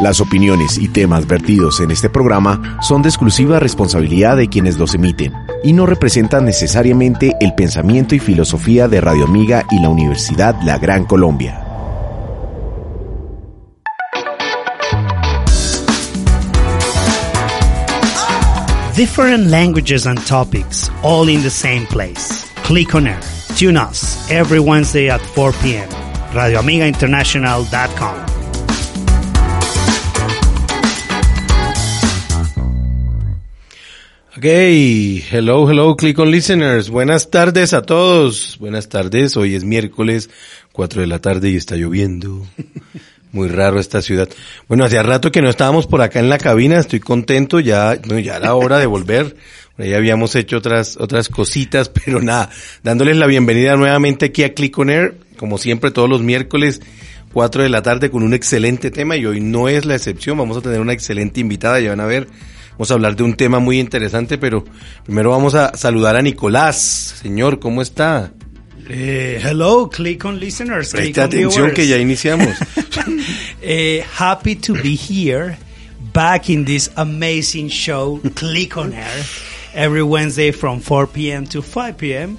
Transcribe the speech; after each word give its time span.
Las 0.00 0.20
opiniones 0.22 0.78
y 0.78 0.88
temas 0.88 1.26
vertidos 1.26 1.80
en 1.80 1.90
este 1.90 2.08
programa 2.08 2.78
son 2.80 3.02
de 3.02 3.10
exclusiva 3.10 3.60
responsabilidad 3.60 4.38
de 4.38 4.48
quienes 4.48 4.78
los 4.78 4.94
emiten 4.94 5.34
y 5.62 5.74
no 5.74 5.84
representan 5.84 6.46
necesariamente 6.46 7.36
el 7.38 7.54
pensamiento 7.54 8.14
y 8.14 8.18
filosofía 8.18 8.88
de 8.88 9.02
Radio 9.02 9.26
Amiga 9.26 9.66
y 9.70 9.78
la 9.78 9.90
Universidad 9.90 10.58
La 10.62 10.78
Gran 10.78 11.04
Colombia. 11.04 11.66
Different 18.96 19.48
languages 19.48 20.06
and 20.06 20.18
topics, 20.26 20.90
all 21.02 21.28
in 21.28 21.42
the 21.42 21.50
same 21.50 21.84
place. 21.86 22.46
Click 22.64 22.94
on 22.94 23.06
air. 23.06 23.20
Tune 23.54 23.76
us 23.76 24.30
every 24.30 24.60
Wednesday 24.60 25.10
at 25.10 25.20
4 25.20 25.52
p.m. 25.60 25.88
RadioAmigaInternational.com. 26.32 28.39
Ok, 34.40 34.46
hello, 34.46 35.70
hello, 35.70 35.94
click 35.96 36.18
on 36.18 36.30
listeners. 36.30 36.88
Buenas 36.88 37.28
tardes 37.28 37.74
a 37.74 37.82
todos. 37.82 38.56
Buenas 38.58 38.88
tardes. 38.88 39.36
Hoy 39.36 39.54
es 39.54 39.64
miércoles, 39.64 40.30
4 40.72 41.02
de 41.02 41.06
la 41.06 41.18
tarde 41.18 41.50
y 41.50 41.56
está 41.56 41.76
lloviendo. 41.76 42.46
Muy 43.32 43.48
raro 43.48 43.78
esta 43.78 44.00
ciudad. 44.00 44.30
Bueno, 44.66 44.86
hacía 44.86 45.02
rato 45.02 45.30
que 45.30 45.42
no 45.42 45.50
estábamos 45.50 45.86
por 45.86 46.00
acá 46.00 46.20
en 46.20 46.30
la 46.30 46.38
cabina. 46.38 46.78
Estoy 46.78 47.00
contento. 47.00 47.60
Ya, 47.60 48.00
no, 48.08 48.18
ya 48.18 48.38
era 48.38 48.54
hora 48.54 48.78
de 48.78 48.86
volver. 48.86 49.36
Ya 49.76 49.98
habíamos 49.98 50.34
hecho 50.34 50.56
otras, 50.56 50.96
otras 50.98 51.28
cositas, 51.28 51.90
pero 52.06 52.22
nada. 52.22 52.48
Dándoles 52.82 53.18
la 53.18 53.26
bienvenida 53.26 53.76
nuevamente 53.76 54.24
aquí 54.24 54.42
a 54.42 54.54
Click 54.54 54.78
on 54.78 54.88
Air. 54.88 55.16
Como 55.36 55.58
siempre, 55.58 55.90
todos 55.90 56.08
los 56.08 56.22
miércoles, 56.22 56.80
4 57.34 57.62
de 57.62 57.68
la 57.68 57.82
tarde 57.82 58.10
con 58.10 58.22
un 58.22 58.32
excelente 58.32 58.90
tema 58.90 59.18
y 59.18 59.26
hoy 59.26 59.42
no 59.42 59.68
es 59.68 59.84
la 59.84 59.96
excepción. 59.96 60.38
Vamos 60.38 60.56
a 60.56 60.62
tener 60.62 60.80
una 60.80 60.94
excelente 60.94 61.40
invitada. 61.40 61.78
Ya 61.78 61.90
van 61.90 62.00
a 62.00 62.06
ver 62.06 62.26
Vamos 62.80 62.92
a 62.92 62.94
hablar 62.94 63.14
de 63.14 63.24
un 63.24 63.34
tema 63.34 63.58
muy 63.58 63.78
interesante, 63.78 64.38
pero 64.38 64.64
primero 65.04 65.28
vamos 65.28 65.54
a 65.54 65.76
saludar 65.76 66.16
a 66.16 66.22
Nicolás. 66.22 67.14
Señor, 67.20 67.60
¿cómo 67.60 67.82
está? 67.82 68.32
Eh, 68.88 69.38
hello, 69.44 69.90
click 69.90 70.24
on 70.24 70.40
listeners. 70.40 70.88
Presta 70.92 71.24
atención 71.24 71.72
que 71.72 71.86
ya 71.86 71.98
iniciamos. 71.98 72.48
Eh, 73.60 74.02
happy 74.18 74.56
to 74.56 74.72
be 74.72 74.96
here, 74.96 75.58
back 76.14 76.48
in 76.48 76.64
this 76.64 76.90
amazing 76.96 77.68
show, 77.68 78.18
Click 78.34 78.78
on 78.78 78.94
Air, 78.94 79.24
every 79.74 80.02
Wednesday 80.02 80.50
from 80.50 80.80
4 80.80 81.06
p.m. 81.08 81.44
to 81.48 81.60
5 81.60 81.98
p.m. 81.98 82.38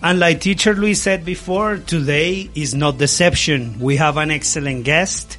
And 0.00 0.20
like 0.20 0.38
teacher 0.38 0.74
Luis 0.74 1.02
said 1.02 1.24
before, 1.24 1.78
today 1.78 2.48
is 2.54 2.76
not 2.76 2.98
deception. 2.98 3.80
We 3.80 3.96
have 3.96 4.18
an 4.18 4.30
excellent 4.30 4.84
guest, 4.84 5.36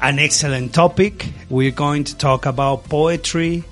an 0.00 0.18
excellent 0.18 0.72
topic. 0.72 1.28
We're 1.50 1.70
going 1.70 2.04
to 2.04 2.16
talk 2.16 2.46
about 2.46 2.88
poetry, 2.88 3.64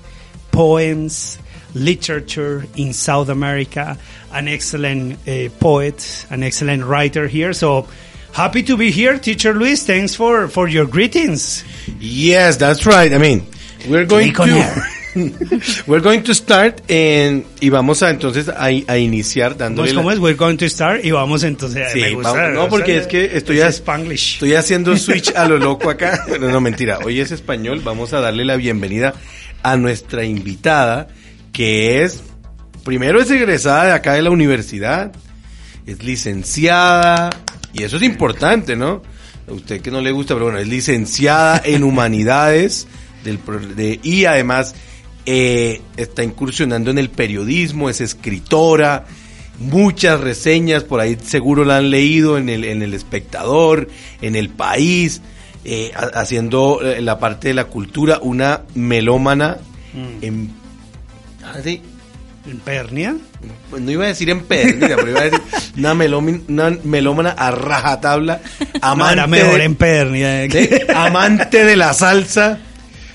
poems, 0.53 1.37
literature 1.73 2.65
in 2.77 2.93
South 2.93 3.27
America, 3.27 3.97
an 4.31 4.47
excellent 4.47 5.27
uh, 5.27 5.49
poet, 5.59 6.25
an 6.29 6.43
excellent 6.43 6.85
writer 6.85 7.27
here. 7.27 7.51
So 7.51 7.87
happy 8.31 8.63
to 8.63 8.77
be 8.77 8.91
here, 8.91 9.19
teacher 9.19 9.53
Luis. 9.53 9.85
Thanks 9.85 10.15
for, 10.15 10.47
for 10.47 10.67
your 10.69 10.85
greetings. 10.85 11.65
Yes, 11.99 12.57
that's 12.57 12.85
right. 12.85 13.11
I 13.11 13.17
mean, 13.17 13.45
we're 13.89 14.05
going 14.05 14.33
Click 14.33 14.49
to. 14.49 14.83
we're 15.87 16.01
going 16.03 16.21
to 16.21 16.33
start 16.33 16.81
and, 16.89 17.43
y 17.59 17.69
vamos 17.69 18.01
a 18.03 18.09
entonces 18.09 18.49
a, 18.49 18.65
a 18.65 18.97
iniciar 18.97 19.57
dándole 19.57 19.87
Pues, 19.87 19.95
la- 19.95 20.01
¿Cómo 20.01 20.11
es? 20.11 20.19
We're 20.19 20.37
going 20.37 20.57
to 20.57 20.67
start 20.69 21.03
y 21.05 21.11
vamos 21.11 21.43
entonces. 21.43 21.87
Sí, 21.93 21.99
me 22.01 22.11
gusta, 22.15 22.31
vamos- 22.33 22.49
me 22.49 22.55
no, 22.55 22.69
porque 22.69 22.97
es 22.97 23.07
que 23.07 23.37
estoy, 23.37 23.57
ese 23.57 23.65
a- 23.65 23.69
Spanglish. 23.69 24.33
estoy 24.33 24.53
haciendo 24.55 24.91
un 24.91 24.99
switch 24.99 25.33
a 25.35 25.47
lo 25.47 25.57
loco 25.57 25.89
acá. 25.89 26.25
No, 26.39 26.49
no, 26.49 26.61
mentira. 26.61 26.99
Hoy 27.05 27.19
es 27.19 27.31
español. 27.31 27.81
Vamos 27.83 28.13
a 28.13 28.19
darle 28.19 28.43
la 28.45 28.55
bienvenida 28.55 29.13
a 29.61 29.77
nuestra 29.77 30.23
invitada, 30.25 31.07
que 31.51 32.03
es, 32.03 32.21
primero 32.83 33.21
es 33.21 33.29
egresada 33.31 33.85
de 33.85 33.91
acá 33.91 34.13
de 34.13 34.21
la 34.23 34.29
universidad, 34.31 35.11
es 35.85 36.03
licenciada, 36.03 37.29
y 37.73 37.83
eso 37.83 37.97
es 37.97 38.03
importante, 38.03 38.75
¿no? 38.75 39.01
A 39.47 39.51
usted 39.53 39.81
que 39.81 39.91
no 39.91 40.01
le 40.01 40.11
gusta, 40.11 40.33
pero 40.33 40.45
bueno, 40.45 40.59
es 40.59 40.67
licenciada 40.67 41.61
en 41.63 41.83
humanidades 41.83 42.87
del, 43.23 43.39
de- 43.75 43.99
y 44.03 44.25
además 44.25 44.75
eh, 45.25 45.81
está 45.97 46.23
incursionando 46.23 46.91
en 46.91 46.97
el 46.97 47.09
periodismo, 47.09 47.89
es 47.89 48.01
escritora, 48.01 49.05
muchas 49.59 50.19
reseñas, 50.19 50.83
por 50.83 50.99
ahí 50.99 51.17
seguro 51.23 51.63
la 51.65 51.77
han 51.77 51.89
leído 51.91 52.37
en 52.37 52.49
el, 52.49 52.63
en 52.65 52.81
el 52.81 52.93
espectador, 52.93 53.87
en 54.21 54.35
el 54.35 54.49
país, 54.49 55.21
eh, 55.65 55.91
ha- 55.95 56.19
haciendo 56.19 56.81
eh, 56.83 57.01
la 57.01 57.19
parte 57.19 57.49
de 57.49 57.53
la 57.53 57.65
cultura, 57.65 58.19
una 58.21 58.61
melómana 58.75 59.57
en... 60.21 60.49
ah, 61.43 61.57
sí, 61.63 61.81
¿En 62.49 62.57
Pernia? 62.59 63.15
pues 63.69 63.81
no 63.81 63.91
iba 63.91 64.03
a 64.05 64.07
decir 64.07 64.29
en 64.29 64.41
pedernera, 64.41 64.95
pero 64.97 65.11
iba 65.11 65.19
a 65.21 65.23
decir 65.23 65.41
una, 65.77 65.93
melómin- 65.93 66.41
una 66.49 66.77
melómana 66.83 67.29
a 67.31 67.51
rajatabla, 67.51 68.41
No, 68.73 68.79
amante, 68.81 69.13
era 69.13 69.27
mejor 69.27 69.57
de, 69.59 69.63
en 69.63 69.75
Pernia. 69.75 70.27
de- 70.47 70.87
amante 70.93 71.63
de 71.63 71.75
la 71.77 71.93
salsa. 71.93 72.59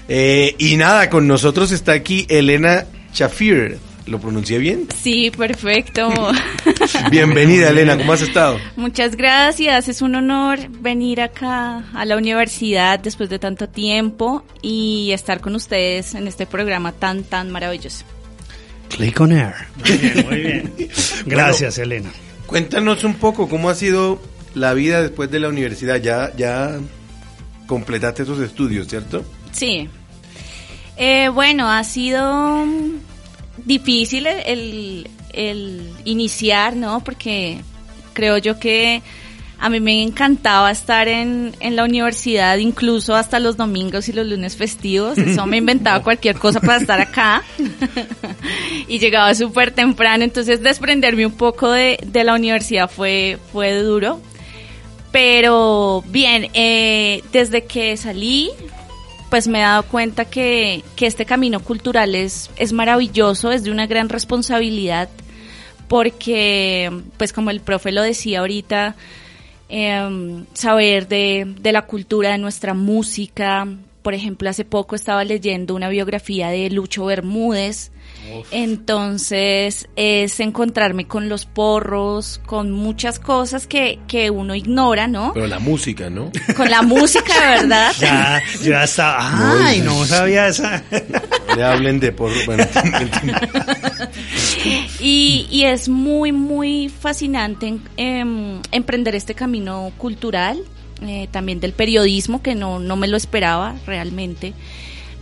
Eh, 0.09 0.55
y 0.59 0.77
nada, 0.77 1.11
con 1.11 1.27
nosotros 1.27 1.71
está 1.71 1.93
aquí 1.93 2.27
Elena 2.29 2.87
Chafir. 3.13 3.79
¿Lo 4.07 4.19
pronuncié 4.19 4.57
bien? 4.57 4.89
Sí, 5.03 5.31
perfecto. 5.31 6.11
Bienvenida, 7.11 7.69
Elena, 7.69 7.99
¿cómo 7.99 8.15
has 8.15 8.23
estado? 8.23 8.59
Muchas 8.75 9.15
gracias. 9.17 9.89
Es 9.89 10.01
un 10.01 10.15
honor 10.15 10.61
venir 10.81 11.21
acá 11.21 11.85
a 11.93 12.07
la 12.07 12.17
universidad 12.17 12.99
después 12.99 13.29
de 13.29 13.39
tanto 13.39 13.69
tiempo 13.69 14.45
y 14.63 15.11
estar 15.13 15.43
con 15.43 15.55
ustedes 15.55 16.15
en 16.15 16.27
este 16.27 16.47
programa 16.47 16.93
tan, 16.93 17.23
tan 17.23 17.51
maravilloso. 17.51 18.07
Click 18.89 19.21
on 19.21 19.33
air. 19.33 19.55
Muy 19.77 19.99
bien, 19.99 20.27
muy 20.27 20.41
bien. 20.41 20.75
Gracias, 21.27 21.77
Elena. 21.77 22.11
Cuéntanos 22.47 23.05
un 23.05 23.13
poco 23.13 23.47
cómo 23.47 23.69
ha 23.69 23.75
sido 23.75 24.23
la 24.55 24.73
vida 24.73 25.03
después 25.03 25.31
de 25.31 25.41
la 25.41 25.51
universidad. 25.51 25.97
Ya, 25.97 26.33
ya 26.35 26.79
completaste 27.67 28.23
esos 28.23 28.41
estudios, 28.41 28.89
¿cierto? 28.89 29.23
Sí. 29.53 29.89
Eh, 30.99 31.29
bueno, 31.29 31.71
ha 31.71 31.85
sido 31.85 32.65
difícil 33.65 34.27
el, 34.27 35.09
el 35.33 35.93
iniciar, 36.05 36.75
¿no? 36.75 37.03
Porque 37.05 37.61
creo 38.13 38.39
yo 38.39 38.59
que 38.59 39.03
a 39.61 39.69
mí 39.69 39.81
me 39.81 40.03
encantaba 40.03 40.71
estar 40.71 41.09
en, 41.09 41.55
en 41.61 41.77
la 41.77 41.85
universidad, 41.85 42.59
incluso 42.59 43.15
hasta 43.15 43.41
los 43.41 43.57
domingos 43.57 44.09
y 44.09 44.13
los 44.13 44.27
lunes 44.27 44.57
festivos. 44.57 45.19
Eso 45.19 45.47
me 45.47 45.57
inventaba 45.57 46.03
cualquier 46.05 46.37
cosa 46.37 46.61
para 46.61 46.79
estar 46.79 47.01
acá. 47.01 47.43
y 48.89 48.99
llegaba 48.99 49.35
súper 49.35 49.73
temprano, 49.73 50.23
entonces 50.25 50.63
desprenderme 50.63 51.27
un 51.27 51.33
poco 51.33 51.71
de, 51.71 51.99
de 52.07 52.25
la 52.25 52.35
universidad 52.35 52.89
fue, 52.89 53.39
fue 53.53 53.83
duro. 53.83 54.21
Pero 55.11 56.05
bien, 56.09 56.49
eh, 56.53 57.23
desde 57.33 57.65
que 57.65 57.97
salí, 57.97 58.51
pues 59.31 59.49
me 59.49 59.59
he 59.59 59.63
dado 59.63 59.83
cuenta 59.85 60.25
que, 60.25 60.83
que 60.97 61.07
este 61.07 61.27
camino 61.27 61.61
cultural 61.61 62.15
es, 62.15 62.51
es 62.57 62.73
maravilloso, 62.73 63.53
es 63.53 63.63
de 63.63 63.71
una 63.71 63.87
gran 63.87 64.09
responsabilidad, 64.09 65.09
porque, 65.87 66.91
pues 67.17 67.33
como 67.33 67.51
el 67.51 67.61
profe 67.61 67.93
lo 67.93 68.03
decía 68.03 68.41
ahorita, 68.41 68.97
em, 69.69 70.47
saber 70.55 71.09
de, 71.09 71.55
de 71.61 71.73
la 71.73 71.83
cultura, 71.83 72.31
de 72.31 72.39
nuestra 72.39 72.75
música. 72.75 73.67
Por 74.03 74.15
ejemplo, 74.15 74.49
hace 74.49 74.65
poco 74.65 74.95
estaba 74.97 75.25
leyendo 75.25 75.75
una 75.75 75.89
biografía 75.89 76.49
de 76.49 76.71
Lucho 76.71 77.07
Bermúdez. 77.07 77.91
Entonces 78.51 79.89
es 79.97 80.41
encontrarme 80.41 81.07
con 81.07 81.29
los 81.29 81.47
porros, 81.47 82.41
con 82.47 82.71
muchas 82.71 83.19
cosas 83.19 83.67
que, 83.67 83.99
que 84.09 84.31
uno 84.31 84.55
ignora, 84.55 85.07
¿no? 85.09 85.33
Pero 85.35 85.47
la 85.47 85.59
música, 85.59 86.09
¿no? 86.11 86.31
Con 86.57 86.71
la 86.71 86.83
música, 86.83 87.33
de 87.35 87.47
verdad. 87.63 87.93
Ya, 87.99 88.43
ya 88.63 88.85
estaba. 88.85 89.67
Ay, 89.67 89.81
no 89.81 90.05
sabía 90.05 90.49
esa. 90.49 90.83
Le 91.57 91.63
hablen 91.65 92.01
de 92.01 92.13
por... 92.13 92.31
Bueno, 92.47 92.65
Y, 95.01 95.47
y 95.51 95.65
es 95.65 95.89
muy, 95.89 96.33
muy 96.33 96.89
fascinante 96.89 97.79
em, 97.97 98.61
emprender 98.73 99.15
este 99.15 99.35
camino 99.35 99.93
cultural. 99.97 100.59
eh, 101.03 101.29
también 101.31 101.61
del 101.61 101.73
periodismo, 101.73 102.43
que 102.43 102.55
no, 102.57 102.81
no 102.81 102.97
me 102.97 103.07
lo 103.07 103.17
esperaba 103.17 103.77
realmente. 103.87 104.53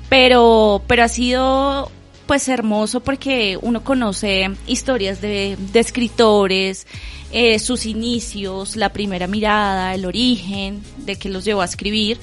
Pero, 0.09 0.83
pero 0.87 1.05
ha 1.05 1.09
sido 1.09 1.91
pues 2.27 2.49
hermoso 2.49 3.01
porque 3.01 3.59
uno 3.61 3.85
conoce 3.85 4.51
historias 4.67 5.21
de, 5.21 5.57
de 5.73 5.81
escritores, 5.81 6.87
eh, 7.33 7.59
sus 7.59 7.87
inicios, 7.87 8.77
la 8.77 8.93
primera 8.93 9.27
mirada, 9.27 9.95
el 9.95 10.05
origen 10.05 10.83
de 10.99 11.17
que 11.17 11.29
los 11.29 11.45
llevó 11.45 11.63
a 11.63 11.67
escribir 11.67 12.19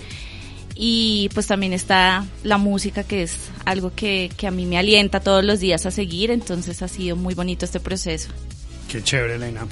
y 0.75 1.29
pues 1.33 1.47
también 1.47 1.73
está 1.73 2.25
la 2.43 2.57
música 2.57 3.03
que 3.03 3.23
es 3.23 3.49
algo 3.65 3.93
que, 3.95 4.31
que 4.35 4.47
a 4.47 4.51
mí 4.51 4.65
me 4.65 4.77
alienta 4.77 5.19
todos 5.19 5.43
los 5.43 5.59
días 5.59 5.85
a 5.85 5.91
seguir, 5.91 6.31
entonces 6.31 6.81
ha 6.81 6.87
sido 6.87 7.15
muy 7.15 7.35
bonito 7.35 7.65
este 7.65 7.79
proceso. 7.79 8.29
Qué 8.87 9.03
chévere, 9.03 9.35
Elena. 9.35 9.67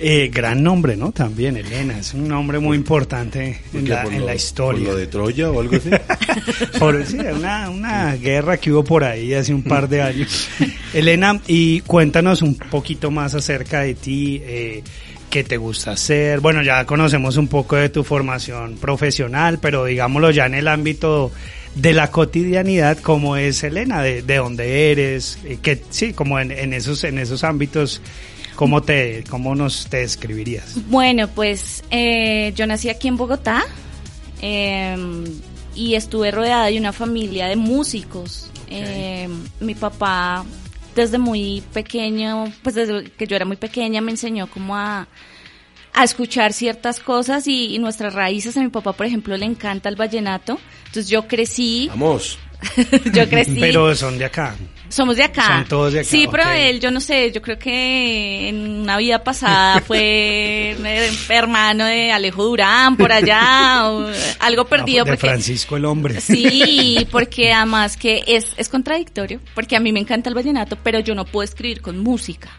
Eh, 0.00 0.30
gran 0.32 0.62
nombre, 0.62 0.96
¿no? 0.96 1.10
También, 1.10 1.56
Elena. 1.56 1.98
Es 1.98 2.14
un 2.14 2.28
nombre 2.28 2.60
muy 2.60 2.76
importante 2.76 3.60
en, 3.74 3.88
la, 3.88 4.04
en 4.04 4.24
la, 4.24 4.34
historia. 4.34 4.84
¿Por 4.84 4.94
lo 4.94 4.98
de 4.98 5.06
Troya 5.08 5.50
o 5.50 5.60
algo 5.60 5.76
así? 5.76 5.90
por 6.78 7.04
sí, 7.04 7.18
una, 7.18 7.68
una 7.68 8.14
guerra 8.14 8.58
que 8.58 8.72
hubo 8.72 8.84
por 8.84 9.02
ahí 9.02 9.34
hace 9.34 9.52
un 9.52 9.64
par 9.64 9.88
de 9.88 10.02
años. 10.02 10.48
Elena, 10.94 11.40
y 11.48 11.80
cuéntanos 11.80 12.42
un 12.42 12.54
poquito 12.54 13.10
más 13.10 13.34
acerca 13.34 13.80
de 13.80 13.94
ti. 13.94 14.40
Eh, 14.44 14.82
qué 15.30 15.42
te 15.42 15.56
gusta 15.56 15.92
hacer. 15.92 16.40
Bueno, 16.40 16.62
ya 16.62 16.84
conocemos 16.84 17.36
un 17.36 17.48
poco 17.48 17.76
de 17.76 17.88
tu 17.88 18.04
formación 18.04 18.76
profesional, 18.76 19.58
pero 19.60 19.84
digámoslo 19.84 20.30
ya 20.30 20.46
en 20.46 20.54
el 20.54 20.68
ámbito 20.68 21.32
de 21.74 21.92
la 21.92 22.10
cotidianidad, 22.10 22.98
¿cómo 22.98 23.36
es 23.36 23.62
Elena? 23.62 24.02
¿De, 24.02 24.22
de 24.22 24.36
dónde 24.36 24.90
eres? 24.90 25.38
Eh, 25.44 25.58
que, 25.60 25.82
sí, 25.90 26.12
como 26.12 26.38
en, 26.38 26.50
en, 26.50 26.72
esos, 26.72 27.04
en 27.04 27.18
esos 27.18 27.44
ámbitos, 27.44 28.00
¿cómo, 28.58 28.82
te, 28.82 29.22
cómo 29.30 29.54
nos 29.54 29.86
te 29.86 29.98
describirías? 29.98 30.74
Bueno, 30.90 31.28
pues 31.28 31.84
eh, 31.92 32.52
yo 32.56 32.66
nací 32.66 32.88
aquí 32.88 33.06
en 33.06 33.16
Bogotá 33.16 33.64
eh, 34.42 34.96
y 35.76 35.94
estuve 35.94 36.32
rodeada 36.32 36.66
de 36.66 36.76
una 36.76 36.92
familia 36.92 37.46
de 37.46 37.54
músicos. 37.54 38.50
Okay. 38.66 39.28
mi 39.60 39.74
papá 39.74 40.44
desde 40.94 41.16
muy 41.16 41.62
pequeño, 41.72 42.52
pues 42.62 42.74
desde 42.74 43.04
que 43.12 43.26
yo 43.26 43.36
era 43.36 43.46
muy 43.46 43.56
pequeña 43.56 44.02
me 44.02 44.10
enseñó 44.10 44.46
como 44.48 44.76
a, 44.76 45.06
a 45.94 46.04
escuchar 46.04 46.52
ciertas 46.52 47.00
cosas 47.00 47.46
y, 47.46 47.74
y, 47.74 47.78
nuestras 47.78 48.12
raíces. 48.12 48.56
A 48.56 48.60
mi 48.60 48.68
papá, 48.68 48.92
por 48.92 49.06
ejemplo, 49.06 49.36
le 49.36 49.46
encanta 49.46 49.88
el 49.88 49.96
vallenato. 49.96 50.58
Entonces 50.86 51.08
yo 51.08 51.28
crecí. 51.28 51.86
Vamos. 51.88 52.38
yo 53.14 53.28
crecí. 53.28 53.56
Pero 53.58 53.94
son 53.94 54.18
de 54.18 54.24
acá. 54.24 54.56
Somos 54.88 55.16
de 55.16 55.24
acá. 55.24 55.58
Son 55.58 55.64
todos 55.66 55.92
de 55.92 56.00
acá. 56.00 56.08
Sí, 56.08 56.26
pero 56.30 56.44
okay. 56.44 56.70
él, 56.70 56.80
yo 56.80 56.90
no 56.90 57.00
sé, 57.00 57.30
yo 57.32 57.42
creo 57.42 57.58
que 57.58 58.48
en 58.48 58.80
una 58.80 58.96
vida 58.96 59.22
pasada 59.22 59.80
fue 59.86 60.76
hermano 61.28 61.84
de 61.84 62.12
Alejo 62.12 62.44
Durán 62.44 62.96
por 62.96 63.12
allá, 63.12 63.90
o 63.90 64.06
algo 64.40 64.64
perdido. 64.66 65.04
De 65.04 65.12
porque, 65.12 65.26
Francisco 65.28 65.76
el 65.76 65.84
hombre. 65.84 66.20
Sí, 66.20 67.06
porque 67.12 67.52
además 67.52 67.96
que 67.96 68.24
es, 68.26 68.54
es 68.56 68.68
contradictorio, 68.68 69.40
porque 69.54 69.76
a 69.76 69.80
mí 69.80 69.92
me 69.92 70.00
encanta 70.00 70.28
el 70.28 70.34
vallenato, 70.34 70.76
pero 70.82 71.00
yo 71.00 71.14
no 71.14 71.24
puedo 71.24 71.44
escribir 71.44 71.80
con 71.80 71.98
música. 71.98 72.50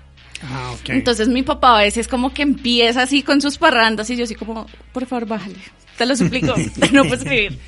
Ah, 0.42 0.72
okay. 0.80 0.96
Entonces 0.96 1.28
mi 1.28 1.44
papá 1.44 1.80
a 1.80 1.82
veces 1.82 2.08
como 2.08 2.34
que 2.34 2.44
empieza 2.44 3.02
así 3.02 3.24
con 3.24 3.42
sus 3.42 3.58
parrandas 3.58 4.10
y 4.10 4.16
yo 4.16 4.24
así 4.24 4.36
como, 4.36 4.68
por 4.94 5.06
favor, 5.06 5.28
bájale, 5.28 5.60
te 6.00 6.06
lo 6.06 6.16
suplico, 6.16 6.56
no 6.94 7.04
puedo 7.04 7.16
escribir. 7.16 7.60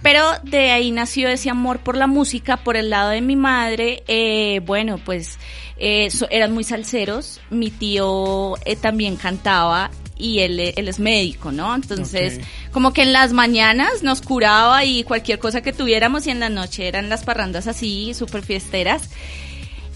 Pero 0.00 0.22
de 0.44 0.70
ahí 0.70 0.92
nació 0.92 1.28
ese 1.28 1.50
amor 1.50 1.80
por 1.80 1.96
la 1.96 2.06
música, 2.06 2.56
por 2.58 2.76
el 2.76 2.88
lado 2.88 3.10
de 3.10 3.20
mi 3.20 3.36
madre, 3.36 4.04
eh, 4.06 4.60
bueno, 4.64 4.98
pues 5.04 5.38
eh, 5.76 6.08
so, 6.10 6.28
eran 6.30 6.54
muy 6.54 6.62
salseros, 6.62 7.40
mi 7.50 7.70
tío 7.70 8.54
eh, 8.64 8.76
también 8.76 9.16
cantaba 9.16 9.90
y 10.16 10.38
él, 10.38 10.60
él 10.60 10.88
es 10.88 11.00
médico, 11.00 11.50
¿no? 11.50 11.74
Entonces, 11.74 12.34
okay. 12.34 12.46
como 12.70 12.92
que 12.92 13.02
en 13.02 13.12
las 13.12 13.32
mañanas 13.32 14.04
nos 14.04 14.22
curaba 14.22 14.84
y 14.84 15.02
cualquier 15.02 15.40
cosa 15.40 15.60
que 15.60 15.72
tuviéramos 15.72 16.26
y 16.28 16.30
en 16.30 16.40
la 16.40 16.48
noche 16.48 16.86
eran 16.86 17.08
las 17.08 17.24
parrandas 17.24 17.66
así, 17.66 18.14
súper 18.14 18.42
fiesteras. 18.44 19.10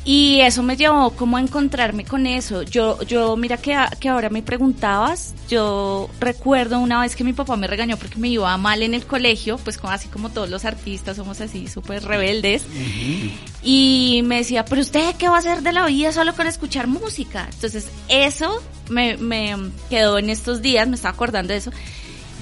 Y 0.05 0.41
eso 0.41 0.65
me 0.65 0.77
llevó 0.77 1.11
como 1.11 1.37
a 1.37 1.41
encontrarme 1.41 2.05
con 2.05 2.27
eso. 2.27 2.63
Yo, 2.63 3.01
yo 3.03 3.37
mira 3.37 3.57
que, 3.57 3.77
que 4.01 4.09
ahora 4.09 4.31
me 4.31 4.43
preguntabas, 4.43 5.33
yo 5.49 6.11
recuerdo 6.19 6.81
una 6.81 7.01
vez 7.01 7.15
que 7.15 7.23
mi 7.23 7.33
papá 7.33 7.57
me 7.57 7.69
regañó 7.69 7.97
porque 7.97 8.19
me 8.19 8.29
iba 8.29 8.57
mal 8.57 8.83
en 8.83 8.95
el 8.95 9.07
colegio, 9.07 9.59
pues 9.59 9.79
como, 9.79 9.93
así 9.93 10.09
como 10.09 10.31
todos 10.31 10.51
los 10.51 10.65
artistas 10.65 11.17
somos 11.17 11.41
así 11.41 11.69
súper 11.69 12.03
rebeldes. 12.03 12.65
Uh 12.65 12.75
-huh. 12.75 13.31
Y 13.63 14.23
me 14.25 14.39
decía, 14.39 14.65
pero 14.65 14.81
usted 14.81 15.15
qué 15.17 15.29
va 15.29 15.37
a 15.37 15.39
hacer 15.39 15.63
de 15.63 15.73
la 15.73 15.87
vida 15.87 16.11
solo 16.11 16.35
con 16.35 16.49
escuchar 16.49 16.89
música. 16.89 17.49
Entonces 17.53 17.87
eso 18.09 18.61
me, 18.89 19.17
me 19.19 19.55
quedó 19.89 20.19
en 20.19 20.31
estos 20.31 20.63
días, 20.63 20.89
me 20.89 20.97
estaba 20.97 21.15
acordando 21.15 21.53
de 21.53 21.61
eso. 21.61 21.71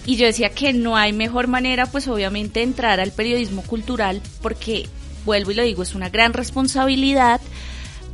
Y 0.07 0.17
yo 0.17 0.25
decía 0.25 0.49
que 0.49 0.73
no 0.73 0.97
hay 0.97 1.13
mejor 1.13 1.47
manera, 1.47 1.85
pues 1.85 2.09
obviamente, 2.09 2.63
entrar 2.63 3.01
al 3.01 3.13
periodismo 3.13 3.61
cultural 3.63 4.23
porque 4.41 4.89
vuelvo 5.25 5.51
y 5.51 5.55
lo 5.55 5.63
digo, 5.63 5.83
es 5.83 5.95
una 5.95 6.09
gran 6.09 6.33
responsabilidad, 6.33 7.41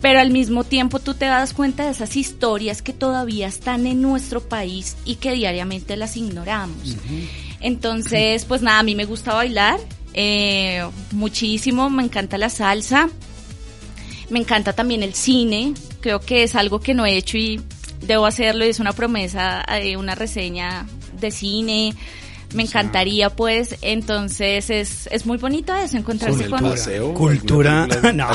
pero 0.01 0.21
al 0.21 0.31
mismo 0.31 0.65
tiempo 0.65 0.99
tú 0.99 1.15
te 1.15 1.25
das 1.27 1.53
cuenta 1.53 1.85
de 1.85 1.91
esas 1.91 2.17
historias 2.17 2.83
que 2.83 2.93
todavía 2.93 3.47
están 3.47 3.87
en 3.87 4.03
nuestro 4.03 4.41
país 4.41 4.97
y 5.05 5.17
que 5.17 5.33
diariamente 5.33 5.97
las 5.97 6.17
ignoramos. 6.17 6.91
Uh 6.91 6.95
-huh. 6.95 7.29
Entonces, 7.61 8.45
pues 8.45 8.63
nada, 8.63 8.81
a 8.81 8.83
mí 8.83 8.95
me 8.95 9.07
gusta 9.07 9.35
bailar 9.35 9.81
eh, 10.19 10.83
muchísimo, 11.13 11.91
me 11.91 12.03
encanta 12.03 12.39
la 12.39 12.49
salsa, 12.49 13.11
me 14.31 14.39
encanta 14.39 14.73
también 14.73 15.03
el 15.03 15.13
cine, 15.15 15.75
creo 16.01 16.21
que 16.21 16.43
es 16.43 16.55
algo 16.55 16.81
que 16.81 16.95
no 16.95 17.05
he 17.05 17.17
hecho 17.17 17.37
y 17.37 17.61
debo 18.01 18.25
hacerlo 18.25 18.65
y 18.65 18.71
es 18.71 18.81
una 18.81 18.93
promesa, 18.93 19.63
eh, 19.79 19.97
una 19.99 20.15
reseña 20.15 20.87
de 21.21 21.31
cine 21.31 21.95
me 22.55 22.63
encantaría 22.63 23.31
pues. 23.31 23.77
Entonces 23.83 24.71
es, 24.71 25.09
es 25.11 25.27
muy 25.27 25.39
bonito 25.39 25.75
eso 25.75 25.97
encontrarse 25.97 26.49
con 26.49 26.61
paseo, 26.61 27.15
cultura 27.15 27.87
no. 28.15 28.29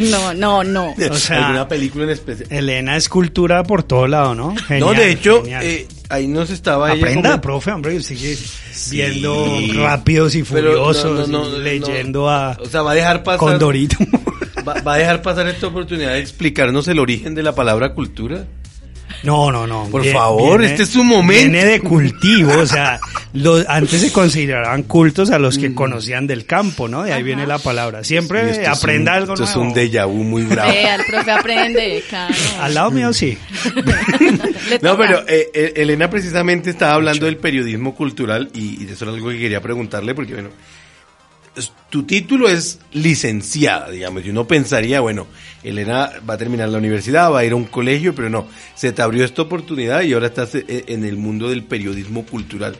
no 0.00 0.34
no 0.34 0.64
no. 0.64 0.94
O 1.10 1.14
sea, 1.14 1.46
alguna 1.46 1.68
película 1.68 2.04
en 2.04 2.10
especial 2.10 2.48
Elena 2.50 2.96
es 2.96 3.08
cultura 3.08 3.62
por 3.64 3.82
todo 3.82 4.06
lado 4.06 4.34
no 4.34 4.54
genial, 4.56 4.80
no 4.80 4.94
de 4.94 5.10
hecho 5.10 5.42
eh, 5.46 5.88
ahí 6.08 6.28
nos 6.28 6.50
estaba 6.50 6.92
aprenda 6.92 7.30
como... 7.30 7.40
profe 7.40 7.72
hombre 7.72 8.00
sigue 8.02 8.36
sí. 8.36 8.96
viendo 8.96 9.46
rápidos 9.74 10.34
y 10.34 10.42
furiosos 10.42 11.28
no, 11.28 11.44
no, 11.44 11.58
leyendo 11.58 12.28
a 12.28 12.56
o 12.60 12.66
sea 12.66 12.82
va 12.82 12.92
a 12.92 12.94
dejar 12.94 13.22
pasar 13.22 13.38
Condorito. 13.38 13.96
va, 14.68 14.80
va 14.82 14.94
a 14.94 14.98
dejar 14.98 15.22
pasar 15.22 15.48
esta 15.48 15.66
oportunidad 15.66 16.12
de 16.12 16.20
explicarnos 16.20 16.86
el 16.88 16.98
origen 16.98 17.34
de 17.34 17.42
la 17.42 17.54
palabra 17.54 17.94
cultura 17.94 18.46
no, 19.22 19.52
no, 19.52 19.66
no. 19.66 19.84
Por 19.90 20.02
viene, 20.02 20.18
favor, 20.18 20.60
viene, 20.60 20.72
este 20.72 20.84
es 20.84 20.90
su 20.90 21.04
momento. 21.04 21.50
Viene 21.50 21.64
de 21.64 21.80
cultivo, 21.80 22.52
o 22.58 22.66
sea, 22.66 23.00
los, 23.32 23.66
antes 23.68 24.00
se 24.00 24.12
consideraban 24.12 24.82
cultos 24.84 25.30
a 25.30 25.38
los 25.38 25.58
que 25.58 25.70
mm. 25.70 25.74
conocían 25.74 26.26
del 26.26 26.46
campo, 26.46 26.88
¿no? 26.88 27.02
De 27.02 27.12
ahí 27.12 27.18
Ajá. 27.18 27.24
viene 27.24 27.46
la 27.46 27.58
palabra. 27.58 28.02
Siempre 28.04 28.66
aprenda 28.66 29.12
un, 29.12 29.18
algo 29.18 29.34
esto 29.34 29.44
nuevo. 29.44 29.60
es 29.60 29.66
un 29.68 29.74
déjà 29.74 30.06
vu 30.06 30.24
muy 30.24 30.42
bravo. 30.42 30.72
El 30.72 31.04
profe 31.04 31.30
aprende, 31.30 32.02
claro. 32.08 32.34
Al 32.60 32.74
lado 32.74 32.90
mío 32.90 33.12
sí. 33.12 33.36
no, 34.82 34.96
pero 34.96 35.24
eh, 35.28 35.72
Elena 35.76 36.08
precisamente 36.08 36.70
estaba 36.70 36.94
hablando 36.94 37.26
del 37.26 37.36
periodismo 37.36 37.94
cultural 37.94 38.50
y, 38.54 38.82
y 38.82 38.88
eso 38.90 39.04
era 39.04 39.14
algo 39.14 39.30
que 39.30 39.38
quería 39.38 39.60
preguntarle 39.60 40.14
porque, 40.14 40.34
bueno, 40.34 40.50
tu 41.90 42.04
título 42.04 42.48
es 42.48 42.78
licenciada, 42.92 43.90
digamos, 43.90 44.24
y 44.24 44.30
uno 44.30 44.46
pensaría, 44.46 45.00
bueno, 45.00 45.26
Elena 45.62 46.12
va 46.28 46.34
a 46.34 46.38
terminar 46.38 46.68
la 46.68 46.78
universidad, 46.78 47.32
va 47.32 47.40
a 47.40 47.44
ir 47.44 47.52
a 47.52 47.56
un 47.56 47.64
colegio, 47.64 48.14
pero 48.14 48.30
no, 48.30 48.46
se 48.74 48.92
te 48.92 49.02
abrió 49.02 49.24
esta 49.24 49.42
oportunidad 49.42 50.02
y 50.02 50.12
ahora 50.12 50.28
estás 50.28 50.54
e, 50.54 50.84
en 50.86 51.04
el 51.04 51.16
mundo 51.16 51.48
del 51.48 51.64
periodismo 51.64 52.24
cultural, 52.24 52.76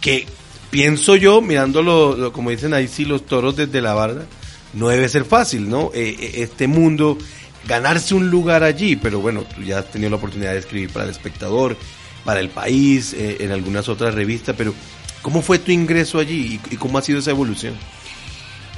que 0.00 0.26
pienso 0.70 1.16
yo, 1.16 1.42
mirándolo, 1.42 2.16
lo, 2.16 2.32
como 2.32 2.50
dicen 2.50 2.72
ahí, 2.72 2.88
sí, 2.88 3.04
los 3.04 3.26
toros 3.26 3.56
desde 3.56 3.82
la 3.82 3.92
barda, 3.92 4.24
no 4.72 4.88
debe 4.88 5.08
ser 5.08 5.24
fácil, 5.24 5.68
¿no? 5.68 5.90
Eh, 5.94 6.32
este 6.36 6.66
mundo, 6.66 7.18
ganarse 7.66 8.14
un 8.14 8.30
lugar 8.30 8.62
allí, 8.62 8.96
pero 8.96 9.20
bueno, 9.20 9.44
tú 9.54 9.62
ya 9.62 9.80
has 9.80 9.90
tenido 9.90 10.10
la 10.10 10.16
oportunidad 10.16 10.52
de 10.52 10.60
escribir 10.60 10.90
para 10.90 11.04
el 11.04 11.10
espectador, 11.10 11.76
para 12.24 12.40
el 12.40 12.48
país, 12.48 13.12
eh, 13.12 13.38
en 13.40 13.50
algunas 13.50 13.88
otras 13.88 14.14
revistas, 14.14 14.54
pero 14.56 14.74
¿cómo 15.22 15.42
fue 15.42 15.58
tu 15.58 15.70
ingreso 15.70 16.18
allí 16.18 16.60
y, 16.70 16.74
y 16.74 16.76
cómo 16.76 16.98
ha 16.98 17.02
sido 17.02 17.18
esa 17.18 17.30
evolución? 17.30 17.74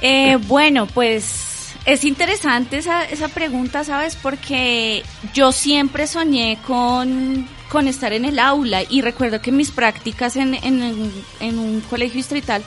Eh, 0.01 0.37
bueno, 0.47 0.85
pues 0.87 1.73
es 1.85 2.03
interesante 2.03 2.77
esa, 2.77 3.05
esa 3.05 3.27
pregunta, 3.27 3.83
¿sabes? 3.83 4.15
Porque 4.15 5.03
yo 5.33 5.51
siempre 5.51 6.07
soñé 6.07 6.57
con, 6.65 7.47
con 7.69 7.87
estar 7.87 8.13
en 8.13 8.25
el 8.25 8.39
aula 8.39 8.83
y 8.89 9.01
recuerdo 9.01 9.41
que 9.41 9.51
mis 9.51 9.71
prácticas 9.71 10.35
en, 10.35 10.55
en, 10.55 11.11
en 11.39 11.59
un 11.59 11.81
colegio 11.81 12.17
distrital 12.17 12.63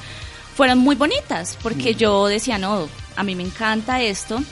fueron 0.54 0.78
muy 0.78 0.96
bonitas 0.96 1.58
porque 1.62 1.92
mm. 1.94 1.96
yo 1.96 2.26
decía, 2.26 2.58
no, 2.58 2.88
a 3.16 3.22
mí 3.22 3.34
me 3.34 3.42
encanta 3.42 4.02
esto, 4.02 4.42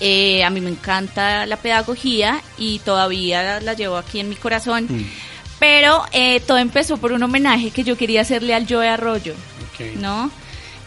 eh, 0.00 0.44
a 0.44 0.50
mí 0.50 0.60
me 0.60 0.70
encanta 0.70 1.46
la 1.46 1.56
pedagogía 1.56 2.40
y 2.56 2.78
todavía 2.80 3.60
la 3.60 3.74
llevo 3.74 3.96
aquí 3.96 4.20
en 4.20 4.28
mi 4.28 4.36
corazón. 4.36 4.86
Mm. 4.88 5.04
Pero 5.58 6.04
eh, 6.12 6.40
todo 6.40 6.58
empezó 6.58 6.98
por 6.98 7.12
un 7.12 7.22
homenaje 7.22 7.70
que 7.70 7.84
yo 7.84 7.96
quería 7.96 8.20
hacerle 8.20 8.54
al 8.54 8.66
Joe 8.68 8.88
Arroyo, 8.88 9.34
okay. 9.72 9.96
¿no? 9.96 10.30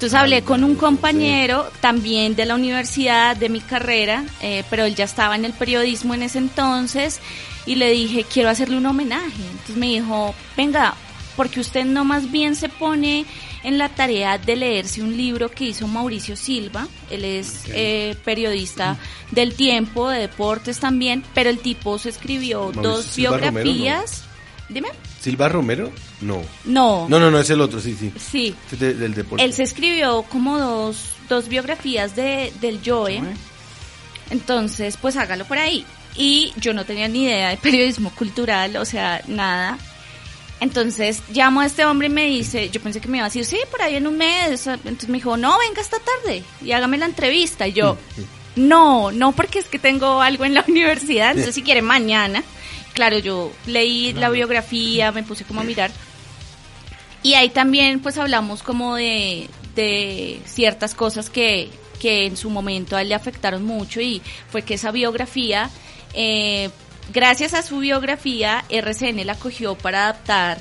Entonces 0.01 0.17
hablé 0.17 0.41
con 0.41 0.63
un 0.63 0.73
compañero 0.73 1.69
también 1.79 2.35
de 2.35 2.45
la 2.45 2.55
universidad, 2.55 3.35
de 3.37 3.49
mi 3.49 3.61
carrera, 3.61 4.23
eh, 4.41 4.63
pero 4.67 4.85
él 4.85 4.95
ya 4.95 5.05
estaba 5.05 5.35
en 5.35 5.45
el 5.45 5.53
periodismo 5.53 6.15
en 6.15 6.23
ese 6.23 6.39
entonces 6.39 7.19
y 7.67 7.75
le 7.75 7.91
dije, 7.91 8.23
quiero 8.23 8.49
hacerle 8.49 8.77
un 8.77 8.85
homenaje. 8.87 9.43
Entonces 9.51 9.75
me 9.77 9.85
dijo, 9.85 10.33
venga, 10.57 10.95
porque 11.35 11.59
usted 11.59 11.85
no 11.85 12.03
más 12.03 12.31
bien 12.31 12.55
se 12.55 12.67
pone 12.67 13.27
en 13.63 13.77
la 13.77 13.89
tarea 13.89 14.39
de 14.39 14.55
leerse 14.55 15.03
un 15.03 15.15
libro 15.15 15.49
que 15.49 15.65
hizo 15.65 15.87
Mauricio 15.87 16.35
Silva. 16.35 16.87
Él 17.11 17.23
es 17.23 17.65
eh, 17.67 18.15
periodista 18.25 18.97
del 19.29 19.53
tiempo, 19.53 20.09
de 20.09 20.21
deportes 20.21 20.79
también, 20.79 21.23
pero 21.35 21.51
el 21.51 21.59
tipo 21.59 21.99
se 21.99 22.09
escribió 22.09 22.61
Mauricio 22.61 22.81
dos 22.81 23.05
Silva 23.05 23.37
Romero, 23.37 23.53
biografías. 23.65 24.23
Dime. 24.71 24.89
¿Silva 25.19 25.49
Romero? 25.49 25.91
No. 26.21 26.41
No. 26.65 27.07
No, 27.09 27.19
no, 27.19 27.29
no, 27.29 27.39
es 27.39 27.49
el 27.49 27.61
otro, 27.61 27.79
sí, 27.79 27.95
sí. 27.99 28.11
Sí. 28.17 28.55
Es 28.71 28.79
de- 28.79 28.93
del 28.93 29.13
deporte. 29.13 29.43
Él 29.43 29.53
se 29.53 29.63
escribió 29.63 30.23
como 30.23 30.57
dos, 30.57 31.09
dos 31.29 31.47
biografías 31.47 32.15
de, 32.15 32.51
del 32.61 32.79
Joe. 32.85 33.21
Entonces, 34.29 34.97
pues 34.97 35.17
hágalo 35.17 35.45
por 35.45 35.57
ahí. 35.57 35.85
Y 36.15 36.53
yo 36.57 36.73
no 36.73 36.85
tenía 36.85 37.07
ni 37.07 37.23
idea 37.23 37.49
de 37.49 37.57
periodismo 37.57 38.11
cultural, 38.11 38.75
o 38.77 38.85
sea, 38.85 39.21
nada. 39.27 39.77
Entonces 40.59 41.23
llamo 41.33 41.61
a 41.61 41.65
este 41.65 41.85
hombre 41.85 42.07
y 42.07 42.11
me 42.11 42.25
dice, 42.27 42.69
yo 42.69 42.81
pensé 42.81 43.01
que 43.01 43.07
me 43.07 43.17
iba 43.17 43.25
a 43.25 43.29
decir, 43.29 43.45
sí, 43.45 43.57
por 43.71 43.81
ahí 43.81 43.95
en 43.95 44.07
un 44.07 44.17
mes. 44.17 44.67
Entonces 44.67 45.09
me 45.09 45.17
dijo, 45.17 45.35
no, 45.37 45.57
venga 45.57 45.81
esta 45.81 45.97
tarde 45.99 46.43
y 46.63 46.71
hágame 46.71 46.97
la 46.97 47.05
entrevista. 47.07 47.67
Y 47.67 47.73
yo, 47.73 47.97
no, 48.55 49.11
no, 49.11 49.31
porque 49.31 49.59
es 49.59 49.65
que 49.67 49.79
tengo 49.79 50.21
algo 50.21 50.45
en 50.45 50.53
la 50.53 50.63
universidad, 50.67 51.31
entonces 51.31 51.55
si 51.55 51.63
quiere 51.63 51.81
mañana. 51.81 52.43
Claro, 52.93 53.19
yo 53.19 53.51
leí 53.65 54.13
la 54.13 54.29
biografía, 54.29 55.11
me 55.11 55.23
puse 55.23 55.45
como 55.45 55.61
a 55.61 55.63
mirar. 55.63 55.91
Y 57.23 57.35
ahí 57.35 57.49
también 57.49 57.99
pues 58.01 58.17
hablamos 58.17 58.63
como 58.63 58.95
de, 58.95 59.49
de 59.75 60.41
ciertas 60.45 60.95
cosas 60.95 61.29
que, 61.29 61.69
que 61.99 62.25
en 62.25 62.35
su 62.35 62.49
momento 62.49 62.95
a 62.95 63.03
él 63.03 63.09
le 63.09 63.15
afectaron 63.15 63.63
mucho 63.63 64.01
y 64.01 64.21
fue 64.49 64.63
que 64.63 64.73
esa 64.73 64.91
biografía, 64.91 65.69
eh, 66.13 66.69
gracias 67.13 67.53
a 67.53 67.61
su 67.61 67.79
biografía, 67.79 68.65
RCN 68.69 69.25
la 69.25 69.35
cogió 69.35 69.75
para 69.75 70.03
adaptar 70.05 70.59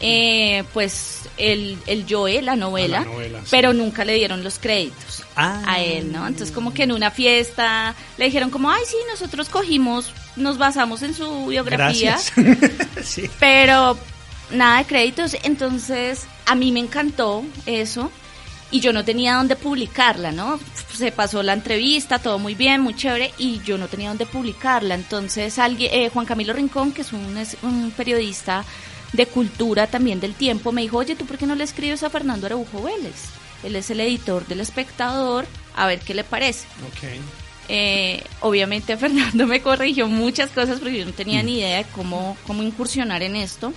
eh, 0.00 0.64
pues 0.72 1.22
el, 1.36 1.78
el 1.86 2.04
Joe, 2.08 2.42
la 2.42 2.56
novela, 2.56 3.00
la 3.00 3.04
novela, 3.06 3.40
sí. 3.40 3.48
pero 3.50 3.72
nunca 3.72 4.04
le 4.04 4.14
dieron 4.14 4.42
los 4.44 4.58
créditos 4.58 5.24
Ah. 5.36 5.62
a 5.66 5.80
él, 5.80 6.12
¿no? 6.12 6.26
Entonces 6.28 6.54
como 6.54 6.72
que 6.72 6.84
en 6.84 6.92
una 6.92 7.10
fiesta 7.10 7.94
le 8.18 8.26
dijeron 8.26 8.50
como, 8.50 8.70
ay 8.70 8.82
sí, 8.86 8.96
nosotros 9.10 9.48
cogimos, 9.48 10.12
nos 10.36 10.58
basamos 10.58 11.02
en 11.02 11.12
su 11.12 11.46
biografía 11.46 12.18
sí. 13.02 13.28
pero 13.40 13.98
nada 14.50 14.78
de 14.78 14.84
créditos. 14.84 15.36
Entonces, 15.42 16.26
a 16.46 16.54
mí 16.54 16.72
me 16.72 16.80
encantó 16.80 17.44
eso 17.66 18.10
y 18.70 18.80
yo 18.80 18.92
no 18.92 19.04
tenía 19.04 19.34
dónde 19.34 19.56
publicarla, 19.56 20.32
¿no? 20.32 20.58
Se 20.92 21.10
pasó 21.12 21.42
la 21.42 21.52
entrevista, 21.52 22.18
todo 22.18 22.38
muy 22.38 22.54
bien, 22.54 22.80
muy 22.80 22.94
chévere, 22.94 23.32
y 23.38 23.60
yo 23.64 23.78
no 23.78 23.88
tenía 23.88 24.08
dónde 24.08 24.26
publicarla. 24.26 24.94
Entonces, 24.94 25.58
alguien, 25.58 25.90
eh, 25.92 26.10
Juan 26.10 26.26
Camilo 26.26 26.52
Rincón, 26.52 26.92
que 26.92 27.02
es 27.02 27.12
un, 27.12 27.36
es 27.36 27.56
un 27.62 27.90
periodista 27.96 28.64
de 29.14 29.26
cultura 29.26 29.86
también 29.86 30.20
del 30.20 30.34
tiempo, 30.34 30.70
me 30.72 30.82
dijo, 30.82 30.98
oye, 30.98 31.16
¿tú 31.16 31.24
por 31.24 31.38
qué 31.38 31.46
no 31.46 31.54
le 31.54 31.64
escribes 31.64 32.02
a 32.02 32.10
Fernando 32.10 32.44
Araujo 32.46 32.82
Vélez? 32.82 33.14
Él 33.62 33.76
es 33.76 33.88
el 33.90 34.00
editor 34.00 34.46
del 34.46 34.60
espectador, 34.60 35.46
a 35.74 35.86
ver 35.86 36.00
qué 36.00 36.12
le 36.14 36.24
parece. 36.24 36.66
Ok. 36.88 37.08
Eh, 37.68 38.22
obviamente 38.42 38.94
Fernando 38.98 39.46
me 39.46 39.62
corrigió 39.62 40.06
muchas 40.06 40.50
cosas 40.50 40.80
porque 40.80 40.98
yo 40.98 41.06
no 41.06 41.12
tenía 41.12 41.42
ni 41.42 41.58
idea 41.60 41.78
de 41.78 41.84
cómo, 41.94 42.36
cómo 42.46 42.62
incursionar 42.62 43.22
en 43.22 43.36
esto. 43.36 43.72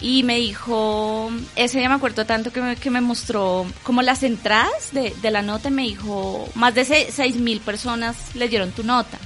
Y 0.00 0.22
me 0.24 0.36
dijo, 0.36 1.30
ese 1.56 1.78
día 1.78 1.88
me 1.88 1.94
acuerdo 1.94 2.26
tanto 2.26 2.52
que 2.52 2.60
me, 2.60 2.76
que 2.76 2.90
me 2.90 3.00
mostró 3.00 3.64
como 3.82 4.02
las 4.02 4.22
entradas 4.22 4.92
de, 4.92 5.14
de 5.22 5.30
la 5.30 5.40
nota 5.40 5.68
y 5.68 5.72
me 5.72 5.82
dijo, 5.84 6.46
más 6.54 6.74
de 6.74 6.84
se- 6.84 7.10
seis 7.10 7.36
mil 7.36 7.60
personas 7.60 8.14
leyeron 8.34 8.72
tu 8.72 8.84
nota. 8.84 9.16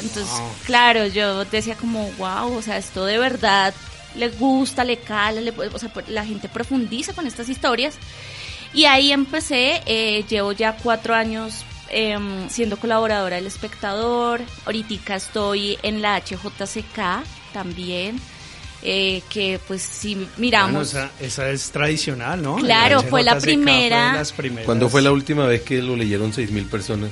Entonces, 0.00 0.32
claro, 0.64 1.06
yo 1.08 1.44
decía 1.46 1.74
como, 1.74 2.08
wow, 2.12 2.56
o 2.56 2.62
sea, 2.62 2.76
esto 2.76 3.04
de 3.04 3.18
verdad 3.18 3.74
le 4.16 4.28
gusta, 4.30 4.84
le 4.84 4.98
cala, 4.98 5.40
le- 5.40 5.50
o 5.52 5.78
sea, 5.78 5.88
pues, 5.92 6.08
la 6.08 6.24
gente 6.24 6.48
profundiza 6.48 7.12
con 7.12 7.26
estas 7.26 7.48
historias. 7.48 7.94
Y 8.74 8.84
ahí 8.84 9.12
empecé, 9.12 9.82
eh, 9.86 10.24
llevo 10.28 10.52
ya 10.52 10.76
cuatro 10.76 11.14
años 11.14 11.64
em, 11.90 12.48
siendo 12.50 12.76
colaboradora 12.76 13.36
del 13.36 13.46
espectador, 13.46 14.42
ahorita 14.66 15.16
estoy 15.16 15.78
en 15.82 16.02
la 16.02 16.16
HJCK 16.20 17.22
también, 17.54 18.20
eh, 18.82 19.22
que 19.30 19.58
pues 19.66 19.80
si 19.82 20.14
Bueno, 20.14 20.30
miramos, 20.36 20.88
esa, 20.90 21.10
esa 21.18 21.48
es 21.48 21.70
tradicional, 21.70 22.42
¿no? 22.42 22.56
Claro, 22.56 23.02
fue 23.04 23.22
la 23.22 23.38
primera. 23.38 24.12
las 24.12 24.32
primeras. 24.32 24.66
¿Cuándo 24.66 24.90
fue 24.90 25.00
la 25.00 25.12
última 25.12 25.46
vez 25.46 25.62
que 25.62 25.80
lo 25.80 25.96
leyeron 25.96 26.32
seis 26.34 26.50
mil 26.50 26.66
personas? 26.66 27.10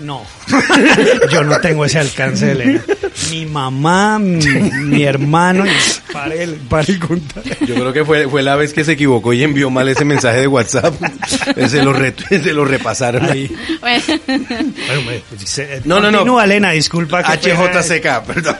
No, 0.00 0.24
yo 1.30 1.44
no 1.44 1.60
tengo 1.60 1.84
ese 1.84 1.98
alcance, 2.00 2.50
Elena. 2.52 2.82
Mi 3.30 3.46
mamá, 3.46 4.18
mi, 4.18 4.44
mi 4.44 5.04
hermano, 5.04 5.64
y 5.66 6.12
pare, 6.12 6.42
el- 6.42 6.54
pare 6.56 6.92
el 6.92 6.98
contar. 6.98 7.42
Yo 7.60 7.74
creo 7.76 7.92
que 7.92 8.04
fue, 8.04 8.28
fue 8.28 8.42
la 8.42 8.56
vez 8.56 8.72
que 8.72 8.84
se 8.84 8.92
equivocó 8.92 9.32
y 9.32 9.42
envió 9.44 9.70
mal 9.70 9.88
ese 9.88 10.04
mensaje 10.04 10.40
de 10.40 10.48
WhatsApp. 10.48 10.94
se, 11.68 11.82
lo 11.82 11.92
re- 11.92 12.14
se 12.28 12.52
lo 12.52 12.64
repasaron 12.64 13.24
ahí. 13.30 13.50
bueno, 13.80 14.02
Bueno, 14.26 15.02
me- 15.06 15.22
dice- 15.38 15.82
No, 15.84 16.00
no, 16.00 16.10
no. 16.10 16.40
Elena, 16.42 16.72
disculpa. 16.72 17.22
que 17.38 17.54
fue- 17.54 17.68
HJCK, 17.70 18.22
perdón. 18.26 18.56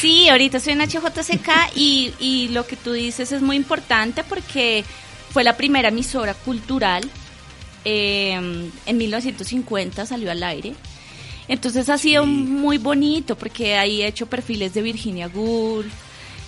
Sí, 0.00 0.28
ahorita 0.28 0.58
estoy 0.58 0.74
en 0.74 0.80
HJCK 0.82 1.50
y, 1.74 2.12
y 2.20 2.48
lo 2.48 2.66
que 2.66 2.76
tú 2.76 2.92
dices 2.92 3.32
es 3.32 3.42
muy 3.42 3.56
importante 3.56 4.22
porque 4.22 4.84
fue 5.32 5.42
la 5.44 5.56
primera 5.56 5.88
emisora 5.88 6.34
cultural. 6.34 7.02
Eh, 7.86 8.32
en 8.86 8.96
1950 8.98 10.04
salió 10.06 10.30
al 10.32 10.42
aire. 10.42 10.74
Entonces 11.48 11.88
ha 11.88 11.96
sido 11.98 12.26
muy 12.26 12.76
bonito 12.78 13.36
porque 13.38 13.76
ahí 13.76 14.02
he 14.02 14.08
hecho 14.08 14.26
perfiles 14.26 14.74
de 14.74 14.82
Virginia 14.82 15.28
Woolf, 15.32 15.86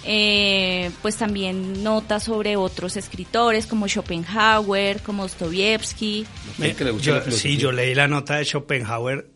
eh, 0.04 0.90
pues 1.02 1.16
también 1.16 1.84
notas 1.84 2.24
sobre 2.24 2.56
otros 2.56 2.96
escritores 2.96 3.66
como 3.66 3.86
Schopenhauer, 3.86 5.00
como 5.02 5.22
Dostoyevsky. 5.22 6.26
Me- 6.58 6.70
yo- 7.00 7.14
sí, 7.36 7.56
yo 7.56 7.70
leí 7.72 7.94
la 7.94 8.08
nota 8.08 8.36
de 8.36 8.44
Schopenhauer, 8.44 9.28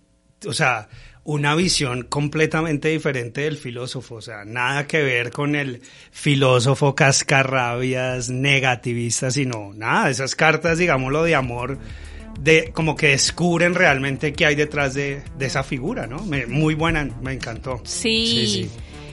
o 0.46 0.52
sea, 0.52 0.88
una 1.24 1.54
visión 1.54 2.02
completamente 2.04 2.88
diferente 2.88 3.42
del 3.42 3.56
filósofo, 3.56 4.16
o 4.16 4.20
sea, 4.22 4.44
nada 4.44 4.86
que 4.86 5.02
ver 5.02 5.30
con 5.30 5.54
el 5.54 5.80
filósofo 6.10 6.94
cascarrabias, 6.96 8.28
negativista, 8.30 9.30
sino 9.30 9.72
nada, 9.74 10.10
esas 10.10 10.34
cartas, 10.34 10.78
digámoslo, 10.78 11.22
de 11.22 11.34
amor, 11.34 11.78
de 12.40 12.70
como 12.72 12.96
que 12.96 13.08
descubren 13.08 13.74
realmente 13.74 14.32
qué 14.32 14.46
hay 14.46 14.54
detrás 14.56 14.94
de, 14.94 15.22
de 15.38 15.46
esa 15.46 15.62
figura, 15.62 16.06
¿no? 16.06 16.24
Me- 16.24 16.46
muy 16.46 16.74
buena, 16.74 17.08
me 17.22 17.32
encantó. 17.34 17.80
Sí, 17.84 18.26
Sí, 18.26 18.46
sí. 18.46 18.70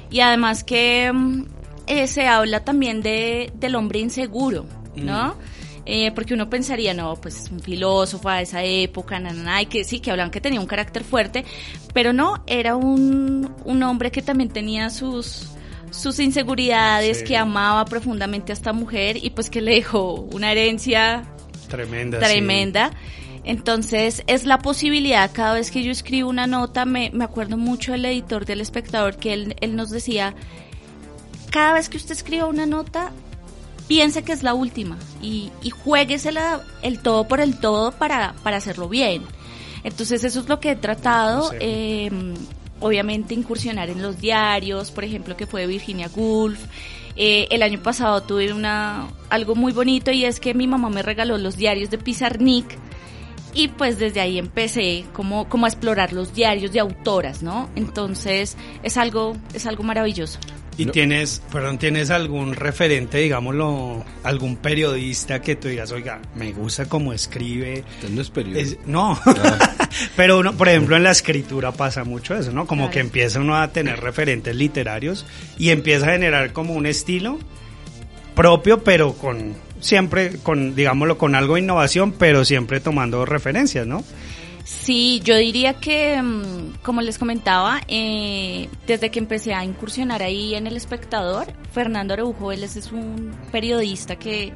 y 0.10 0.22
además 0.22 0.64
que 0.64 1.12
mm, 1.14 1.44
eh, 1.88 2.08
se 2.08 2.26
habla 2.28 2.64
también 2.64 3.02
de, 3.02 3.52
del 3.56 3.76
hombre 3.76 4.00
inseguro, 4.00 4.66
¿no? 4.96 5.36
Eh, 5.92 6.12
porque 6.14 6.36
uno 6.36 6.48
pensaría, 6.52 6.94
no, 6.94 7.16
pues 7.16 7.46
es 7.46 7.50
un 7.52 7.60
filósofo 7.62 8.30
a 8.30 8.42
esa 8.42 8.64
época, 8.64 9.20
na, 9.20 9.34
na, 9.34 9.42
na, 9.44 9.62
y 9.64 9.66
que 9.66 9.84
sí, 9.84 10.00
que 10.00 10.12
hablan 10.12 10.30
que 10.30 10.40
tenía 10.40 10.60
un 10.60 10.68
carácter 10.68 11.04
fuerte, 11.04 11.46
pero 11.96 12.14
no, 12.14 12.44
era 12.46 12.76
un, 12.76 13.52
un 13.66 13.82
hombre 13.84 14.12
que 14.12 14.22
también 14.22 14.50
tenía 14.52 14.92
sus 14.92 15.48
sus 15.90 16.20
inseguridades, 16.20 17.18
Sí. 17.20 17.24
que 17.24 17.38
amaba 17.38 17.84
profundamente 17.86 18.52
a 18.52 18.54
esta 18.54 18.72
mujer 18.72 19.18
y 19.18 19.32
pues 19.32 19.50
que 19.50 19.62
le 19.62 19.72
dejó 19.74 20.14
una 20.32 20.52
herencia 20.52 21.24
Tremenda. 21.68 22.20
sí. 22.20 22.26
tremenda. 22.26 22.92
Entonces, 23.44 24.22
es 24.28 24.46
la 24.46 24.60
posibilidad, 24.60 25.32
cada 25.34 25.56
vez 25.56 25.72
que 25.72 25.82
yo 25.82 25.92
escribo 25.92 26.30
una 26.30 26.46
nota, 26.46 26.86
me, 26.86 27.10
me 27.14 27.24
acuerdo 27.24 27.58
mucho 27.58 27.94
del 27.94 28.06
editor 28.06 28.46
del 28.46 28.62
espectador, 28.62 29.16
que 29.18 29.34
él, 29.34 29.56
él 29.62 29.76
nos 29.76 29.90
decía, 29.90 30.36
cada 31.50 31.74
vez 31.74 31.90
que 31.90 31.98
usted 31.98 32.12
escriba 32.12 32.46
una 32.46 32.68
nota, 32.68 33.12
piense 33.90 34.24
que 34.24 34.32
es 34.32 34.44
la 34.44 34.54
última 34.54 34.98
y, 35.22 35.52
y 35.62 35.72
juéguesela 35.72 36.62
el 36.84 37.00
todo 37.00 37.28
por 37.28 37.42
el 37.42 37.60
todo 37.60 37.92
para, 37.92 38.36
para 38.44 38.58
hacerlo 38.58 38.88
bien. 38.88 39.24
Entonces, 39.84 40.24
eso 40.24 40.40
es 40.42 40.48
lo 40.48 40.60
que 40.60 40.72
he 40.72 40.76
tratado. 40.76 41.52
Eh, 41.60 42.10
obviamente 42.80 43.34
incursionar 43.34 43.90
en 43.90 44.02
los 44.02 44.20
diarios, 44.22 44.92
por 44.92 45.04
ejemplo, 45.04 45.36
que 45.36 45.48
fue 45.48 45.68
Virginia 45.68 46.10
Woolf. 46.16 46.60
Eh, 47.16 47.48
el 47.52 47.64
año 47.64 47.82
pasado 47.82 48.22
tuve 48.22 48.54
una 48.54 49.10
algo 49.30 49.56
muy 49.56 49.74
bonito 49.74 50.12
y 50.12 50.24
es 50.24 50.40
que 50.40 50.54
mi 50.54 50.68
mamá 50.68 50.90
me 50.90 51.02
regaló 51.02 51.38
los 51.38 51.58
diarios 51.58 51.90
de 51.90 51.98
Pizarnik 51.98 52.78
y 53.54 53.70
pues 53.70 53.98
desde 53.98 54.22
ahí 54.22 54.38
empecé 54.38 55.06
como, 55.12 55.50
como 55.50 55.66
a 55.66 55.70
explorar 55.70 56.14
los 56.14 56.34
diarios 56.34 56.72
de 56.72 56.80
autoras, 56.80 57.42
¿no? 57.42 57.70
Entonces 57.76 58.56
es 58.84 58.98
algo, 58.98 59.36
es 59.54 59.66
algo 59.66 59.84
maravilloso. 59.84 60.40
¿Y 60.80 60.86
No. 60.86 60.92
tienes, 60.94 61.42
perdón, 61.52 61.78
tienes 61.78 62.10
algún 62.10 62.54
referente, 62.56 63.18
digámoslo, 63.18 64.06
algún 64.24 64.56
periodista 64.58 65.42
que 65.42 65.56
tú 65.56 65.68
digas, 65.68 65.92
oiga, 65.92 66.20
me 66.36 66.52
gusta 66.54 66.86
cómo 66.88 67.12
escribe? 67.14 67.84
Usted 67.98 68.10
no 68.10 68.22
es 68.22 68.30
periodista. 68.30 68.78
Es- 68.82 68.88
no, 68.88 69.20
pero 70.16 70.40
uno, 70.40 70.54
por 70.56 70.70
ejemplo, 70.70 70.96
en 70.96 71.04
la 71.04 71.12
escritura 71.12 71.72
pasa 71.74 72.04
mucho 72.06 72.34
eso, 72.36 72.52
¿no? 72.54 72.66
Como 72.66 72.84
Claro. 72.84 72.94
que 72.94 73.00
empieza 73.02 73.40
uno 73.42 73.58
a 73.58 73.68
tener 73.74 74.00
referentes 74.00 74.56
literarios 74.56 75.26
y 75.58 75.70
empieza 75.72 76.08
a 76.08 76.12
generar 76.14 76.54
como 76.54 76.74
un 76.74 76.86
estilo 76.86 77.40
propio, 78.36 78.84
pero 78.84 79.14
con 79.14 79.56
siempre, 79.82 80.38
con, 80.44 80.76
digámoslo, 80.76 81.18
con 81.18 81.36
algo 81.36 81.56
de 81.56 81.62
innovación, 81.62 82.14
pero 82.14 82.46
siempre 82.46 82.80
tomando 82.80 83.26
referencias, 83.26 83.86
¿no? 83.86 84.04
Sí, 84.64 85.22
yo 85.24 85.36
diría 85.36 85.74
que, 85.74 86.22
mm, 86.22 86.82
como 86.84 87.02
les 87.02 87.18
comentaba, 87.18 87.82
eh, 87.88 88.70
desde 88.86 89.10
que 89.10 89.20
empecé 89.20 89.54
a 89.54 89.64
incursionar 89.64 90.22
ahí 90.22 90.56
en 90.56 90.68
El 90.68 90.78
Espectador, 90.78 91.48
Fernando 91.72 92.14
Araujo, 92.14 92.52
él 92.52 92.64
es, 92.64 92.92
un 92.92 93.32
periodista 93.52 94.18
que 94.18 94.54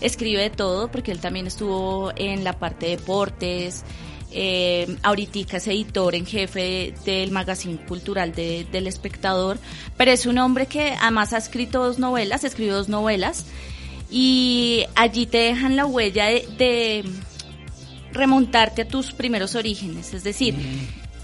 escribe 0.00 0.40
de 0.40 0.50
todo, 0.50 0.90
porque 0.90 1.12
él 1.12 1.20
también 1.20 1.46
estuvo 1.46 2.12
en 2.16 2.42
la 2.44 2.54
parte 2.58 2.86
de 2.86 2.96
deportes, 2.96 3.84
eh, 4.32 4.96
ahorita 5.02 5.56
es 5.56 5.66
editor 5.66 6.14
en 6.14 6.24
jefe 6.24 6.94
del 7.04 7.32
magazine 7.32 7.78
cultural 7.86 8.32
de, 8.32 8.66
del 8.70 8.86
espectador, 8.86 9.58
pero 9.96 10.12
es 10.12 10.24
un 10.24 10.38
hombre 10.38 10.66
que 10.66 10.94
además 11.00 11.32
ha 11.32 11.38
escrito 11.38 11.82
dos 11.84 11.98
novelas, 11.98 12.44
escribió 12.44 12.76
dos 12.76 12.88
novelas, 12.88 13.46
y 14.10 14.84
allí 14.94 15.26
te 15.26 15.38
dejan 15.38 15.76
la 15.76 15.86
huella 15.86 16.26
de 16.26 17.04
remontarte 18.12 18.82
a 18.82 18.88
tus 18.88 19.12
primeros 19.12 19.54
orígenes, 19.54 20.14
es 20.14 20.24
decir, 20.24 20.54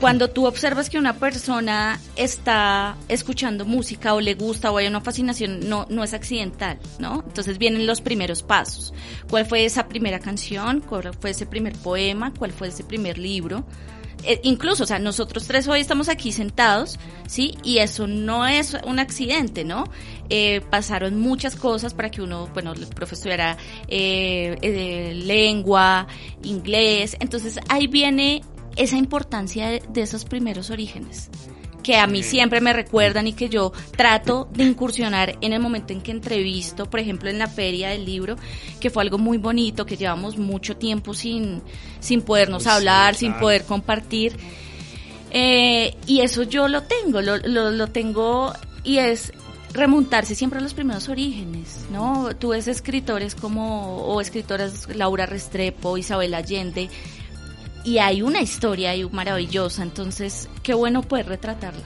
cuando 0.01 0.29
tú 0.29 0.47
observas 0.47 0.91
que 0.91 0.99
una 0.99 1.15
persona 1.15 1.99
está 2.17 2.97
escuchando 3.09 3.65
música 3.65 4.13
o 4.15 4.21
le 4.21 4.35
gusta 4.35 4.71
o 4.71 4.77
hay 4.77 4.87
una 4.87 5.01
fascinación, 5.01 5.61
no, 5.69 5.87
no 5.89 6.05
es 6.05 6.13
accidental, 6.13 6.79
¿no? 6.99 7.25
Entonces 7.27 7.57
vienen 7.57 7.87
los 7.87 8.03
primeros 8.03 8.43
pasos. 8.43 8.93
¿Cuál 9.31 9.47
fue 9.47 9.65
esa 9.65 9.89
primera 9.89 10.19
canción? 10.19 10.81
¿Cuál 10.81 11.15
fue 11.19 11.31
ese 11.31 11.47
primer 11.47 11.75
poema? 11.77 12.33
¿Cuál 12.39 12.53
fue 12.53 12.69
ese 12.69 12.85
primer 12.85 13.17
libro? 13.17 13.65
Eh, 14.27 14.41
incluso, 14.43 14.83
o 14.83 14.87
sea, 14.87 14.99
nosotros 14.99 15.47
tres 15.47 15.69
hoy 15.69 15.81
estamos 15.81 16.09
aquí 16.09 16.33
sentados, 16.33 16.99
¿sí? 17.29 17.57
Y 17.63 17.79
eso 17.79 18.07
no 18.07 18.47
es 18.47 18.77
un 18.85 18.99
accidente, 18.99 19.65
¿no? 19.65 19.85
Eh, 20.29 20.63
pasaron 20.69 21.19
muchas 21.21 21.55
cosas 21.55 21.95
para 21.95 22.11
que 22.11 22.21
uno, 22.21 22.49
bueno, 22.53 22.73
el 22.73 22.87
profesor 22.89 23.31
era 23.31 23.57
eh, 23.87 24.57
eh, 24.61 25.15
lengua, 25.15 26.09
inglés, 26.43 27.17
entonces 27.21 27.61
ahí 27.69 27.87
viene 27.87 28.43
esa 28.75 28.97
importancia 28.97 29.69
de, 29.69 29.83
de 29.89 30.03
esos 30.03 30.25
primeros 30.25 30.71
orígenes 30.71 31.31
que 31.87 31.97
a 31.97 32.09
mí 32.09 32.25
siempre 32.25 32.61
me 32.61 32.73
recuerdan 32.73 33.29
y 33.29 33.33
que 33.33 33.49
yo 33.49 33.73
trato 33.97 34.49
de 34.53 34.65
incursionar 34.65 35.39
en 35.41 35.53
el 35.53 35.61
momento 35.61 35.93
en 35.93 36.01
que 36.01 36.11
entrevisto, 36.11 36.91
por 36.91 36.99
ejemplo, 36.99 37.31
en 37.31 37.39
la 37.39 37.47
feria 37.47 37.91
del 37.91 38.05
libro, 38.05 38.35
que 38.81 38.91
fue 38.91 39.05
algo 39.05 39.19
muy 39.19 39.39
bonito, 39.39 39.87
que 39.87 39.97
llevamos 39.97 40.37
mucho 40.37 40.77
tiempo 40.77 41.15
sin, 41.15 41.63
sin 42.01 42.23
podernos 42.23 42.65
sí, 42.65 42.71
hablar, 42.71 43.15
sin 43.15 43.35
poder 43.35 43.63
compartir. 43.63 44.37
Eh, 45.31 45.95
y 46.09 46.23
eso 46.23 46.43
yo 46.43 46.67
lo 46.67 46.83
tengo, 46.83 47.23
lo, 47.23 47.37
lo, 47.37 47.71
lo 47.71 47.87
tengo 47.87 48.53
y 48.83 48.99
es 48.99 49.33
remontarse 49.73 50.35
siempre 50.35 50.59
a 50.59 50.63
los 50.63 50.75
primeros 50.75 51.09
orígenes, 51.09 51.87
¿no? 51.93 52.35
Tú 52.37 52.49
ves 52.49 52.67
escritores 52.67 53.37
como, 53.37 53.99
o 53.99 54.21
escritoras 54.21 54.89
Laura 54.93 55.27
Restrepo, 55.27 55.97
Isabel 55.97 56.35
Allende, 56.35 56.91
y 57.87 57.99
hay 57.99 58.21
una 58.21 58.43
historia 58.43 58.91
ahí 58.91 59.09
maravillosa, 59.11 59.85
entonces 59.85 60.49
qué 60.63 60.75
bueno 60.75 61.03
poder 61.03 61.27
retratarla. 61.27 61.85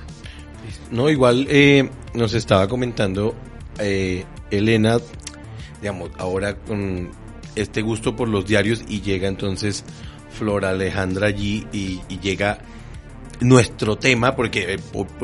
No, 0.91 1.11
igual 1.11 1.47
eh, 1.51 1.89
nos 2.15 2.33
estaba 2.33 2.67
comentando 2.67 3.35
eh, 3.79 4.25
Elena, 4.51 4.99
digamos, 5.81 6.11
ahora 6.17 6.57
con 6.57 7.11
este 7.55 7.83
gusto 7.83 8.17
por 8.17 8.29
los 8.29 8.47
diarios 8.47 8.83
y 8.89 9.03
llega 9.03 9.29
entonces 9.29 9.85
Flora 10.31 10.71
Alejandra 10.71 11.27
allí 11.27 11.67
y, 11.71 12.01
y 12.09 12.19
llega 12.19 12.59
nuestro 13.41 13.97
tema, 13.97 14.35
porque 14.35 14.75
eh, 14.75 14.79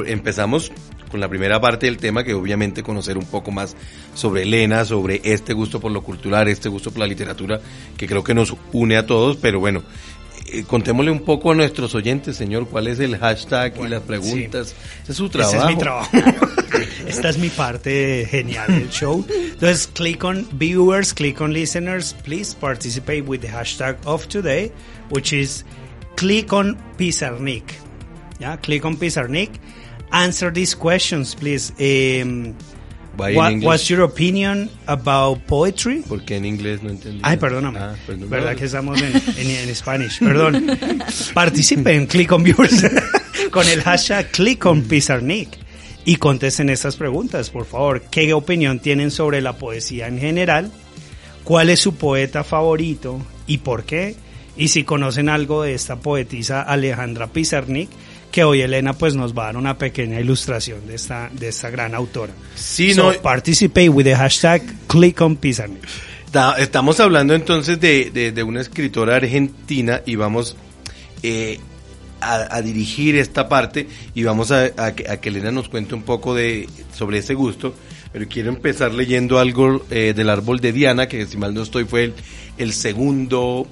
empezamos 0.06 0.72
con 1.10 1.20
la 1.20 1.28
primera 1.28 1.60
parte 1.60 1.86
del 1.86 1.96
tema, 1.96 2.24
que 2.24 2.34
obviamente 2.34 2.82
conocer 2.82 3.16
un 3.16 3.26
poco 3.26 3.50
más 3.50 3.76
sobre 4.14 4.42
Elena, 4.42 4.84
sobre 4.84 5.20
este 5.24 5.52
gusto 5.52 5.80
por 5.80 5.92
lo 5.92 6.02
cultural, 6.02 6.48
este 6.48 6.68
gusto 6.68 6.90
por 6.90 7.00
la 7.00 7.06
literatura, 7.06 7.60
que 7.96 8.06
creo 8.06 8.24
que 8.24 8.34
nos 8.34 8.54
une 8.72 8.96
a 8.96 9.06
todos, 9.06 9.36
pero 9.36 9.60
bueno, 9.60 9.82
eh, 10.52 10.64
contémosle 10.66 11.10
un 11.10 11.20
poco 11.20 11.52
a 11.52 11.54
nuestros 11.54 11.94
oyentes, 11.94 12.36
señor, 12.36 12.68
cuál 12.68 12.88
es 12.88 12.98
el 12.98 13.16
hashtag 13.18 13.74
y 13.84 13.88
las 13.88 14.02
preguntas. 14.02 14.74
Ese 15.02 15.12
es 15.12 15.16
su 15.16 15.28
trabajo. 15.28 15.56
Ese 15.56 15.64
es 15.64 15.70
mi 15.70 15.78
trabajo. 15.78 16.10
Esta 17.06 17.28
es 17.28 17.38
mi 17.38 17.48
parte 17.48 18.26
genial 18.30 18.66
del 18.68 18.90
show. 18.90 19.24
Entonces, 19.28 19.86
click 19.86 20.24
on 20.24 20.46
viewers, 20.58 21.12
click 21.12 21.40
on 21.40 21.52
listeners. 21.52 22.14
Please 22.24 22.54
participate 22.54 23.22
with 23.22 23.40
the 23.40 23.48
hashtag 23.48 23.96
of 24.04 24.28
today, 24.28 24.72
which 25.10 25.32
is 25.32 25.64
click 26.16 26.52
on 26.52 26.76
Pizarnik. 26.98 27.72
Yeah, 28.38 28.56
click 28.56 28.84
on 28.84 28.96
Pizarnik. 28.96 29.50
Answer 30.12 30.50
these 30.50 30.74
questions, 30.74 31.34
please. 31.34 31.70
Um, 31.72 31.76
in 31.78 32.56
what- 33.16 33.62
what's 33.62 33.88
your 33.88 34.02
opinion 34.02 34.70
about 34.86 35.40
poetry? 35.46 36.02
Porque 36.08 36.36
en 36.36 36.44
inglés 36.44 36.82
no 36.82 36.90
entendí. 36.90 37.20
Ay, 37.22 37.36
perdóname. 37.36 37.78
Ah, 37.78 37.94
perdón. 38.06 38.28
¿Verdad 38.30 38.56
que 38.56 38.64
estamos 38.66 39.00
en, 39.00 39.12
en, 39.36 39.50
en 39.68 39.74
Spanish? 39.74 40.18
Perdón. 40.20 40.78
Participen, 41.34 42.06
click 42.06 42.32
on 42.32 42.42
viewers 42.42 42.84
con 43.50 43.66
el 43.68 43.82
hashtag 43.82 44.30
click 44.30 44.64
on 44.66 44.82
Pizarnik 44.82 45.48
y 46.04 46.16
contesten 46.16 46.70
estas 46.70 46.96
preguntas, 46.96 47.50
por 47.50 47.66
favor. 47.66 48.02
¿Qué 48.10 48.32
opinión 48.32 48.78
tienen 48.80 49.10
sobre 49.10 49.40
la 49.40 49.54
poesía 49.54 50.06
en 50.08 50.18
general? 50.18 50.70
¿Cuál 51.44 51.70
es 51.70 51.80
su 51.80 51.94
poeta 51.94 52.44
favorito 52.44 53.20
y 53.46 53.58
por 53.58 53.84
qué? 53.84 54.14
Y 54.56 54.68
si 54.68 54.84
conocen 54.84 55.28
algo 55.28 55.62
de 55.62 55.74
esta 55.74 55.96
poetisa 55.96 56.62
Alejandra 56.62 57.26
Pizarnik, 57.26 57.90
que 58.36 58.44
hoy 58.44 58.60
Elena 58.60 58.92
pues 58.92 59.14
nos 59.14 59.32
va 59.32 59.44
a 59.44 59.46
dar 59.46 59.56
una 59.56 59.78
pequeña 59.78 60.20
ilustración 60.20 60.86
de 60.86 60.94
esta, 60.96 61.30
de 61.32 61.48
esta 61.48 61.70
gran 61.70 61.94
autora. 61.94 62.34
Sí, 62.54 62.92
So, 62.92 63.14
no, 63.14 63.22
participate 63.22 63.88
with 63.88 64.04
the 64.04 64.14
hashtag 64.14 64.60
click 64.86 65.22
on 65.22 65.36
Pizarnik. 65.36 65.82
Ta- 66.30 66.56
Estamos 66.58 67.00
hablando 67.00 67.34
entonces 67.34 67.80
de, 67.80 68.10
de- 68.10 68.32
de 68.32 68.42
una 68.42 68.60
escritora 68.60 69.16
argentina 69.16 70.02
y 70.04 70.16
vamos 70.16 70.54
eh, 71.22 71.58
a, 72.20 72.54
a 72.56 72.60
dirigir 72.60 73.16
esta 73.16 73.48
parte 73.48 73.88
y 74.14 74.22
vamos 74.24 74.50
a, 74.50 74.64
a 74.76 74.94
que, 74.94 75.08
a 75.08 75.18
que 75.18 75.30
Elena 75.30 75.50
nos 75.50 75.70
cuente 75.70 75.94
un 75.94 76.02
poco 76.02 76.34
de 76.34 76.68
sobre 76.94 77.16
ese 77.18 77.32
gusto. 77.32 77.74
Pero 78.12 78.26
quiero 78.28 78.50
empezar 78.50 78.92
leyendo 78.92 79.38
algo 79.38 79.86
eh, 79.90 80.12
del 80.14 80.28
árbol 80.28 80.60
de 80.60 80.72
Diana, 80.72 81.08
que 81.08 81.24
si 81.24 81.38
mal 81.38 81.54
no 81.54 81.62
estoy 81.62 81.84
fue 81.86 82.04
el, 82.04 82.14
el 82.58 82.74
segundo, 82.74 83.66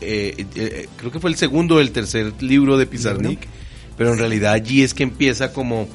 eh, 0.00 0.46
eh, 0.54 0.88
creo 0.96 1.10
que 1.10 1.20
fue 1.20 1.30
el 1.30 1.36
segundo 1.36 1.76
o 1.76 1.80
el 1.80 1.90
tercer 1.92 2.32
libro 2.40 2.76
de 2.78 2.86
Pizarnik, 2.86 3.40
pero 3.96 4.12
en 4.12 4.18
realidad 4.18 4.52
allí 4.52 4.82
es 4.82 4.94
que 4.94 5.02
empieza 5.02 5.52
como 5.52 5.88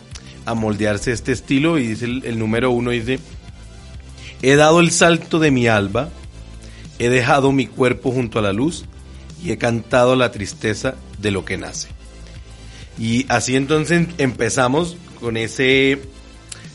a 0.45 0.53
moldearse 0.55 1.11
este 1.11 1.31
estilo 1.31 1.77
y 1.77 1.87
dice 1.87 2.05
el, 2.05 2.23
el 2.25 2.39
número 2.39 2.71
uno, 2.71 2.91
dice... 2.91 3.19
He 4.43 4.55
dado 4.55 4.79
el 4.79 4.89
salto 4.89 5.37
de 5.37 5.51
mi 5.51 5.67
alba, 5.67 6.09
he 6.97 7.09
dejado 7.09 7.51
mi 7.51 7.67
cuerpo 7.67 8.11
junto 8.11 8.39
a 8.39 8.41
la 8.41 8.53
luz 8.53 8.85
y 9.43 9.51
he 9.51 9.57
cantado 9.59 10.15
la 10.15 10.31
tristeza 10.31 10.95
de 11.19 11.29
lo 11.29 11.45
que 11.45 11.57
nace. 11.57 11.89
Y 12.97 13.25
así 13.29 13.55
entonces 13.55 14.07
empezamos 14.17 14.97
con 15.19 15.37
ese, 15.37 16.01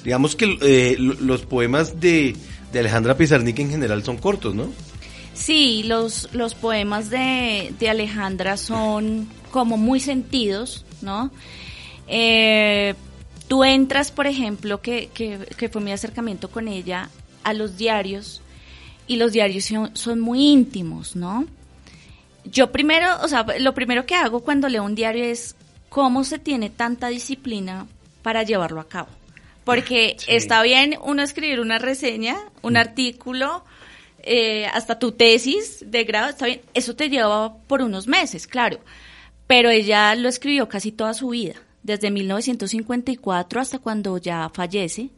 digamos 0.05 0.37
que 0.37 0.57
eh, 0.63 0.95
lo- 0.99 1.15
los 1.15 1.43
poemas 1.43 1.99
de, 2.01 2.37
de 2.73 2.79
Alejandra 2.79 3.17
Pizarnik 3.17 3.59
en 3.59 3.71
general 3.71 4.05
son 4.05 4.17
cortos, 4.19 4.55
¿no? 4.55 4.73
Sí, 5.37 5.83
los, 5.85 6.29
los 6.33 6.55
poemas 6.55 7.11
de, 7.11 7.73
de 7.79 7.91
Alejandra 7.91 8.57
son 8.57 9.29
como 9.51 9.77
muy 9.77 10.01
sentidos, 10.01 10.85
¿no? 11.03 11.31
Eh, 12.09 12.95
tú 13.49 13.63
entras, 13.63 14.11
por 14.11 14.27
ejemplo, 14.27 14.81
que, 14.81 15.09
que, 15.13 15.39
que 15.57 15.69
fue 15.69 15.83
mi 15.83 15.93
acercamiento 15.93 16.49
con 16.51 16.69
ella, 16.69 17.11
a 17.45 17.53
los 17.53 17.77
diarios, 17.77 18.41
y 19.07 19.17
los 19.17 19.33
diarios 19.33 19.65
son, 19.67 19.95
son 19.97 20.21
muy 20.21 20.49
íntimos, 20.49 21.15
¿no? 21.17 21.47
Yo 22.45 22.73
primero, 22.73 23.07
o 23.23 23.29
sea, 23.29 23.45
lo 23.61 23.75
primero 23.75 24.07
que 24.07 24.15
hago 24.15 24.41
cuando 24.41 24.69
leo 24.69 24.85
un 24.85 24.95
diario 24.95 25.25
es 25.25 25.55
cómo 25.89 26.25
se 26.25 26.39
tiene 26.39 26.71
tanta 26.71 27.09
disciplina 27.09 27.87
para 28.23 28.43
llevarlo 28.43 28.81
a 28.81 28.89
cabo. 28.89 29.09
Porque 29.65 30.17
Sí. 30.19 30.27
está 30.29 30.63
bien 30.63 30.97
uno 31.05 31.23
escribir 31.23 31.61
una 31.61 31.79
reseña, 31.79 32.37
un 32.63 32.77
artículo, 32.77 33.65
eh, 34.27 34.67
hasta 34.67 34.99
tu 34.99 35.13
tesis 35.13 35.85
de 35.87 36.05
grado, 36.05 36.31
está 36.31 36.47
bien, 36.47 36.61
eso 36.75 36.97
te 36.97 37.09
lleva 37.09 37.57
por 37.69 37.81
unos 37.81 38.07
meses, 38.09 38.47
claro. 38.47 38.81
Pero 39.47 39.71
ella 39.71 40.15
lo 40.17 40.29
escribió 40.29 40.69
casi 40.69 40.91
toda 40.93 41.15
su 41.15 41.29
vida, 41.29 41.55
desde 41.83 42.11
1954 42.11 43.61
hasta 43.61 43.79
cuando 43.79 44.19
ya 44.19 44.51
fallece. 44.53 45.11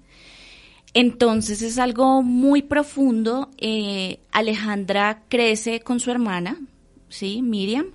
Entonces 0.94 1.62
es 1.62 1.78
algo 1.78 2.22
muy 2.22 2.62
profundo. 2.62 3.50
Eh, 3.58 4.20
Alejandra 4.32 5.22
crece 5.28 5.80
con 5.80 6.00
su 6.00 6.10
hermana, 6.10 6.58
sí, 7.08 7.42
Miriam, 7.42 7.86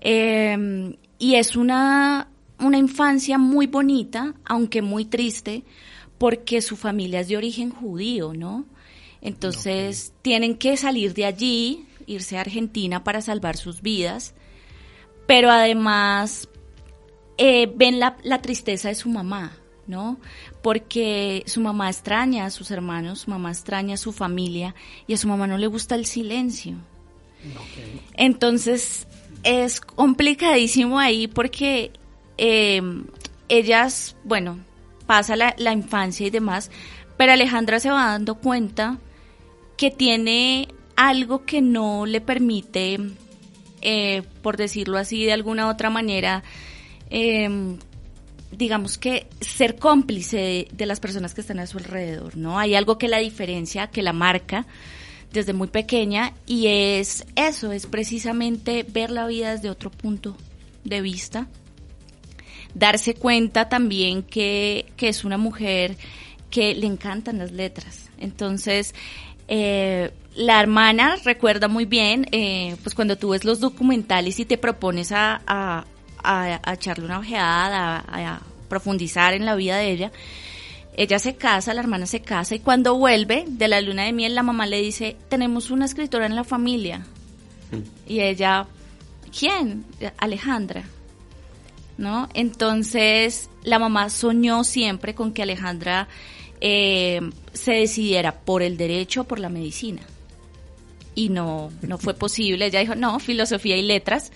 Eh, 0.00 0.96
y 1.18 1.34
es 1.34 1.56
una, 1.56 2.28
una 2.60 2.78
infancia 2.78 3.38
muy 3.38 3.66
bonita, 3.66 4.34
aunque 4.44 4.82
muy 4.82 5.04
triste, 5.06 5.64
porque 6.18 6.60
su 6.62 6.76
familia 6.76 7.20
es 7.20 7.28
de 7.28 7.36
origen 7.36 7.70
judío, 7.70 8.32
¿no? 8.34 8.66
Entonces 9.20 10.12
tienen 10.22 10.56
que 10.56 10.76
salir 10.76 11.14
de 11.14 11.24
allí, 11.24 11.86
irse 12.06 12.38
a 12.38 12.42
Argentina 12.42 13.04
para 13.04 13.20
salvar 13.20 13.56
sus 13.56 13.82
vidas, 13.82 14.34
pero 15.26 15.50
además 15.50 16.48
eh, 17.36 17.70
ven 17.74 18.00
la, 18.00 18.16
la 18.22 18.40
tristeza 18.40 18.88
de 18.88 18.94
su 18.94 19.08
mamá, 19.08 19.52
¿no? 19.86 20.18
Porque 20.62 21.42
su 21.46 21.60
mamá 21.60 21.90
extraña 21.90 22.46
a 22.46 22.50
sus 22.50 22.70
hermanos, 22.70 23.20
su 23.20 23.30
mamá 23.30 23.50
extraña 23.50 23.94
a 23.94 23.98
su 23.98 24.12
familia 24.12 24.74
y 25.06 25.14
a 25.14 25.16
su 25.16 25.28
mamá 25.28 25.46
no 25.46 25.58
le 25.58 25.66
gusta 25.66 25.94
el 25.94 26.06
silencio. 26.06 26.76
Entonces, 28.14 29.06
es 29.44 29.80
complicadísimo 29.80 30.98
ahí 30.98 31.28
porque 31.28 31.92
eh, 32.36 32.82
ellas, 33.48 34.16
bueno, 34.24 34.58
pasa 35.06 35.36
la, 35.36 35.54
la 35.58 35.72
infancia 35.72 36.26
y 36.26 36.30
demás, 36.30 36.70
pero 37.16 37.32
Alejandra 37.32 37.80
se 37.80 37.90
va 37.90 38.06
dando 38.06 38.34
cuenta 38.36 38.98
que 39.78 39.90
tiene 39.92 40.68
algo 40.96 41.46
que 41.46 41.62
no 41.62 42.04
le 42.04 42.20
permite, 42.20 42.98
eh, 43.80 44.22
por 44.42 44.56
decirlo 44.56 44.98
así 44.98 45.24
de 45.24 45.32
alguna 45.32 45.68
otra 45.68 45.88
manera, 45.88 46.42
eh, 47.08 47.48
digamos 48.50 48.98
que 48.98 49.28
ser 49.40 49.76
cómplice 49.76 50.66
de, 50.72 50.86
las 50.86 50.98
personas 50.98 51.32
que 51.32 51.42
están 51.42 51.60
a 51.60 51.66
su 51.68 51.78
alrededor, 51.78 52.36
¿no? 52.36 52.58
Hay 52.58 52.74
algo 52.74 52.98
que 52.98 53.06
la 53.06 53.18
diferencia, 53.18 53.86
que 53.86 54.02
la 54.02 54.12
marca 54.12 54.66
desde 55.32 55.52
muy 55.52 55.68
pequeña 55.68 56.34
y 56.44 56.66
es 56.66 57.24
eso, 57.36 57.70
es 57.70 57.86
precisamente 57.86 58.82
ver 58.82 59.10
la 59.10 59.28
vida 59.28 59.52
desde 59.52 59.70
otro 59.70 59.92
punto 59.92 60.36
de 60.82 61.00
vista, 61.02 61.46
darse 62.74 63.14
cuenta 63.14 63.68
también 63.68 64.24
que 64.24 64.86
es 64.98 65.24
una 65.24 65.38
mujer 65.38 65.96
que 66.50 66.74
le 66.74 66.86
encantan 66.86 67.38
las 67.38 67.52
letras. 67.52 68.08
Entonces, 68.18 68.94
eh, 69.48 70.12
la 70.36 70.60
hermana 70.60 71.16
recuerda 71.24 71.68
muy 71.68 71.86
bien, 71.86 72.26
eh, 72.30 72.76
pues 72.82 72.94
cuando 72.94 73.16
tú 73.16 73.30
ves 73.30 73.44
los 73.44 73.60
documentales 73.60 74.38
y 74.38 74.44
te 74.44 74.58
propones 74.58 75.10
a, 75.10 75.40
a, 75.46 75.84
a, 76.22 76.60
a 76.62 76.74
echarle 76.74 77.06
una 77.06 77.18
ojeada, 77.18 78.04
a, 78.06 78.34
a, 78.34 78.40
profundizar 78.68 79.32
en 79.32 79.46
la 79.46 79.54
vida 79.56 79.78
de 79.78 79.90
ella, 79.90 80.12
ella 80.94 81.18
se 81.18 81.36
casa, 81.36 81.72
la 81.72 81.80
hermana 81.80 82.06
se 82.06 82.20
casa 82.20 82.54
y 82.54 82.60
cuando 82.60 82.96
vuelve 82.96 83.44
de 83.48 83.66
la 83.66 83.80
luna 83.80 84.04
de 84.04 84.12
miel 84.12 84.34
la 84.34 84.42
mamá 84.42 84.66
le 84.66 84.82
dice, 84.82 85.16
tenemos 85.28 85.70
una 85.70 85.86
escritora 85.86 86.26
en 86.26 86.36
la 86.36 86.44
familia. 86.44 87.06
Mm. 87.70 88.10
Y 88.12 88.20
ella, 88.20 88.66
¿quién? 89.36 89.86
Alejandra. 90.18 90.84
¿No? 91.96 92.28
Entonces 92.34 93.50
la 93.64 93.80
mamá 93.80 94.08
soñó 94.10 94.62
siempre 94.62 95.16
con 95.16 95.32
que 95.32 95.42
Alejandra 95.42 96.06
eh, 96.60 97.20
se 97.58 97.72
decidiera 97.72 98.40
por 98.40 98.62
el 98.62 98.76
derecho 98.76 99.22
o 99.22 99.24
por 99.24 99.40
la 99.40 99.48
medicina. 99.48 100.02
Y 101.14 101.28
no, 101.28 101.70
no 101.82 101.98
fue 101.98 102.14
posible. 102.26 102.66
Ella 102.66 102.80
dijo, 102.80 102.94
no, 102.94 103.18
filosofía 103.18 103.76
y 103.76 103.82
letras. 103.82 104.32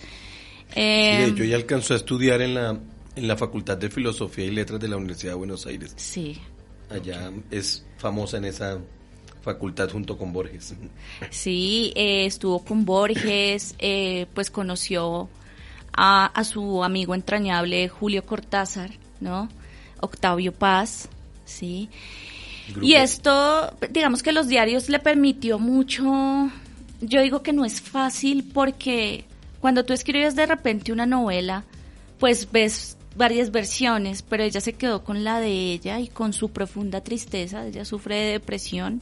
Eh, 0.75 1.27
sí, 1.27 1.33
yo 1.35 1.45
ya 1.45 1.55
alcanzó 1.55 1.93
a 1.93 1.97
estudiar 1.97 2.41
en 2.41 2.55
la, 2.55 2.79
en 3.15 3.27
la 3.27 3.37
Facultad 3.37 3.77
de 3.77 3.89
Filosofía 3.89 4.45
y 4.45 4.51
Letras 4.51 4.79
de 4.79 4.87
la 4.87 4.97
Universidad 4.97 5.31
de 5.31 5.37
Buenos 5.37 5.65
Aires. 5.65 5.93
Sí. 5.95 6.39
Allá 6.89 7.31
es 7.49 7.85
famosa 7.97 8.37
en 8.37 8.45
esa 8.45 8.79
facultad 9.41 9.89
junto 9.89 10.17
con 10.17 10.33
Borges. 10.33 10.75
Sí, 11.29 11.93
eh, 11.95 12.25
estuvo 12.25 12.63
con 12.63 12.85
Borges, 12.85 13.75
eh, 13.79 14.25
pues 14.33 14.49
conoció 14.49 15.29
a, 15.93 16.25
a, 16.25 16.43
su 16.43 16.83
amigo 16.83 17.13
entrañable 17.13 17.87
Julio 17.89 18.25
Cortázar, 18.25 18.91
¿no? 19.19 19.49
Octavio 20.01 20.51
Paz, 20.53 21.09
¿sí? 21.45 21.89
Y 22.81 22.93
esto, 22.93 23.75
digamos 23.89 24.23
que 24.23 24.31
los 24.31 24.47
diarios 24.47 24.89
le 24.89 24.99
permitió 24.99 25.59
mucho, 25.59 26.49
yo 27.01 27.21
digo 27.21 27.43
que 27.43 27.53
no 27.53 27.65
es 27.65 27.81
fácil 27.81 28.49
porque 28.53 29.25
cuando 29.59 29.85
tú 29.85 29.93
escribes 29.93 30.35
de 30.35 30.45
repente 30.45 30.91
una 30.91 31.05
novela, 31.05 31.63
pues 32.19 32.49
ves 32.51 32.97
varias 33.15 33.51
versiones, 33.51 34.21
pero 34.21 34.43
ella 34.43 34.61
se 34.61 34.73
quedó 34.73 35.03
con 35.03 35.23
la 35.23 35.39
de 35.39 35.73
ella 35.73 35.99
y 35.99 36.07
con 36.07 36.33
su 36.33 36.49
profunda 36.49 37.01
tristeza, 37.01 37.65
ella 37.65 37.85
sufre 37.85 38.15
de 38.15 38.31
depresión. 38.33 39.01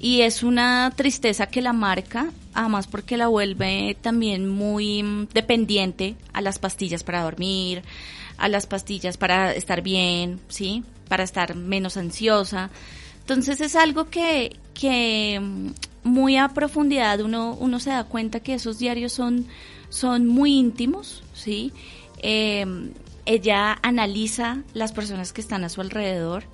Y 0.00 0.20
es 0.20 0.44
una 0.44 0.92
tristeza 0.94 1.48
que 1.48 1.60
la 1.60 1.72
marca, 1.72 2.30
además 2.54 2.86
porque 2.86 3.16
la 3.16 3.26
vuelve 3.26 3.96
también 4.00 4.48
muy 4.48 5.26
dependiente 5.34 6.14
a 6.32 6.40
las 6.40 6.60
pastillas 6.60 7.02
para 7.02 7.22
dormir, 7.22 7.82
a 8.38 8.48
las 8.48 8.66
pastillas 8.66 9.16
para 9.16 9.52
estar 9.52 9.82
bien, 9.82 10.40
¿sí? 10.48 10.84
Para 11.08 11.24
estar 11.24 11.54
menos 11.54 11.96
ansiosa. 11.96 12.70
Entonces 13.20 13.60
es 13.60 13.76
algo 13.76 14.08
que, 14.08 14.56
que 14.72 15.40
muy 16.04 16.36
a 16.36 16.48
profundidad 16.48 17.20
uno, 17.20 17.56
uno 17.60 17.80
se 17.80 17.90
da 17.90 18.04
cuenta 18.04 18.40
que 18.40 18.54
esos 18.54 18.78
diarios 18.78 19.12
son, 19.12 19.46
son 19.90 20.26
muy 20.26 20.54
íntimos, 20.54 21.22
¿sí? 21.34 21.72
Eh, 22.22 22.64
ella 23.26 23.78
analiza 23.82 24.62
las 24.72 24.92
personas 24.92 25.32
que 25.32 25.42
están 25.42 25.64
a 25.64 25.68
su 25.68 25.82
alrededor. 25.82 26.44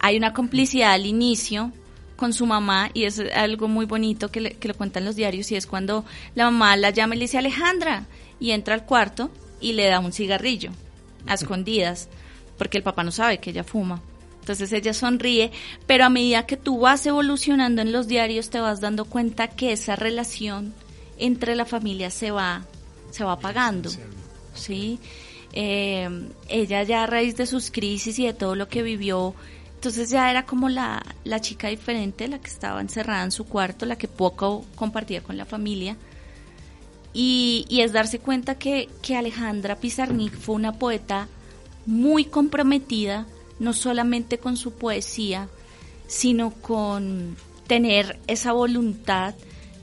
Hay 0.00 0.16
una 0.16 0.32
complicidad 0.32 0.92
al 0.92 1.06
inicio 1.06 1.72
con 2.16 2.32
su 2.32 2.46
mamá 2.46 2.90
y 2.94 3.04
es 3.04 3.22
algo 3.36 3.68
muy 3.68 3.86
bonito 3.86 4.30
que 4.30 4.40
le, 4.40 4.50
que 4.54 4.68
le 4.68 4.74
cuentan 4.74 5.04
los 5.04 5.14
diarios 5.14 5.52
y 5.52 5.56
es 5.56 5.68
cuando 5.68 6.04
la 6.34 6.50
mamá 6.50 6.76
la 6.76 6.90
llama 6.90 7.14
y 7.14 7.18
le 7.18 7.24
dice 7.26 7.38
Alejandra 7.38 8.06
y 8.40 8.50
entra 8.50 8.74
al 8.74 8.84
cuarto 8.84 9.30
y 9.60 9.74
le 9.74 9.86
da 9.86 10.00
un 10.00 10.12
cigarrillo 10.12 10.72
a 11.26 11.34
escondidas 11.34 12.08
porque 12.56 12.78
el 12.78 12.84
papá 12.84 13.04
no 13.04 13.12
sabe 13.12 13.38
que 13.38 13.50
ella 13.50 13.64
fuma. 13.64 14.02
Entonces 14.40 14.72
ella 14.72 14.94
sonríe, 14.94 15.52
pero 15.86 16.04
a 16.04 16.08
medida 16.08 16.46
que 16.46 16.56
tú 16.56 16.80
vas 16.80 17.04
evolucionando 17.06 17.82
en 17.82 17.92
los 17.92 18.08
diarios 18.08 18.50
te 18.50 18.60
vas 18.60 18.80
dando 18.80 19.04
cuenta 19.04 19.48
que 19.48 19.72
esa 19.72 19.94
relación 19.94 20.72
entre 21.18 21.54
la 21.54 21.66
familia 21.66 22.10
se 22.10 22.30
va 22.30 22.64
se 23.10 23.24
va 23.24 23.32
apagando. 23.32 23.90
¿sí? 24.54 24.98
Eh, 25.52 26.08
ella 26.48 26.82
ya 26.82 27.04
a 27.04 27.06
raíz 27.06 27.36
de 27.36 27.46
sus 27.46 27.70
crisis 27.70 28.18
y 28.18 28.26
de 28.26 28.34
todo 28.34 28.54
lo 28.54 28.68
que 28.68 28.82
vivió, 28.82 29.34
entonces 29.74 30.10
ya 30.10 30.30
era 30.30 30.44
como 30.44 30.68
la, 30.68 31.04
la 31.24 31.40
chica 31.40 31.68
diferente, 31.68 32.28
la 32.28 32.38
que 32.38 32.48
estaba 32.48 32.80
encerrada 32.80 33.24
en 33.24 33.30
su 33.30 33.44
cuarto, 33.44 33.86
la 33.86 33.96
que 33.96 34.08
poco 34.08 34.64
compartía 34.74 35.22
con 35.22 35.36
la 35.36 35.44
familia. 35.44 35.96
Y, 37.12 37.64
y 37.68 37.80
es 37.80 37.92
darse 37.92 38.18
cuenta 38.18 38.56
que, 38.56 38.88
que 39.02 39.16
Alejandra 39.16 39.76
Pizarnik 39.76 40.36
fue 40.36 40.54
una 40.54 40.72
poeta 40.72 41.28
muy 41.86 42.26
comprometida, 42.26 43.26
no 43.58 43.72
solamente 43.72 44.38
con 44.38 44.56
su 44.56 44.74
poesía, 44.74 45.48
sino 46.06 46.50
con 46.50 47.36
tener 47.66 48.18
esa 48.26 48.52
voluntad 48.52 49.34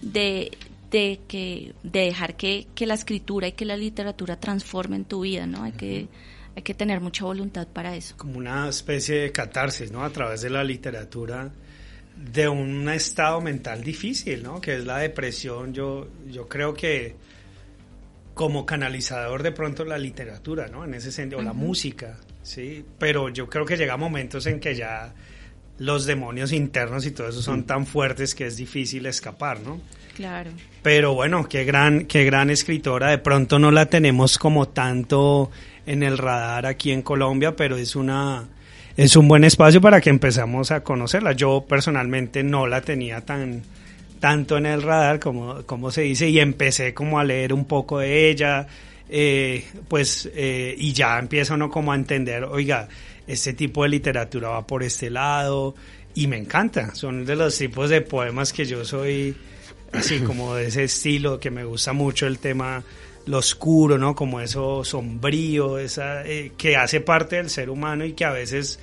de, 0.02 0.52
de 0.92 1.20
que 1.28 1.74
de 1.84 2.00
dejar 2.02 2.36
que, 2.36 2.68
que, 2.76 2.86
la 2.86 2.94
escritura 2.94 3.48
y 3.48 3.54
que 3.54 3.66
la 3.66 3.76
literatura 3.76 4.40
transformen 4.40 5.06
tu 5.06 5.22
vida, 5.22 5.46
¿no? 5.48 5.64
Hay 5.64 5.72
que 5.72 6.08
hay 6.56 6.64
que 6.64 6.74
tener 6.74 7.02
mucha 7.02 7.26
voluntad 7.26 7.68
para 7.68 7.96
eso. 7.96 8.16
Como 8.18 8.38
una 8.38 8.70
especie 8.70 9.18
de 9.18 9.32
catarsis, 9.32 9.92
¿no? 9.92 10.04
A 10.04 10.10
través 10.10 10.42
de 10.42 10.50
la 10.50 10.64
literatura 10.64 11.52
de 12.16 12.48
un 12.48 12.90
estado 12.90 13.42
mental 13.42 13.84
difícil, 13.84 14.44
¿no? 14.44 14.62
Que 14.62 14.76
es 14.76 14.86
la 14.86 15.00
depresión. 15.00 15.74
Yo 15.74 16.08
yo 16.30 16.48
creo 16.48 16.74
que 16.74 17.16
como 18.34 18.66
canalizador 18.66 19.44
de 19.44 19.52
pronto 19.52 19.86
la 19.86 19.98
literatura, 19.98 20.68
¿no? 20.68 20.84
En 20.84 20.94
ese 20.94 21.12
sentido, 21.12 21.40
uh 21.40 21.44
-huh. 21.44 21.48
la 21.48 21.54
música, 21.54 22.18
¿sí? 22.44 22.84
Pero 23.00 23.30
yo 23.30 23.48
creo 23.50 23.66
que 23.66 23.78
llega 23.78 23.98
momentos 23.98 24.46
en 24.46 24.60
que 24.60 24.76
ya 24.76 25.14
los 25.78 26.06
demonios 26.06 26.52
internos 26.52 27.06
y 27.06 27.12
todo 27.12 27.30
eso 27.30 27.42
son 27.42 27.66
tan 27.66 27.86
fuertes 27.86 28.36
que 28.36 28.46
es 28.46 28.58
difícil 28.58 29.06
escapar, 29.06 29.60
¿no? 29.60 29.82
Claro. 30.16 30.52
Pero 30.82 31.14
bueno, 31.14 31.48
qué 31.50 31.66
gran, 31.66 32.06
qué 32.06 32.24
gran 32.24 32.50
escritora. 32.50 33.10
De 33.10 33.18
pronto 33.18 33.60
no 33.60 33.72
la 33.72 33.88
tenemos 33.88 34.38
como 34.38 34.70
tanto 34.70 35.52
en 35.86 36.04
el 36.04 36.18
radar 36.18 36.66
aquí 36.66 36.92
en 36.92 37.02
Colombia, 37.02 37.56
pero 37.56 37.76
es 37.76 37.96
una, 37.96 38.48
es 38.98 39.16
un 39.16 39.28
buen 39.28 39.44
espacio 39.44 39.82
para 39.82 40.00
que 40.00 40.10
empezamos 40.10 40.72
a 40.72 40.82
conocerla. 40.82 41.34
Yo 41.34 41.66
personalmente 41.68 42.44
no 42.44 42.68
la 42.68 42.82
tenía 42.82 43.22
tan, 43.22 43.62
tanto 44.20 44.58
en 44.58 44.66
el 44.66 44.82
radar 44.82 45.20
como, 45.20 45.64
como 45.64 45.92
se 45.92 46.02
dice 46.02 46.30
y 46.30 46.40
empecé 46.40 46.94
como 46.94 47.20
a 47.20 47.24
leer 47.24 47.54
un 47.54 47.66
poco 47.66 48.00
de 48.00 48.30
ella, 48.30 48.68
eh, 49.10 49.66
pues, 49.88 50.30
eh, 50.34 50.74
y 50.78 50.94
ya 50.94 51.20
empieza 51.20 51.54
uno 51.54 51.70
como 51.70 51.92
a 51.92 51.96
entender, 51.96 52.46
oiga, 52.46 52.88
este 53.28 53.54
tipo 53.54 53.84
de 53.84 53.90
literatura 53.90 54.50
va 54.50 54.66
por 54.66 54.84
este 54.84 55.10
lado 55.10 55.76
y 56.14 56.28
me 56.28 56.38
encanta. 56.38 56.96
Son 56.96 57.26
de 57.26 57.36
los 57.36 57.58
tipos 57.58 57.90
de 57.90 58.02
poemas 58.02 58.54
que 58.54 58.66
yo 58.66 58.86
soy 58.86 59.36
así 59.92 60.20
como 60.20 60.56
de 60.56 60.68
ese 60.68 60.84
estilo 60.86 61.40
que 61.40 61.52
me 61.52 61.64
gusta 61.64 61.94
mucho 61.94 62.28
el 62.28 62.40
tema 62.40 62.84
lo 63.26 63.38
oscuro, 63.40 63.98
¿no? 63.98 64.16
Como 64.16 64.42
eso 64.42 64.84
sombrío, 64.84 65.78
esa 65.78 66.26
eh, 66.26 66.52
que 66.58 66.76
hace 66.76 67.02
parte 67.02 67.38
del 67.38 67.50
ser 67.50 67.70
humano 67.70 68.06
y 68.06 68.14
que 68.14 68.26
a 68.26 68.32
veces 68.32 68.80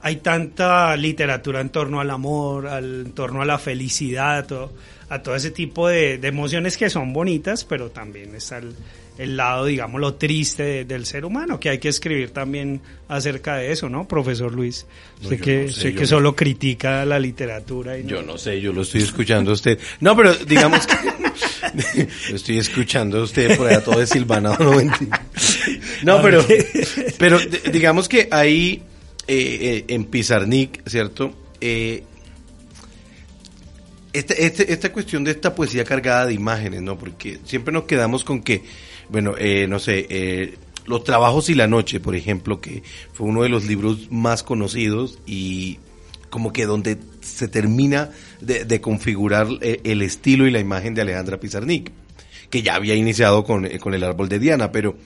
hay 0.00 0.16
tanta 0.16 0.96
literatura 0.96 1.60
en 1.60 1.70
torno 1.70 2.00
al 2.00 2.10
amor, 2.10 2.66
al, 2.66 3.06
en 3.06 3.12
torno 3.12 3.42
a 3.42 3.44
la 3.44 3.58
felicidad, 3.58 4.38
a 4.38 4.46
todo, 4.46 4.72
a 5.08 5.22
todo 5.22 5.36
ese 5.36 5.50
tipo 5.50 5.88
de, 5.88 6.18
de, 6.18 6.28
emociones 6.28 6.76
que 6.76 6.90
son 6.90 7.12
bonitas, 7.12 7.64
pero 7.64 7.90
también 7.90 8.34
está 8.34 8.58
el, 8.58 8.74
el 9.18 9.36
lado, 9.36 9.66
digamos, 9.66 10.00
lo 10.00 10.14
triste 10.14 10.62
de, 10.62 10.84
del 10.84 11.06
ser 11.06 11.24
humano, 11.24 11.60
que 11.60 11.68
hay 11.68 11.78
que 11.78 11.88
escribir 11.88 12.30
también 12.30 12.80
acerca 13.08 13.56
de 13.56 13.70
eso, 13.70 13.88
¿no, 13.88 14.08
profesor 14.08 14.52
Luis? 14.52 14.86
No, 15.22 15.28
sé 15.28 15.38
que, 15.38 15.64
no 15.64 15.72
sé, 15.72 15.80
sé 15.80 15.94
que 15.94 16.06
solo 16.06 16.30
no... 16.30 16.36
critica 16.36 17.04
la 17.04 17.18
literatura. 17.18 17.96
Y 17.96 18.04
yo 18.04 18.22
no 18.22 18.38
sé, 18.38 18.60
yo 18.60 18.72
lo 18.72 18.82
estoy 18.82 19.02
escuchando 19.02 19.52
a 19.52 19.54
usted. 19.54 19.78
No, 20.00 20.16
pero 20.16 20.34
digamos 20.34 20.86
que 20.86 20.96
estoy 22.32 22.58
escuchando 22.58 23.20
a 23.20 23.22
usted 23.22 23.56
por 23.56 23.68
allá 23.68 23.82
todo 23.82 23.98
de 23.98 24.06
silvanado, 24.06 24.58
no. 24.82 24.92
No, 26.02 26.22
pero, 26.22 26.44
pero 27.18 27.38
digamos 27.72 28.08
que 28.08 28.28
ahí 28.30 28.82
eh, 29.28 29.58
eh, 29.60 29.84
en 29.88 30.04
Pizarnik, 30.04 30.82
¿cierto? 30.88 31.32
Eh, 31.60 32.04
esta, 34.12 34.34
este, 34.34 34.72
esta 34.72 34.92
cuestión 34.92 35.24
de 35.24 35.30
esta 35.30 35.54
poesía 35.54 35.84
cargada 35.84 36.26
de 36.26 36.34
imágenes, 36.34 36.82
¿no? 36.82 36.98
Porque 36.98 37.38
siempre 37.44 37.72
nos 37.72 37.84
quedamos 37.84 38.24
con 38.24 38.42
que, 38.42 38.62
bueno, 39.08 39.34
eh, 39.38 39.66
no 39.68 39.78
sé, 39.78 40.58
Los 40.84 41.04
trabajos 41.04 41.48
y 41.48 41.54
la 41.54 41.68
noche, 41.68 42.00
por 42.00 42.16
ejemplo, 42.16 42.60
que 42.60 42.82
fue 43.12 43.28
uno 43.28 43.42
de 43.42 43.48
los 43.48 43.64
libros 43.64 44.10
más 44.10 44.42
conocidos 44.42 45.18
y 45.24 45.78
como 46.32 46.50
que 46.50 46.64
donde 46.64 46.96
se 47.20 47.46
termina 47.46 48.08
de, 48.40 48.80
configurar 48.80 49.48
eh, 49.60 49.82
el 49.84 50.00
estilo 50.00 50.46
y 50.46 50.50
la 50.50 50.60
imagen 50.60 50.94
de 50.94 51.02
Alejandra 51.02 51.38
Pizarnik, 51.38 51.92
que 52.48 52.62
ya 52.62 52.74
había 52.74 52.94
iniciado 52.94 53.44
con, 53.44 53.66
eh, 53.66 53.78
con 53.78 53.92
el 53.92 54.02
árbol 54.02 54.30
de 54.30 54.38
Diana, 54.38 54.72
pero 54.72 54.96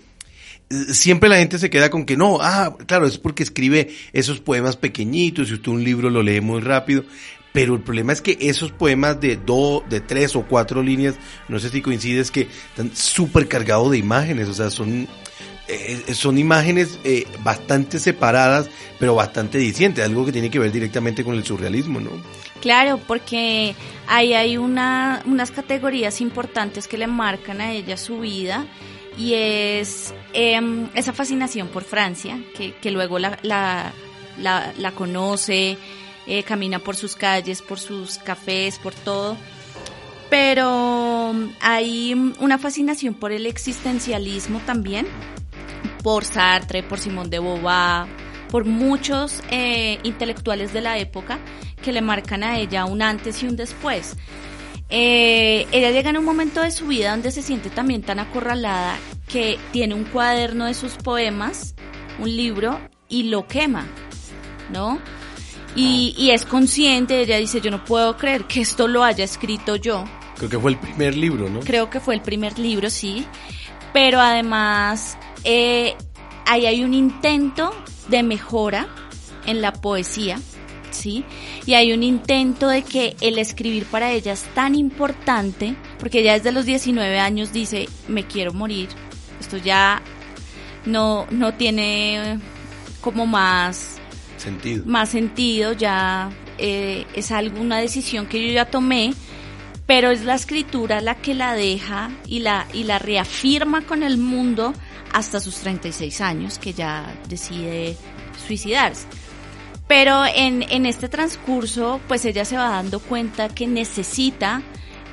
eh, 0.70 0.94
siempre 0.94 1.28
la 1.28 1.38
gente 1.38 1.58
se 1.58 1.68
queda 1.68 1.90
con 1.90 2.06
que 2.06 2.16
no, 2.16 2.38
ah, 2.40 2.76
claro, 2.86 3.08
es 3.08 3.18
porque 3.18 3.42
escribe 3.42 3.88
esos 4.12 4.38
poemas 4.38 4.76
pequeñitos 4.76 5.50
y 5.50 5.54
usted 5.54 5.72
un 5.72 5.82
libro 5.82 6.10
lo 6.10 6.22
lee 6.22 6.40
muy 6.40 6.60
rápido, 6.60 7.04
pero 7.52 7.74
el 7.74 7.80
problema 7.80 8.12
es 8.12 8.22
que 8.22 8.38
esos 8.40 8.70
poemas 8.70 9.20
de 9.20 9.34
dos, 9.34 9.82
de 9.90 10.00
tres 10.00 10.36
o 10.36 10.42
cuatro 10.42 10.80
líneas, 10.80 11.16
no 11.48 11.58
sé 11.58 11.70
si 11.70 11.82
coincides 11.82 12.30
que 12.30 12.46
están 12.68 12.94
súper 12.94 13.48
cargados 13.48 13.90
de 13.90 13.98
imágenes, 13.98 14.46
o 14.46 14.54
sea, 14.54 14.70
son, 14.70 15.08
eh, 15.68 16.14
son 16.14 16.38
imágenes 16.38 16.98
eh, 17.04 17.26
bastante 17.42 17.98
separadas, 17.98 18.68
pero 18.98 19.14
bastante 19.14 19.58
dicientes, 19.58 20.04
algo 20.04 20.24
que 20.24 20.32
tiene 20.32 20.50
que 20.50 20.58
ver 20.58 20.72
directamente 20.72 21.24
con 21.24 21.34
el 21.34 21.44
surrealismo, 21.44 22.00
¿no? 22.00 22.10
Claro, 22.60 23.00
porque 23.06 23.74
ahí 24.06 24.32
hay 24.34 24.56
una, 24.56 25.22
unas 25.26 25.50
categorías 25.50 26.20
importantes 26.20 26.88
que 26.88 26.98
le 26.98 27.06
marcan 27.06 27.60
a 27.60 27.72
ella 27.72 27.96
su 27.96 28.20
vida 28.20 28.66
y 29.18 29.34
es 29.34 30.14
em, 30.32 30.88
esa 30.94 31.12
fascinación 31.12 31.68
por 31.68 31.84
Francia, 31.84 32.38
que, 32.56 32.74
que 32.74 32.90
luego 32.90 33.18
la, 33.18 33.38
la, 33.42 33.92
la, 34.38 34.72
la 34.78 34.92
conoce, 34.92 35.78
eh, 36.26 36.42
camina 36.42 36.78
por 36.80 36.96
sus 36.96 37.14
calles, 37.14 37.62
por 37.62 37.78
sus 37.78 38.18
cafés, 38.18 38.78
por 38.78 38.94
todo. 38.94 39.36
Pero 40.28 41.34
hay 41.60 42.14
una 42.40 42.58
fascinación 42.58 43.14
por 43.14 43.32
el 43.32 43.46
existencialismo 43.46 44.60
también, 44.66 45.06
por 46.06 46.24
Sartre, 46.24 46.84
por 46.84 47.00
Simón 47.00 47.30
de 47.30 47.40
Beauvoir, 47.40 48.06
por 48.48 48.64
muchos 48.64 49.42
eh, 49.50 49.98
intelectuales 50.04 50.72
de 50.72 50.80
la 50.80 50.98
época 50.98 51.40
que 51.82 51.92
le 51.92 52.00
marcan 52.00 52.44
a 52.44 52.60
ella 52.60 52.84
un 52.84 53.02
antes 53.02 53.42
y 53.42 53.48
un 53.48 53.56
después. 53.56 54.14
Eh, 54.88 55.66
ella 55.72 55.90
llega 55.90 56.10
en 56.10 56.18
un 56.18 56.24
momento 56.24 56.62
de 56.62 56.70
su 56.70 56.86
vida 56.86 57.10
donde 57.10 57.32
se 57.32 57.42
siente 57.42 57.70
también 57.70 58.02
tan 58.02 58.20
acorralada 58.20 58.96
que 59.26 59.58
tiene 59.72 59.94
un 59.94 60.04
cuaderno 60.04 60.66
de 60.66 60.74
sus 60.74 60.92
poemas, 60.92 61.74
un 62.20 62.36
libro, 62.36 62.78
y 63.08 63.24
lo 63.24 63.48
quema, 63.48 63.84
¿no? 64.70 65.00
Y, 65.74 66.14
y 66.16 66.30
es 66.30 66.46
consciente, 66.46 67.20
ella 67.20 67.38
dice, 67.38 67.60
yo 67.60 67.72
no 67.72 67.84
puedo 67.84 68.16
creer 68.16 68.44
que 68.44 68.60
esto 68.60 68.86
lo 68.86 69.02
haya 69.02 69.24
escrito 69.24 69.74
yo. 69.74 70.04
Creo 70.36 70.50
que 70.50 70.58
fue 70.60 70.70
el 70.70 70.78
primer 70.78 71.16
libro, 71.16 71.50
¿no? 71.50 71.58
Creo 71.58 71.90
que 71.90 71.98
fue 71.98 72.14
el 72.14 72.20
primer 72.20 72.60
libro, 72.60 72.90
sí. 72.90 73.26
Pero 73.92 74.20
además, 74.20 75.18
eh, 75.46 75.94
ahí 76.44 76.66
hay 76.66 76.82
un 76.82 76.92
intento 76.92 77.72
de 78.08 78.24
mejora 78.24 78.88
en 79.46 79.62
la 79.62 79.72
poesía, 79.72 80.40
¿sí? 80.90 81.24
Y 81.66 81.74
hay 81.74 81.92
un 81.92 82.02
intento 82.02 82.68
de 82.68 82.82
que 82.82 83.16
el 83.20 83.38
escribir 83.38 83.84
para 83.86 84.10
ella 84.10 84.32
es 84.32 84.42
tan 84.54 84.74
importante, 84.74 85.76
porque 86.00 86.24
ya 86.24 86.32
desde 86.32 86.50
los 86.50 86.66
19 86.66 87.20
años 87.20 87.52
dice, 87.52 87.88
me 88.08 88.26
quiero 88.26 88.52
morir, 88.52 88.88
esto 89.40 89.56
ya 89.56 90.02
no, 90.84 91.26
no 91.30 91.54
tiene 91.54 92.40
como 93.00 93.24
más 93.24 93.98
Sentido. 94.36 94.84
más 94.84 95.10
sentido, 95.10 95.74
ya 95.74 96.30
eh, 96.58 97.06
es 97.14 97.30
alguna 97.30 97.78
decisión 97.78 98.26
que 98.26 98.44
yo 98.44 98.52
ya 98.52 98.64
tomé, 98.64 99.14
pero 99.86 100.10
es 100.10 100.24
la 100.24 100.34
escritura 100.34 101.00
la 101.00 101.14
que 101.14 101.34
la 101.34 101.54
deja 101.54 102.10
y 102.26 102.40
la, 102.40 102.66
y 102.72 102.82
la 102.82 102.98
reafirma 102.98 103.82
con 103.82 104.02
el 104.02 104.18
mundo 104.18 104.74
hasta 105.12 105.40
sus 105.40 105.56
36 105.56 106.20
años, 106.20 106.58
que 106.58 106.72
ya 106.72 107.14
decide 107.28 107.96
suicidarse. 108.46 109.06
Pero 109.88 110.24
en, 110.26 110.62
en 110.62 110.84
este 110.84 111.08
transcurso, 111.08 112.00
pues 112.08 112.24
ella 112.24 112.44
se 112.44 112.56
va 112.56 112.70
dando 112.70 112.98
cuenta 113.00 113.48
que 113.48 113.66
necesita 113.66 114.62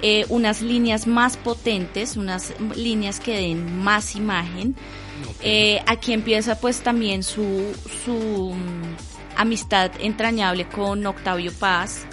eh, 0.05 0.25
unas 0.27 0.61
líneas 0.61 1.07
más 1.07 1.37
potentes, 1.37 2.17
unas 2.17 2.53
líneas 2.75 3.21
que 3.21 3.37
den 3.37 3.81
más 3.83 4.15
imagen. 4.15 4.75
Eh, 5.41 5.81
aquí 5.85 6.11
empieza 6.11 6.59
pues 6.59 6.81
también 6.81 7.23
su, 7.23 7.73
su 8.03 8.53
mm, 8.53 8.95
amistad 9.37 9.91
entrañable 9.99 10.67
con 10.67 11.05
Octavio 11.05 11.53
Paz, 11.53 12.05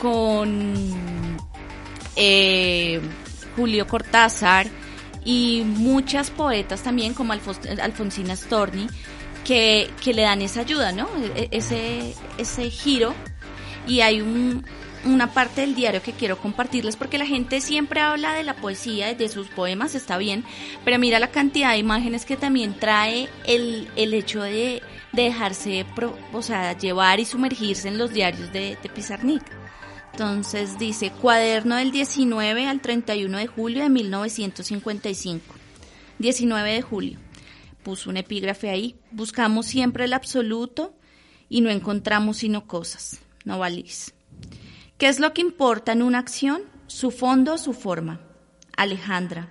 con 0.00 0.74
eh, 2.16 2.98
Julio 3.56 3.86
Cortázar 3.86 4.68
y 5.24 5.62
muchas 5.66 6.30
poetas 6.30 6.82
también 6.82 7.14
como 7.14 7.32
Alfonsina 7.32 8.36
Storni 8.36 8.86
que, 9.44 9.90
que 10.02 10.14
le 10.14 10.22
dan 10.22 10.42
esa 10.42 10.60
ayuda, 10.60 10.92
¿no? 10.92 11.08
E- 11.36 11.48
Ese, 11.50 12.14
ese 12.38 12.70
giro 12.70 13.14
y 13.86 14.00
hay 14.02 14.20
un, 14.20 14.64
una 15.04 15.32
parte 15.32 15.62
del 15.62 15.74
diario 15.74 16.02
que 16.02 16.12
quiero 16.12 16.38
compartirles 16.38 16.96
porque 16.96 17.18
la 17.18 17.26
gente 17.26 17.60
siempre 17.60 18.00
habla 18.00 18.34
de 18.34 18.42
la 18.44 18.54
poesía, 18.56 19.14
de 19.14 19.28
sus 19.28 19.48
poemas, 19.48 19.94
está 19.94 20.18
bien, 20.18 20.44
pero 20.84 20.98
mira 20.98 21.18
la 21.18 21.30
cantidad 21.30 21.70
de 21.72 21.78
imágenes 21.78 22.24
que 22.26 22.36
también 22.36 22.74
trae 22.78 23.28
el, 23.46 23.88
el 23.96 24.12
hecho 24.14 24.42
de, 24.42 24.82
de 25.12 25.22
dejarse 25.22 25.86
pro- 25.96 26.18
o 26.32 26.42
sea, 26.42 26.76
llevar 26.76 27.18
y 27.20 27.24
sumergirse 27.24 27.88
en 27.88 27.96
los 27.98 28.12
diarios 28.12 28.52
de, 28.52 28.76
de 28.82 28.88
Pizarnik. 28.90 29.42
Entonces 30.12 30.78
dice, 30.78 31.10
cuaderno 31.10 31.76
del 31.76 31.92
19 31.92 32.66
al 32.66 32.80
31 32.80 33.38
de 33.38 33.46
julio 33.46 33.82
de 33.82 33.88
1955. 33.88 35.54
19 36.18 36.72
de 36.72 36.82
julio. 36.82 37.18
Puso 37.82 38.10
un 38.10 38.16
epígrafe 38.16 38.68
ahí. 38.68 38.96
Buscamos 39.10 39.66
siempre 39.66 40.04
el 40.04 40.12
absoluto 40.12 40.94
y 41.48 41.60
no 41.62 41.70
encontramos 41.70 42.38
sino 42.38 42.66
cosas. 42.66 43.20
No 43.44 43.58
valís. 43.58 44.12
¿Qué 44.98 45.08
es 45.08 45.18
lo 45.18 45.32
que 45.32 45.40
importa 45.40 45.92
en 45.92 46.02
una 46.02 46.18
acción? 46.18 46.62
Su 46.86 47.10
fondo 47.10 47.54
o 47.54 47.58
su 47.58 47.72
forma. 47.72 48.20
Alejandra. 48.76 49.48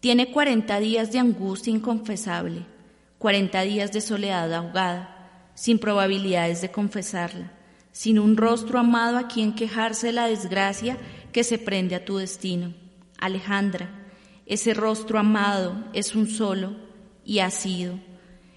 Tiene 0.00 0.30
40 0.30 0.80
días 0.80 1.12
de 1.12 1.18
angustia 1.18 1.72
inconfesable, 1.72 2.64
40 3.18 3.60
días 3.62 3.92
de 3.92 4.00
soledad 4.00 4.52
ahogada, 4.54 5.50
sin 5.54 5.78
probabilidades 5.78 6.62
de 6.62 6.70
confesarla, 6.70 7.52
sin 7.92 8.18
un 8.18 8.36
rostro 8.36 8.78
amado 8.78 9.18
a 9.18 9.28
quien 9.28 9.54
quejarse 9.54 10.08
de 10.08 10.12
la 10.12 10.26
desgracia 10.26 10.96
que 11.32 11.44
se 11.44 11.58
prende 11.58 11.94
a 11.94 12.04
tu 12.04 12.16
destino. 12.16 12.74
Alejandra, 13.18 13.90
ese 14.46 14.74
rostro 14.74 15.18
amado 15.18 15.84
es 15.92 16.14
un 16.14 16.28
solo 16.28 16.76
y 17.24 17.40
ha 17.40 17.50
sido. 17.50 17.98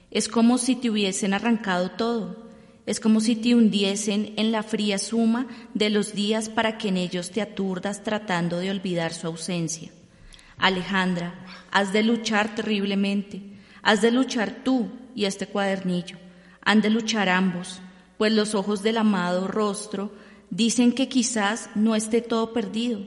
Es 0.09 0.27
como 0.27 0.57
si 0.57 0.75
te 0.75 0.89
hubiesen 0.89 1.33
arrancado 1.33 1.91
todo. 1.91 2.43
Es 2.85 2.99
como 2.99 3.21
si 3.21 3.35
te 3.35 3.55
hundiesen 3.55 4.33
en 4.35 4.51
la 4.51 4.61
fría 4.61 4.97
suma 4.97 5.47
de 5.73 5.89
los 5.89 6.13
días 6.13 6.49
para 6.49 6.77
que 6.77 6.89
en 6.89 6.97
ellos 6.97 7.31
te 7.31 7.41
aturdas 7.41 8.03
tratando 8.03 8.59
de 8.59 8.71
olvidar 8.71 9.13
su 9.13 9.27
ausencia. 9.27 9.91
Alejandra, 10.57 11.33
has 11.71 11.93
de 11.93 12.03
luchar 12.03 12.55
terriblemente. 12.55 13.41
Has 13.81 14.01
de 14.01 14.11
luchar 14.11 14.63
tú 14.63 14.89
y 15.15 15.25
este 15.25 15.47
cuadernillo. 15.47 16.17
Han 16.61 16.81
de 16.81 16.89
luchar 16.89 17.29
ambos, 17.29 17.81
pues 18.17 18.31
los 18.31 18.55
ojos 18.55 18.83
del 18.83 18.97
amado 18.97 19.47
rostro 19.47 20.11
dicen 20.49 20.93
que 20.93 21.09
quizás 21.09 21.69
no 21.75 21.95
esté 21.95 22.21
todo 22.21 22.53
perdido. 22.53 23.01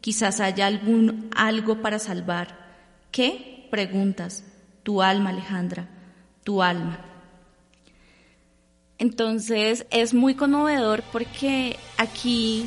Quizás 0.00 0.40
haya 0.40 0.66
algún 0.66 1.30
algo 1.34 1.82
para 1.82 1.98
salvar. 1.98 2.58
¿Qué? 3.10 3.68
Preguntas. 3.70 4.44
Tu 4.82 5.02
alma, 5.02 5.30
Alejandra, 5.30 5.88
tu 6.44 6.62
alma. 6.62 7.04
Entonces 8.98 9.86
es 9.90 10.12
muy 10.12 10.34
conmovedor 10.34 11.02
porque 11.12 11.76
aquí 11.98 12.66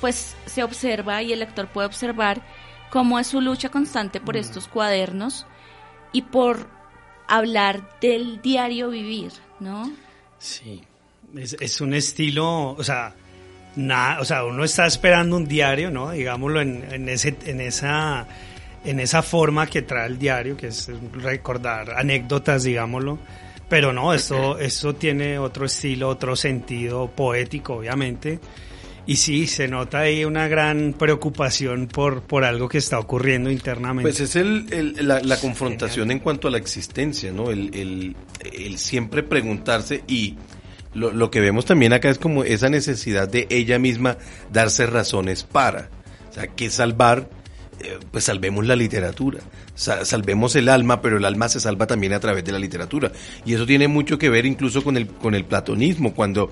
pues 0.00 0.36
se 0.46 0.62
observa 0.62 1.22
y 1.22 1.32
el 1.32 1.40
lector 1.40 1.68
puede 1.68 1.86
observar 1.86 2.42
cómo 2.90 3.18
es 3.18 3.26
su 3.26 3.40
lucha 3.40 3.68
constante 3.68 4.20
por 4.20 4.36
estos 4.36 4.68
cuadernos 4.68 5.46
y 6.12 6.22
por 6.22 6.68
hablar 7.26 7.98
del 8.00 8.40
diario 8.42 8.90
vivir, 8.90 9.32
¿no? 9.58 9.90
Sí, 10.38 10.82
es, 11.38 11.56
es 11.60 11.80
un 11.80 11.94
estilo, 11.94 12.70
o 12.70 12.84
sea, 12.84 13.14
nada, 13.76 14.20
o 14.20 14.24
sea, 14.24 14.44
uno 14.44 14.64
está 14.64 14.86
esperando 14.86 15.36
un 15.36 15.46
diario, 15.46 15.90
¿no? 15.90 16.10
Digámoslo 16.12 16.60
en, 16.60 16.84
en 16.92 17.08
ese, 17.08 17.36
en 17.46 17.60
esa, 17.60 18.26
en 18.84 19.00
esa 19.00 19.22
forma 19.22 19.66
que 19.66 19.82
trae 19.82 20.06
el 20.06 20.18
diario, 20.18 20.56
que 20.56 20.68
es 20.68 20.88
recordar 21.12 21.90
anécdotas, 21.96 22.64
digámoslo. 22.64 23.18
Pero 23.68 23.92
no, 23.92 24.14
esto, 24.14 24.58
esto 24.60 24.94
tiene 24.94 25.38
otro 25.40 25.66
estilo, 25.66 26.08
otro 26.08 26.36
sentido 26.36 27.08
poético, 27.10 27.74
obviamente. 27.74 28.38
Y 29.08 29.16
sí, 29.16 29.46
se 29.48 29.66
nota 29.68 30.00
ahí 30.00 30.24
una 30.24 30.46
gran 30.48 30.92
preocupación 30.98 31.86
por, 31.88 32.22
por 32.22 32.44
algo 32.44 32.68
que 32.68 32.78
está 32.78 32.98
ocurriendo 32.98 33.50
internamente. 33.50 34.02
Pues 34.08 34.20
es 34.20 34.36
el, 34.36 34.66
el- 34.72 34.96
la, 35.08 35.20
la 35.20 35.36
confrontación 35.38 36.10
en 36.12 36.18
cuanto 36.20 36.46
a 36.48 36.50
la 36.52 36.58
existencia, 36.58 37.32
¿no? 37.32 37.50
El, 37.50 37.70
el- 37.74 38.16
el 38.52 38.78
siempre 38.78 39.22
preguntarse 39.24 40.02
y 40.08 40.36
lo, 40.96 41.12
lo 41.12 41.30
que 41.30 41.40
vemos 41.40 41.64
también 41.64 41.92
acá 41.92 42.08
es 42.08 42.18
como 42.18 42.42
esa 42.42 42.68
necesidad 42.68 43.28
de 43.28 43.46
ella 43.50 43.78
misma 43.78 44.16
darse 44.52 44.86
razones 44.86 45.44
para. 45.44 45.90
O 46.30 46.32
sea, 46.32 46.48
que 46.48 46.70
salvar, 46.70 47.28
pues 48.10 48.24
salvemos 48.24 48.66
la 48.66 48.74
literatura, 48.76 49.40
sa- 49.74 50.04
salvemos 50.04 50.56
el 50.56 50.68
alma, 50.68 51.00
pero 51.02 51.18
el 51.18 51.24
alma 51.24 51.48
se 51.48 51.60
salva 51.60 51.86
también 51.86 52.12
a 52.12 52.20
través 52.20 52.44
de 52.44 52.52
la 52.52 52.58
literatura. 52.58 53.12
Y 53.44 53.54
eso 53.54 53.66
tiene 53.66 53.88
mucho 53.88 54.18
que 54.18 54.28
ver 54.30 54.46
incluso 54.46 54.82
con 54.82 54.96
el, 54.96 55.06
con 55.06 55.34
el 55.34 55.44
platonismo, 55.44 56.14
cuando, 56.14 56.50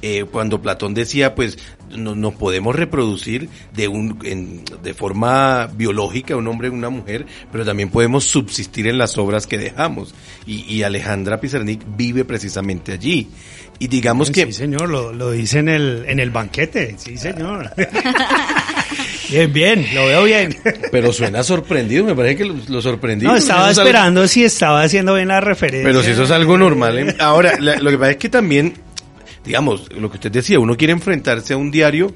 eh, 0.00 0.24
cuando 0.30 0.60
Platón 0.62 0.94
decía, 0.94 1.34
pues 1.34 1.58
no- 1.90 2.14
nos 2.14 2.34
podemos 2.34 2.74
reproducir 2.74 3.48
de, 3.74 3.88
un, 3.88 4.18
en- 4.24 4.64
de 4.82 4.94
forma 4.94 5.66
biológica, 5.66 6.36
un 6.36 6.46
hombre 6.48 6.68
y 6.68 6.70
una 6.70 6.88
mujer, 6.90 7.26
pero 7.50 7.64
también 7.64 7.90
podemos 7.90 8.24
subsistir 8.24 8.86
en 8.86 8.98
las 8.98 9.18
obras 9.18 9.46
que 9.46 9.58
dejamos. 9.58 10.14
Y, 10.46 10.62
y 10.72 10.82
Alejandra 10.82 11.40
Pizarnik 11.40 11.82
vive 11.96 12.24
precisamente 12.24 12.92
allí. 12.92 13.28
Y 13.78 13.88
digamos 13.88 14.30
que... 14.30 14.46
Sí, 14.46 14.52
señor, 14.52 14.88
lo, 14.88 15.12
lo 15.12 15.30
dice 15.32 15.58
en 15.58 15.68
el, 15.68 16.04
en 16.06 16.20
el 16.20 16.30
banquete. 16.30 16.94
Sí, 16.98 17.16
señor. 17.18 17.72
bien, 19.32 19.52
bien, 19.52 19.86
lo 19.94 20.06
veo 20.06 20.24
bien. 20.24 20.56
Pero 20.90 21.12
suena 21.12 21.42
sorprendido, 21.42 22.04
me 22.04 22.14
parece 22.14 22.36
que 22.36 22.44
lo, 22.44 22.54
lo 22.68 22.82
sorprendí. 22.82 23.24
No, 23.26 23.34
estaba 23.36 23.70
esperando 23.70 24.26
si 24.28 24.44
estaba 24.44 24.82
haciendo 24.82 25.14
bien 25.14 25.28
la 25.28 25.40
referencia. 25.40 25.88
Pero 25.88 26.02
si 26.02 26.10
eso 26.12 26.22
es 26.24 26.30
algo 26.30 26.56
normal. 26.58 26.98
¿eh? 26.98 27.16
Ahora, 27.18 27.58
la- 27.58 27.76
lo 27.78 27.90
que 27.90 27.98
pasa 27.98 28.10
es 28.12 28.16
que 28.18 28.28
también, 28.28 28.74
digamos, 29.44 29.92
lo 29.92 30.10
que 30.10 30.16
usted 30.18 30.30
decía, 30.30 30.58
uno 30.60 30.76
quiere 30.76 30.92
enfrentarse 30.92 31.54
a 31.54 31.56
un 31.56 31.70
diario, 31.70 32.14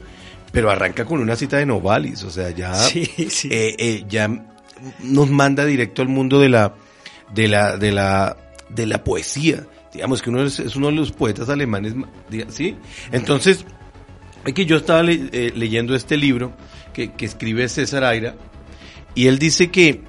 pero 0.52 0.70
arranca 0.70 1.05
con 1.05 1.20
una 1.20 1.37
cita 1.37 1.57
de 1.59 1.66
Novalis, 1.66 2.22
o 2.22 2.31
sea, 2.31 2.50
ya, 2.50 2.74
Sí, 2.74 3.05
sí. 3.29 3.48
eh, 3.50 3.74
eh, 3.79 4.05
ya 4.09 4.29
nos 5.02 5.31
manda 5.31 5.64
directo 5.64 6.02
al 6.02 6.09
mundo 6.09 6.38
de 6.40 6.48
la, 6.48 6.74
de 7.35 7.48
la, 7.48 7.76
de 7.76 7.92
la, 7.92 8.37
de 8.68 8.87
la 8.87 9.02
poesía. 9.05 9.66
Digamos 9.92 10.20
que 10.20 10.29
uno 10.31 10.42
es, 10.44 10.59
es 10.61 10.76
uno 10.76 10.88
de 10.88 10.92
los 10.92 11.12
poetas 11.12 11.48
alemanes, 11.48 11.94
¿sí? 12.48 12.76
Entonces, 13.12 13.64
es 14.44 14.52
que 14.55 14.66
yo 14.66 14.76
estaba 14.76 15.02
le- 15.02 15.29
eh, 15.33 15.52
leyendo 15.57 15.94
este 15.96 16.16
libro 16.16 16.52
que, 16.96 17.12
que 17.12 17.26
escribe 17.26 17.68
César 17.68 18.04
Aira, 18.04 18.35
y 19.14 19.26
él 19.26 19.38
dice 19.38 19.70
que, 19.70 20.00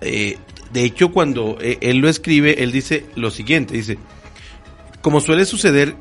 eh, 0.00 0.38
de 0.72 0.84
hecho, 0.84 1.12
cuando 1.12 1.56
eh, 1.60 1.78
él 1.80 1.98
lo 1.98 2.08
escribe, 2.08 2.64
él 2.64 2.72
dice 2.72 3.06
lo 3.14 3.30
siguiente, 3.30 3.74
dice, 3.74 3.96
como 5.00 5.20
suele 5.20 5.44
suceder 5.44 5.94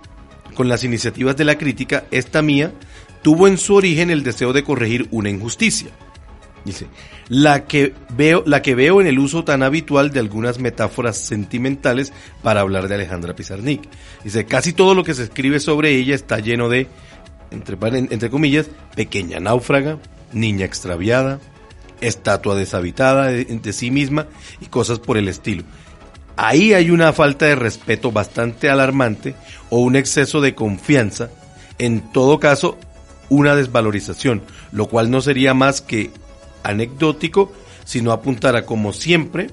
con 0.56 0.68
las 0.68 0.84
iniciativas 0.84 1.38
de 1.38 1.46
la 1.46 1.60
crítica, 1.60 2.06
esta 2.10 2.42
mía 2.42 2.74
tuvo 3.22 3.48
en 3.48 3.60
su 3.60 3.76
origen 3.76 4.10
el 4.10 4.24
deseo 4.24 4.52
de 4.52 4.64
corregir 4.64 5.08
una 5.12 5.30
injusticia. 5.30 5.90
Dice, 6.66 6.88
la 7.30 7.66
que 7.66 7.94
veo, 8.10 8.44
la 8.48 8.64
que 8.64 8.74
veo 8.74 9.00
en 9.00 9.06
el 9.06 9.20
uso 9.20 9.44
tan 9.44 9.62
habitual 9.62 10.10
de 10.12 10.20
algunas 10.20 10.58
metáforas 10.58 11.18
sentimentales 11.18 12.14
para 12.42 12.62
hablar 12.62 12.88
de 12.88 12.96
Alejandra 12.96 13.36
Pizarnik. 13.36 13.82
Dice, 14.24 14.46
casi 14.46 14.74
todo 14.74 14.96
lo 14.96 15.04
que 15.04 15.14
se 15.14 15.24
escribe 15.24 15.60
sobre 15.60 15.96
ella 15.96 16.16
está 16.16 16.40
lleno 16.40 16.68
de, 16.68 16.88
entre, 17.52 17.78
entre 17.98 18.30
comillas, 18.30 18.70
pequeña 18.96 19.40
náufraga, 19.40 19.98
niña 20.34 20.66
extraviada, 20.66 21.40
estatua 22.02 22.56
deshabitada 22.56 23.28
de, 23.28 23.74
sí 23.74 23.92
misma 23.92 24.28
y 24.60 24.66
cosas 24.66 25.00
por 25.00 25.18
el 25.18 25.28
estilo. 25.28 25.64
Ahí 26.36 26.74
hay 26.74 26.90
una 26.90 27.14
falta 27.14 27.46
de 27.46 27.56
respeto 27.56 28.12
bastante 28.12 28.70
alarmante 28.70 29.36
o 29.70 29.80
un 29.80 29.96
exceso 29.96 30.42
de 30.42 30.56
confianza, 30.56 31.30
en 31.78 32.12
todo 32.12 32.40
caso 32.40 32.78
una 33.30 33.56
desvalorización, 33.56 34.42
lo 34.72 34.88
cual 34.88 35.12
no 35.12 35.22
sería 35.22 35.54
más 35.54 35.82
que 35.82 36.12
anecdótico 36.64 37.52
si 37.86 38.02
no 38.02 38.12
apuntara 38.12 38.66
como 38.66 38.94
siempre, 38.94 39.50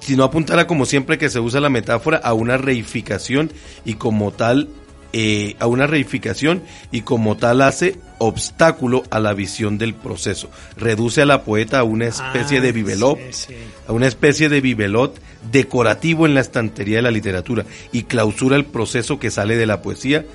si 0.00 0.16
no 0.16 0.24
apuntara 0.24 0.66
como 0.66 0.86
siempre 0.86 1.18
que 1.18 1.30
se 1.30 1.40
usa 1.40 1.60
la 1.60 1.70
metáfora 1.70 2.18
a 2.18 2.32
una 2.32 2.56
reificación 2.56 3.52
y 3.84 3.94
como 3.94 4.32
tal 4.32 4.68
eh, 5.12 5.56
a 5.58 5.66
una 5.66 5.86
reificación 5.86 6.62
y 6.92 7.00
como 7.00 7.36
tal 7.36 7.62
hace 7.62 7.96
obstáculo 8.18 9.04
a 9.10 9.20
la 9.20 9.32
visión 9.32 9.78
del 9.78 9.94
proceso. 9.94 10.50
Reduce 10.76 11.22
a 11.22 11.26
la 11.26 11.44
poeta 11.44 11.78
a 11.80 11.84
una 11.84 12.06
especie 12.06 12.58
Ah, 12.58 12.60
de 12.60 12.72
bibelot, 12.72 13.18
sí, 13.30 13.46
sí. 13.48 13.54
a 13.86 13.92
una 13.92 14.06
especie 14.06 14.48
de 14.48 14.60
bibelot 14.60 15.18
decorativo 15.50 16.26
en 16.26 16.34
la 16.34 16.40
estantería 16.40 16.96
de 16.96 17.02
la 17.02 17.10
literatura 17.10 17.64
y 17.92 18.02
clausura 18.02 18.56
el 18.56 18.64
proceso 18.66 19.18
que 19.18 19.30
sale 19.30 19.56
de 19.56 19.66
la 19.66 19.80
poesía, 19.82 20.26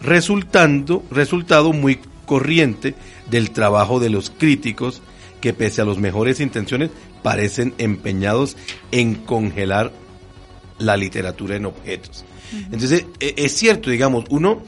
resultando, 0.00 1.04
resultado 1.10 1.72
muy 1.72 2.00
corriente 2.26 2.94
del 3.30 3.50
trabajo 3.50 4.00
de 4.00 4.10
los 4.10 4.30
críticos 4.30 5.02
que 5.40 5.52
pese 5.52 5.80
a 5.82 5.84
las 5.84 5.98
mejores 5.98 6.40
intenciones 6.40 6.90
parecen 7.22 7.74
empeñados 7.78 8.56
en 8.90 9.14
congelar 9.14 9.92
la 10.78 10.96
literatura 10.96 11.56
en 11.56 11.66
objetos. 11.66 12.24
Entonces, 12.72 13.06
e- 13.20 13.34
es 13.36 13.52
cierto, 13.52 13.90
digamos, 13.90 14.24
uno, 14.30 14.62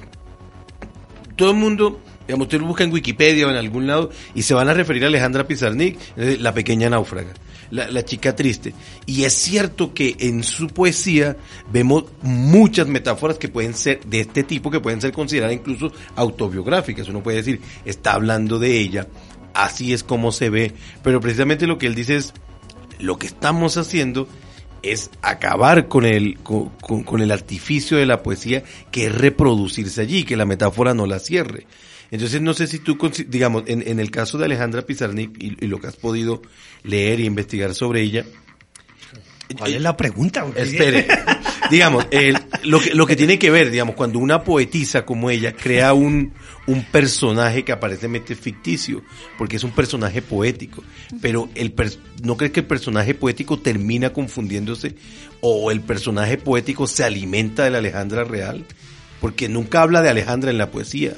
todo 1.36 1.50
el 1.50 1.56
mundo, 1.56 2.00
digamos, 2.26 2.46
usted 2.46 2.60
lo 2.60 2.66
busca 2.66 2.84
en 2.84 2.92
Wikipedia 2.92 3.46
o 3.46 3.50
en 3.50 3.56
algún 3.56 3.86
lado 3.86 4.10
y 4.34 4.42
se 4.42 4.54
van 4.54 4.68
a 4.68 4.74
referir 4.74 5.04
a 5.04 5.06
Alejandra 5.06 5.46
Pizarnik, 5.46 5.98
la 6.16 6.52
pequeña 6.52 6.90
náufraga, 6.90 7.32
la, 7.70 7.90
la 7.90 8.04
chica 8.04 8.36
triste. 8.36 8.74
Y 9.06 9.24
es 9.24 9.32
cierto 9.32 9.94
que 9.94 10.16
en 10.20 10.44
su 10.44 10.68
poesía 10.68 11.36
vemos 11.72 12.04
muchas 12.22 12.86
metáforas 12.86 13.38
que 13.38 13.48
pueden 13.48 13.74
ser 13.74 14.00
de 14.04 14.20
este 14.20 14.42
tipo, 14.42 14.70
que 14.70 14.80
pueden 14.80 15.00
ser 15.00 15.12
consideradas 15.12 15.56
incluso 15.56 15.92
autobiográficas. 16.16 17.08
Uno 17.08 17.22
puede 17.22 17.38
decir, 17.38 17.60
está 17.84 18.12
hablando 18.12 18.58
de 18.58 18.78
ella, 18.78 19.08
así 19.54 19.92
es 19.92 20.02
como 20.02 20.32
se 20.32 20.50
ve, 20.50 20.72
pero 21.02 21.20
precisamente 21.20 21.66
lo 21.66 21.78
que 21.78 21.86
él 21.86 21.94
dice 21.94 22.16
es, 22.16 22.34
lo 22.98 23.18
que 23.18 23.26
estamos 23.26 23.76
haciendo 23.76 24.28
es 24.82 25.10
acabar 25.22 25.88
con 25.88 26.04
el, 26.06 26.38
con, 26.38 26.70
con- 26.80 27.02
con 27.04 27.20
el 27.20 27.30
artificio 27.30 27.96
de 27.98 28.06
la 28.06 28.22
poesía 28.22 28.62
que 28.90 29.06
es 29.06 29.14
reproducirse 29.14 30.00
allí, 30.00 30.24
que 30.24 30.36
la 30.36 30.46
metáfora 30.46 30.94
no 30.94 31.06
la 31.06 31.18
cierre. 31.18 31.66
Entonces 32.10 32.40
no 32.40 32.54
sé 32.54 32.66
si 32.66 32.78
tú, 32.80 32.98
digamos, 33.28 33.64
en, 33.66 33.86
en 33.86 34.00
el 34.00 34.10
caso 34.10 34.36
de 34.38 34.46
Alejandra 34.46 34.82
Pizarnik 34.82 35.40
y, 35.42 35.56
y 35.60 35.66
lo 35.68 35.78
que 35.80 35.86
has 35.86 35.96
podido 35.96 36.42
leer 36.82 37.20
y 37.20 37.26
investigar 37.26 37.74
sobre 37.74 38.00
ella, 38.02 38.24
¿Cuál 39.58 39.74
es 39.74 39.82
la 39.82 39.96
pregunta? 39.96 40.46
Espere. 40.54 41.06
digamos, 41.70 42.06
el- 42.10 42.36
lo, 42.64 42.80
que, 42.80 42.94
lo 42.94 43.06
que 43.06 43.16
tiene 43.16 43.38
que 43.38 43.50
ver, 43.50 43.70
digamos, 43.70 43.94
cuando 43.94 44.18
una 44.18 44.42
poetisa 44.44 45.04
como 45.06 45.30
ella 45.30 45.54
crea 45.54 45.92
un, 45.94 46.32
un 46.66 46.84
personaje 46.84 47.62
que 47.64 47.72
aparentemente 47.72 48.32
es 48.34 48.40
ficticio, 48.40 49.02
porque 49.38 49.56
es 49.56 49.64
un 49.64 49.70
personaje 49.70 50.20
poético, 50.22 50.82
pero 51.22 51.48
el 51.54 51.74
pers- 51.74 51.98
¿no 52.22 52.36
crees 52.36 52.52
que 52.52 52.60
el 52.60 52.66
personaje 52.66 53.14
poético 53.14 53.58
termina 53.58 54.12
confundiéndose 54.12 54.94
o 55.40 55.70
el 55.70 55.80
personaje 55.80 56.36
poético 56.36 56.86
se 56.86 57.04
alimenta 57.04 57.64
de 57.64 57.70
la 57.70 57.78
Alejandra 57.78 58.24
real? 58.24 58.64
Porque 59.20 59.48
nunca 59.48 59.82
habla 59.82 60.02
de 60.02 60.08
Alejandra 60.10 60.50
en 60.50 60.58
la 60.58 60.70
poesía. 60.70 61.12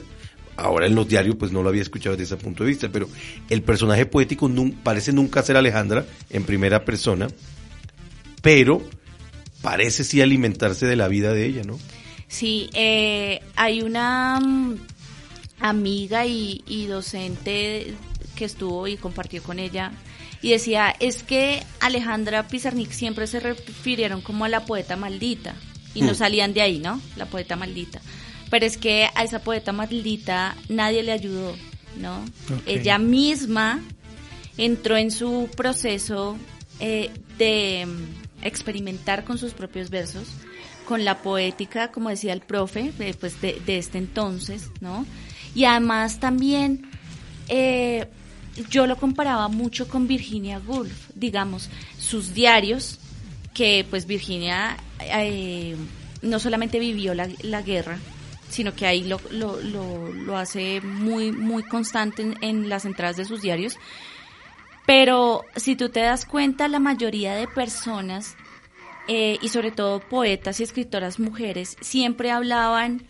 Ahora 0.56 0.86
en 0.86 0.94
los 0.94 1.08
diarios 1.08 1.36
pues 1.36 1.50
no 1.50 1.62
lo 1.62 1.70
había 1.70 1.82
escuchado 1.82 2.14
desde 2.16 2.34
ese 2.34 2.42
punto 2.44 2.62
de 2.62 2.68
vista, 2.70 2.88
pero 2.92 3.08
el 3.48 3.62
personaje 3.62 4.04
poético 4.06 4.48
nun- 4.48 4.74
parece 4.82 5.12
nunca 5.12 5.42
ser 5.42 5.56
Alejandra 5.56 6.04
en 6.30 6.44
primera 6.44 6.84
persona, 6.84 7.28
pero 8.42 8.82
parece 9.62 10.04
sí 10.04 10.20
alimentarse 10.20 10.86
de 10.86 10.96
la 10.96 11.08
vida 11.08 11.32
de 11.32 11.46
ella, 11.46 11.62
¿no? 11.64 11.78
Sí, 12.28 12.68
eh, 12.74 13.40
hay 13.56 13.82
una 13.82 14.40
mm, 14.40 14.76
amiga 15.60 16.26
y, 16.26 16.62
y 16.66 16.86
docente 16.86 17.94
que 18.36 18.44
estuvo 18.44 18.86
y 18.88 18.96
compartió 18.96 19.42
con 19.42 19.58
ella 19.58 19.92
y 20.40 20.50
decía, 20.50 20.94
es 20.98 21.22
que 21.22 21.62
Alejandra 21.80 22.48
Pizarnik 22.48 22.90
siempre 22.90 23.26
se 23.26 23.38
refirieron 23.40 24.20
como 24.22 24.44
a 24.44 24.48
la 24.48 24.64
poeta 24.64 24.96
maldita 24.96 25.54
y 25.94 26.02
no 26.02 26.12
Mm. 26.12 26.16
salían 26.16 26.52
de 26.54 26.62
ahí, 26.62 26.78
¿no? 26.78 27.00
La 27.16 27.26
poeta 27.26 27.54
maldita. 27.54 28.00
Pero 28.50 28.66
es 28.66 28.76
que 28.76 29.08
a 29.14 29.22
esa 29.22 29.38
poeta 29.40 29.72
maldita 29.72 30.56
nadie 30.68 31.02
le 31.02 31.12
ayudó, 31.12 31.54
¿no? 31.96 32.24
Ella 32.66 32.98
misma 32.98 33.80
entró 34.58 34.96
en 34.96 35.10
su 35.10 35.48
proceso 35.56 36.36
eh, 36.80 37.10
de 37.38 37.86
experimentar 38.42 39.24
con 39.24 39.38
sus 39.38 39.54
propios 39.54 39.90
versos, 39.90 40.28
con 40.86 41.04
la 41.04 41.22
poética, 41.22 41.90
como 41.90 42.08
decía 42.08 42.32
el 42.32 42.40
profe, 42.40 42.92
pues 43.18 43.40
de, 43.40 43.60
este 43.66 43.98
entonces, 43.98 44.70
¿no? 44.80 45.06
Y 45.54 45.64
además 45.64 46.20
también 46.20 46.90
eh, 47.48 48.06
yo 48.70 48.86
lo 48.86 48.96
comparaba 48.96 49.48
mucho 49.48 49.88
con 49.88 50.06
Virginia 50.06 50.60
Woolf, 50.66 51.10
digamos, 51.14 51.70
sus 51.98 52.34
diarios, 52.34 52.98
que 53.54 53.86
pues 53.88 54.06
Virginia 54.06 54.76
eh, 55.00 55.76
no 56.22 56.38
solamente 56.38 56.78
vivió 56.78 57.14
la, 57.14 57.28
la 57.42 57.62
guerra, 57.62 57.98
sino 58.48 58.74
que 58.74 58.86
ahí 58.86 59.04
lo, 59.04 59.20
lo, 59.30 59.60
lo, 59.60 60.12
lo 60.12 60.36
hace 60.36 60.80
muy, 60.82 61.32
muy 61.32 61.62
constante 61.62 62.34
en 62.40 62.68
las 62.68 62.84
entradas 62.84 63.16
de 63.16 63.24
sus 63.24 63.40
diarios. 63.40 63.76
Pero 64.94 65.46
si 65.56 65.74
tú 65.74 65.88
te 65.88 66.00
das 66.00 66.26
cuenta, 66.26 66.68
la 66.68 66.78
mayoría 66.78 67.34
de 67.34 67.48
personas, 67.48 68.34
eh, 69.08 69.38
y 69.40 69.48
sobre 69.48 69.70
todo 69.70 70.00
poetas 70.00 70.60
y 70.60 70.64
escritoras 70.64 71.18
mujeres, 71.18 71.78
siempre 71.80 72.30
hablaban 72.30 73.00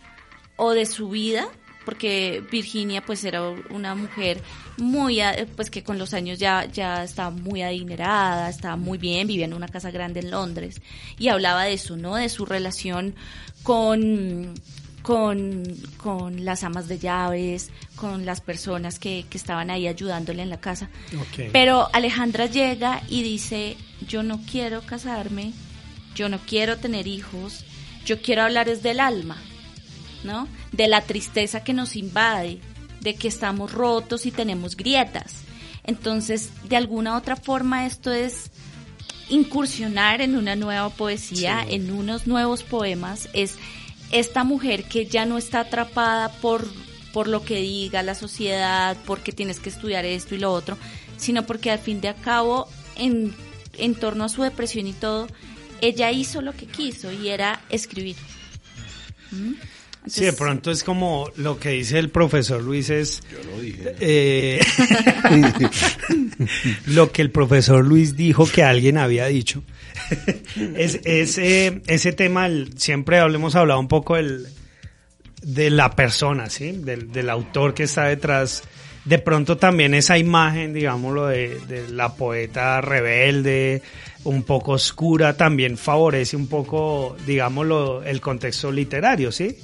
o 0.55 0.71
de 0.71 0.85
su 0.85 1.09
vida, 1.09 1.45
porque 1.83 2.41
Virginia 2.49 3.01
pues 3.05 3.25
era 3.25 3.41
una 3.69 3.95
mujer 3.95 4.41
muy, 4.77 5.19
a- 5.19 5.45
pues 5.57 5.69
que 5.69 5.83
con 5.83 5.99
los 5.99 6.13
años 6.13 6.39
ya, 6.39 6.63
ya 6.71 7.03
estaba 7.03 7.31
muy 7.31 7.63
adinerada, 7.63 8.47
estaba 8.47 8.77
muy 8.77 8.97
bien, 8.97 9.27
vivía 9.27 9.43
en 9.43 9.53
una 9.53 9.67
casa 9.67 9.91
grande 9.91 10.21
en 10.21 10.31
Londres, 10.31 10.81
y 11.19 11.27
hablaba 11.27 11.65
de 11.65 11.73
eso, 11.73 11.97
¿no? 11.97 12.15
De 12.15 12.29
su 12.29 12.45
relación 12.45 13.13
con, 13.61 14.53
con, 15.03 15.63
con 15.97 16.43
las 16.45 16.63
amas 16.63 16.87
de 16.87 16.97
llaves, 16.97 17.69
con 17.95 18.25
las 18.25 18.41
personas 18.41 18.97
que, 18.97 19.25
que 19.29 19.37
estaban 19.37 19.69
ahí 19.69 19.87
ayudándole 19.87 20.41
en 20.41 20.49
la 20.49 20.59
casa. 20.59 20.89
Ok. 21.15 21.49
Pero 21.51 21.89
Alejandra 21.93 22.47
llega 22.47 23.03
y 23.09 23.21
dice, 23.21 23.77
yo 24.07 24.23
no 24.23 24.41
quiero 24.49 24.81
casarme, 24.81 25.53
yo 26.15 26.29
no 26.29 26.39
quiero 26.39 26.77
tener 26.77 27.05
hijos, 27.05 27.65
yo 28.05 28.21
quiero 28.21 28.43
hablar 28.43 28.69
es 28.69 28.81
del 28.81 28.99
alma, 28.99 29.37
¿no? 30.23 30.47
De 30.71 30.87
la 30.87 31.01
tristeza 31.01 31.63
que 31.63 31.73
nos 31.73 31.95
invade, 31.95 32.59
de 33.01 33.15
que 33.15 33.27
estamos 33.27 33.73
rotos 33.73 34.25
y 34.25 34.31
tenemos 34.31 34.77
grietas. 34.77 35.41
Entonces, 35.83 36.49
de 36.69 36.77
alguna 36.77 37.17
otra 37.17 37.35
forma, 37.35 37.85
esto 37.85 38.11
es 38.11 38.51
incursionar 39.29 40.21
en 40.21 40.37
una 40.37 40.55
nueva 40.55 40.89
poesía, 40.89 41.65
en 41.67 41.91
unos 41.91 42.25
nuevos 42.25 42.63
poemas, 42.63 43.27
es 43.33 43.55
esta 44.13 44.43
mujer 44.43 44.83
que 44.83 45.07
ya 45.07 45.25
no 45.25 45.37
está 45.37 45.61
atrapada 45.61 46.29
por, 46.29 46.65
por 47.11 47.27
lo 47.27 47.43
que 47.43 47.57
diga 47.57 48.03
la 48.03 48.15
sociedad, 48.15 48.95
porque 49.05 49.31
tienes 49.31 49.59
que 49.59 49.69
estudiar 49.69 50.05
esto 50.05 50.35
y 50.35 50.37
lo 50.37 50.53
otro, 50.53 50.77
sino 51.17 51.45
porque 51.45 51.71
al 51.71 51.79
fin 51.79 51.99
de 51.99 52.09
a 52.09 52.15
cabo, 52.15 52.69
en, 52.95 53.35
en 53.77 53.95
torno 53.95 54.23
a 54.23 54.29
su 54.29 54.43
depresión 54.43 54.85
y 54.85 54.93
todo, 54.93 55.27
ella 55.81 56.11
hizo 56.11 56.41
lo 56.41 56.53
que 56.53 56.67
quiso 56.67 57.11
y 57.11 57.29
era 57.29 57.61
escribir. 57.69 58.15
¿Mm? 59.31 59.53
Sí, 60.05 60.25
de 60.25 60.33
pronto 60.33 60.69
es 60.71 60.83
como 60.83 61.29
lo 61.37 61.59
que 61.59 61.69
dice 61.69 61.97
el 61.97 62.09
profesor 62.09 62.61
Luis 62.61 62.89
es 62.89 63.21
Yo 63.31 63.37
lo 63.55 63.61
dije. 63.61 63.95
eh, 64.01 64.59
lo 66.87 67.11
que 67.11 67.21
el 67.21 67.31
profesor 67.31 67.85
Luis 67.85 68.15
dijo 68.15 68.45
que 68.45 68.63
alguien 68.63 68.97
había 68.97 69.27
dicho. 69.27 69.63
es, 70.75 70.99
ese, 71.05 71.81
ese 71.87 72.11
tema, 72.13 72.45
el- 72.47 72.77
siempre 72.77 73.17
hemos 73.19 73.55
hablado 73.55 73.79
un 73.79 73.87
poco 73.87 74.15
del, 74.15 74.47
de 75.41 75.69
la 75.69 75.91
persona, 75.95 76.49
¿sí? 76.49 76.71
Del, 76.73 77.11
del 77.11 77.29
autor 77.29 77.73
que 77.73 77.83
está 77.83 78.05
detrás. 78.05 78.63
De 79.05 79.19
pronto 79.19 79.57
también 79.57 79.93
esa 79.93 80.17
imagen, 80.17 80.73
digámoslo, 80.73 81.27
de, 81.27 81.59
de 81.67 81.89
la 81.89 82.15
poeta 82.15 82.79
rebelde, 82.79 83.81
un 84.23 84.43
poco 84.43 84.73
oscura, 84.73 85.35
también 85.35 85.77
favorece 85.77 86.37
un 86.37 86.47
poco, 86.47 87.17
digámoslo, 87.25 88.01
el 88.03 88.21
contexto 88.21 88.71
literario, 88.71 89.31
¿sí? 89.31 89.57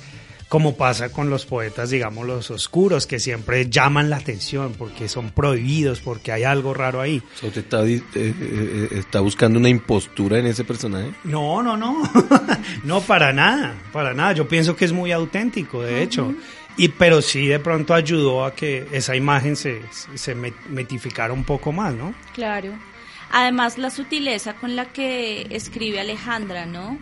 Como 0.49 0.75
pasa 0.75 1.11
con 1.11 1.29
los 1.29 1.45
poetas, 1.45 1.91
digamos, 1.91 2.25
los 2.25 2.49
oscuros, 2.49 3.05
que 3.05 3.19
siempre 3.19 3.69
llaman 3.69 4.09
la 4.09 4.17
atención 4.17 4.73
porque 4.77 5.07
son 5.07 5.29
prohibidos, 5.29 5.99
porque 5.99 6.31
hay 6.31 6.43
algo 6.43 6.73
raro 6.73 7.01
ahí. 7.01 7.21
O 7.35 7.37
sea, 7.37 7.49
¿Usted 7.49 7.61
está, 7.61 7.83
di- 7.83 8.03
eh, 8.15 8.33
eh, 8.41 8.87
está 8.93 9.19
buscando 9.19 9.59
una 9.59 9.69
impostura 9.69 10.39
en 10.39 10.47
ese 10.47 10.63
personaje? 10.63 11.11
No, 11.23 11.61
no, 11.61 11.77
no. 11.77 12.01
no, 12.83 13.01
para 13.01 13.31
nada, 13.31 13.75
para 13.93 14.15
nada. 14.15 14.33
Yo 14.33 14.47
pienso 14.47 14.75
que 14.75 14.85
es 14.85 14.91
muy 14.91 15.11
auténtico, 15.11 15.83
de 15.83 16.01
hecho. 16.01 16.33
Y 16.77 16.87
pero 16.89 17.21
sí 17.21 17.45
de 17.45 17.59
pronto 17.59 17.93
ayudó 17.93 18.43
a 18.43 18.55
que 18.55 18.87
esa 18.91 19.15
imagen 19.15 19.55
se, 19.55 19.81
se 20.15 20.35
met- 20.35 20.65
metificara 20.69 21.31
un 21.31 21.43
poco 21.43 21.71
más, 21.71 21.93
¿no? 21.93 22.15
Claro. 22.33 22.71
Además, 23.31 23.77
la 23.77 23.91
sutileza 23.91 24.53
con 24.55 24.75
la 24.75 24.85
que 24.85 25.45
escribe 25.51 25.99
Alejandra, 25.99 26.65
¿no? 26.65 26.97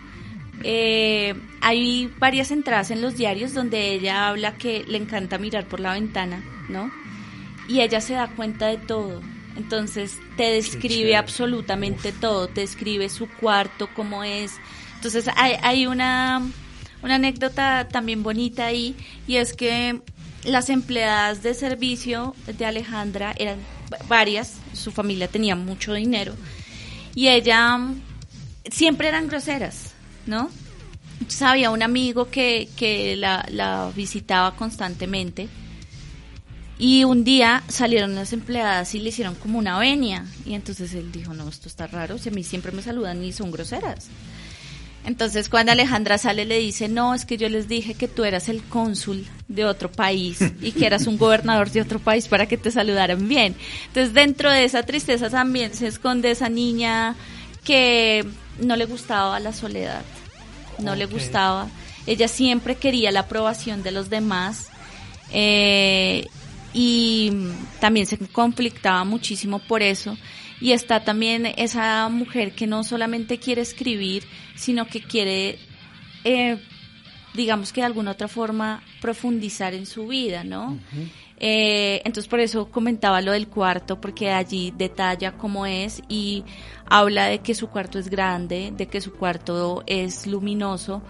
Eh, 0.64 1.36
hay 1.62 2.12
varias 2.20 2.52
entradas 2.52 2.92
en 2.92 3.02
los 3.02 3.16
diarios 3.16 3.54
donde 3.54 3.94
ella 3.94 4.28
habla 4.28 4.56
que 4.58 4.84
le 4.88 4.98
encanta 4.98 5.38
mirar 5.38 5.66
por 5.68 5.80
la 5.80 5.94
ventana, 5.94 6.44
¿no? 6.70 6.92
Y 7.68 7.82
ella 7.82 8.02
se 8.02 8.14
da 8.14 8.28
cuenta 8.28 8.68
de 8.68 8.78
todo. 8.78 9.22
Entonces 9.56 10.18
te 10.36 10.44
describe 10.52 11.16
absolutamente 11.16 12.12
todo, 12.12 12.48
te 12.48 12.62
describe 12.62 13.10
su 13.10 13.28
cuarto, 13.28 13.90
cómo 13.96 14.24
es. 14.24 14.54
Entonces 14.96 15.26
hay, 15.36 15.54
hay 15.62 15.88
una, 15.88 16.42
una 17.02 17.16
anécdota 17.16 17.88
también 17.88 18.24
bonita 18.24 18.66
ahí 18.68 18.96
y 19.28 19.36
es 19.38 19.54
que 19.54 20.02
las 20.44 20.70
empleadas 20.70 21.44
de 21.44 21.54
servicio 21.56 22.36
de 22.46 22.66
Alejandra 22.66 23.34
eran 23.38 23.58
va- 23.92 23.98
varias, 24.08 24.56
su 24.74 24.92
familia 24.92 25.28
tenía 25.28 25.56
mucho 25.56 25.94
dinero 25.94 26.36
y 27.16 27.28
ella 27.30 27.78
mm, 27.78 28.02
siempre 28.72 29.08
eran 29.08 29.28
groseras, 29.28 29.94
¿no? 30.28 30.50
Entonces 31.14 31.42
había 31.42 31.72
un 31.72 31.82
amigo 31.82 32.30
que, 32.30 32.70
que 32.76 33.16
la, 33.16 33.46
la 33.52 33.92
visitaba 33.96 34.56
constantemente 34.56 35.50
y 36.80 37.04
un 37.06 37.24
día 37.24 37.64
salieron 37.68 38.14
las 38.14 38.34
empleadas 38.34 38.94
y 38.94 39.00
le 39.00 39.10
hicieron 39.10 39.34
como 39.36 39.58
una 39.58 39.80
venia. 39.80 40.26
Y 40.46 40.54
entonces 40.54 40.94
él 40.94 41.12
dijo, 41.12 41.34
no, 41.34 41.50
esto 41.50 41.68
está 41.68 41.88
raro, 41.88 42.18
si 42.18 42.30
a 42.30 42.32
mí 42.32 42.44
siempre 42.44 42.72
me 42.72 42.84
saludan 42.84 43.24
y 43.24 43.34
son 43.34 43.52
groseras. 43.52 44.10
Entonces 45.04 45.48
cuando 45.50 45.72
Alejandra 45.72 46.18
sale 46.18 46.46
le 46.46 46.60
dice, 46.60 46.88
no, 46.88 47.16
es 47.16 47.26
que 47.26 47.38
yo 47.38 47.50
les 47.50 47.68
dije 47.68 47.94
que 47.94 48.08
tú 48.08 48.26
eras 48.26 48.50
el 48.50 48.62
cónsul 48.62 49.26
de 49.48 49.66
otro 49.66 49.90
país 49.90 50.40
y 50.62 50.74
que 50.74 50.86
eras 50.86 51.08
un 51.08 51.18
gobernador 51.18 51.72
de 51.72 51.82
otro 51.82 51.98
país 52.00 52.28
para 52.28 52.46
que 52.46 52.58
te 52.58 52.72
saludaran 52.72 53.28
bien. 53.28 53.56
Entonces 53.88 54.14
dentro 54.14 54.52
de 54.52 54.66
esa 54.66 54.84
tristeza 54.84 55.30
también 55.30 55.74
se 55.74 55.88
esconde 55.88 56.30
esa 56.30 56.50
niña 56.50 57.16
que 57.64 58.26
no 58.60 58.76
le 58.76 58.86
gustaba 58.86 59.40
la 59.40 59.54
soledad, 59.54 60.04
no 60.80 60.96
le 60.96 61.06
gustaba. 61.06 61.68
Ella 62.06 62.28
siempre 62.28 62.76
quería 62.76 63.12
la 63.12 63.22
aprobación 63.22 63.84
de 63.84 63.92
los 63.92 64.10
demás. 64.10 64.70
Eh, 65.32 66.26
y 66.74 67.32
también 67.80 68.06
se 68.06 68.18
conflictaba 68.18 69.04
muchísimo 69.04 69.60
por 69.60 69.82
eso. 69.82 70.18
Y 70.60 70.72
está 70.72 71.04
también 71.04 71.46
esa 71.58 72.08
mujer 72.10 72.54
que 72.54 72.68
no 72.68 72.84
solamente 72.84 73.40
quiere 73.40 73.62
escribir, 73.62 74.24
sino 74.56 74.88
que 74.88 75.02
quiere, 75.02 75.60
eh, 76.24 76.58
digamos 77.34 77.72
que 77.72 77.82
de 77.82 77.88
alguna 77.88 78.12
otra 78.12 78.28
forma, 78.28 78.84
profundizar 79.02 79.74
en 79.74 79.86
su 79.86 80.08
vida, 80.08 80.44
¿no? 80.44 80.80
Eh, 81.40 82.02
entonces 82.04 82.28
por 82.28 82.40
eso 82.40 82.70
comentaba 82.72 83.22
lo 83.22 83.32
del 83.32 83.48
cuarto, 83.48 84.02
porque 84.02 84.32
allí 84.32 84.74
detalla 84.76 85.34
cómo 85.34 85.66
es 85.66 86.02
y 86.10 86.44
habla 86.86 87.28
de 87.28 87.40
que 87.40 87.54
su 87.54 87.70
cuarto 87.70 88.00
es 88.00 88.10
grande, 88.10 88.74
de 88.76 88.88
que 88.88 89.02
su 89.02 89.14
cuarto 89.14 89.84
es 89.86 90.26
luminoso, 90.26 91.04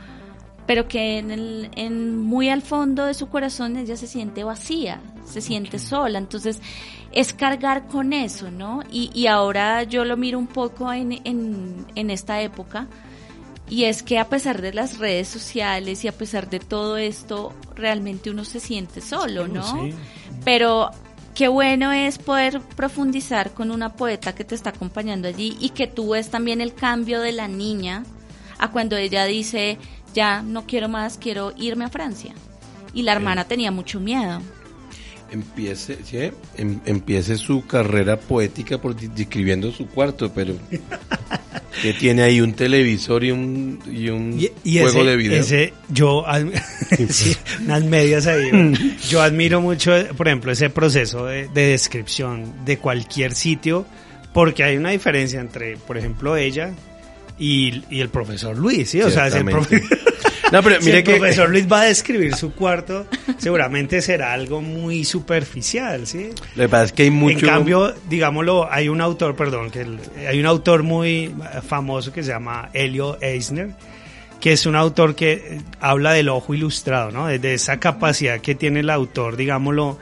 pero 0.66 0.88
que 0.90 1.18
en 1.20 1.32
el, 1.32 1.72
en 1.76 2.18
muy 2.18 2.50
al 2.50 2.62
fondo 2.62 3.06
de 3.06 3.14
su 3.14 3.30
corazón 3.30 3.78
ella 3.78 3.96
se 3.96 4.06
siente 4.06 4.44
vacía, 4.44 5.02
se 5.26 5.40
siente 5.40 5.80
sola, 5.80 6.20
entonces 6.20 6.62
es 7.14 7.34
cargar 7.34 7.88
con 7.88 8.12
eso, 8.12 8.52
¿no? 8.52 8.84
Y, 8.92 9.10
y 9.14 9.28
ahora 9.28 9.84
yo 9.84 10.04
lo 10.04 10.18
miro 10.18 10.38
un 10.38 10.48
poco 10.48 10.92
en, 10.92 11.14
en, 11.24 11.86
en 11.96 12.10
esta 12.10 12.42
época, 12.42 12.88
y 13.70 13.84
es 13.84 14.02
que 14.02 14.18
a 14.18 14.30
pesar 14.30 14.62
de 14.62 14.74
las 14.74 14.98
redes 14.98 15.28
sociales 15.28 16.04
y 16.04 16.08
a 16.08 16.14
pesar 16.14 16.50
de 16.50 16.60
todo 16.60 16.98
esto, 16.98 17.54
realmente 17.76 18.30
uno 18.30 18.46
se 18.46 18.60
siente 18.60 19.02
solo, 19.02 19.48
¿no? 19.48 19.64
Sí. 19.64 19.94
Pero 20.46 20.92
qué 21.36 21.50
bueno 21.50 21.92
es 21.92 22.18
poder 22.18 22.62
profundizar 22.62 23.54
con 23.54 23.72
una 23.72 23.94
poeta 23.94 24.34
que 24.34 24.46
te 24.46 24.56
está 24.56 24.70
acompañando 24.70 25.28
allí 25.28 25.58
y 25.60 25.70
que 25.70 25.88
tú 25.88 26.12
ves 26.12 26.30
también 26.30 26.62
el 26.62 26.74
cambio 26.74 27.20
de 27.20 27.34
la 27.34 27.48
niña 27.48 28.04
a 28.58 28.72
cuando 28.72 28.96
ella 28.96 29.26
dice, 29.26 29.78
ya 30.14 30.42
no 30.42 30.66
quiero 30.66 30.88
más, 30.88 31.18
quiero 31.18 31.54
irme 31.58 31.86
a 31.86 31.90
Francia. 31.90 32.34
Y 32.94 33.04
la 33.04 33.12
hermana 33.12 33.46
tenía 33.46 33.72
mucho 33.72 34.00
miedo. 34.00 34.42
Empiece, 35.30 36.00
¿sí? 36.06 36.32
Em- 36.56 36.80
empiece 36.86 37.36
su 37.38 37.68
carrera 37.68 38.18
poética 38.18 38.78
por 38.78 38.96
describiendo 38.96 39.72
su 39.72 39.88
cuarto, 39.88 40.32
pero 40.34 40.56
que 41.82 41.94
tiene 41.94 42.24
ahí 42.24 42.42
un 42.42 42.54
televisor 42.54 43.24
y 43.24 43.32
un, 43.32 43.80
y 43.92 44.10
un 44.10 44.40
Y, 44.40 44.52
y 44.64 44.80
juego 44.80 45.02
ese, 45.02 45.10
de 45.10 45.16
video. 45.16 45.40
ese, 45.42 45.74
yo, 45.90 46.26
sí, 47.10 47.36
unas 47.64 47.84
medias 47.84 48.28
ahí. 48.28 48.50
Yo 49.10 49.22
admiro 49.22 49.62
mucho, 49.62 49.94
por 50.16 50.28
ejemplo, 50.28 50.52
ese 50.52 50.70
proceso 50.70 51.26
de, 51.26 51.48
de 51.50 51.68
descripción 51.68 52.66
de 52.66 52.78
cualquier 52.78 53.34
sitio, 53.36 53.86
porque 54.34 54.64
hay 54.64 54.78
una 54.78 54.92
diferencia 54.92 55.40
entre, 55.40 55.78
por 55.78 55.98
ejemplo, 55.98 56.36
ella 56.36 56.72
y, 57.40 57.84
y 57.90 58.02
el 58.02 58.10
profesor 58.10 58.58
Luis, 58.58 58.90
¿sí? 58.90 59.02
O 59.02 59.10
sea, 59.10 59.30
si 59.30 59.38
el, 59.38 59.44
Ciertamente. 59.48 59.88
No, 60.52 60.64
pero 60.64 60.80
si 60.80 60.86
mire 60.86 61.00
el 61.00 61.04
que 61.04 61.16
profesor 61.18 61.50
Luis 61.50 61.68
va 61.72 61.82
a 61.82 61.86
describir 61.86 62.36
su 62.36 62.54
cuarto, 62.54 63.06
seguramente 63.38 64.02
será 64.02 64.34
algo 64.34 64.62
muy 64.62 65.04
superficial, 65.06 66.08
¿sí? 66.08 66.30
lo 66.56 66.64
que 66.64 66.70
pasa 66.70 66.84
es 66.86 66.94
que 66.94 67.04
hay 67.04 67.12
mucho 67.12 67.40
En 67.40 67.46
cambio, 67.46 67.94
digámoslo, 68.10 68.72
hay 68.72 68.88
un 68.90 69.02
autor, 69.02 69.36
perdón, 69.36 69.72
que 69.72 69.82
el- 69.82 70.00
hay 70.28 70.40
un 70.40 70.46
autor 70.46 70.84
muy 70.84 71.26
eh, 71.26 71.32
famoso 71.68 72.14
que 72.14 72.24
se 72.24 72.30
llama 72.30 72.70
Elio 72.74 73.18
Eisner, 73.22 73.72
que 74.40 74.54
es 74.54 74.66
un 74.66 74.76
autor 74.76 75.16
que 75.16 75.34
eh, 75.34 75.62
habla 75.82 76.14
del 76.14 76.30
ojo 76.30 76.54
ilustrado, 76.54 77.12
¿no? 77.12 77.28
De, 77.28 77.40
de 77.40 77.54
esa 77.56 77.80
capacidad 77.80 78.40
que 78.40 78.56
tiene 78.56 78.80
el 78.82 78.90
autor, 78.90 79.36
digámoslo, 79.36 79.98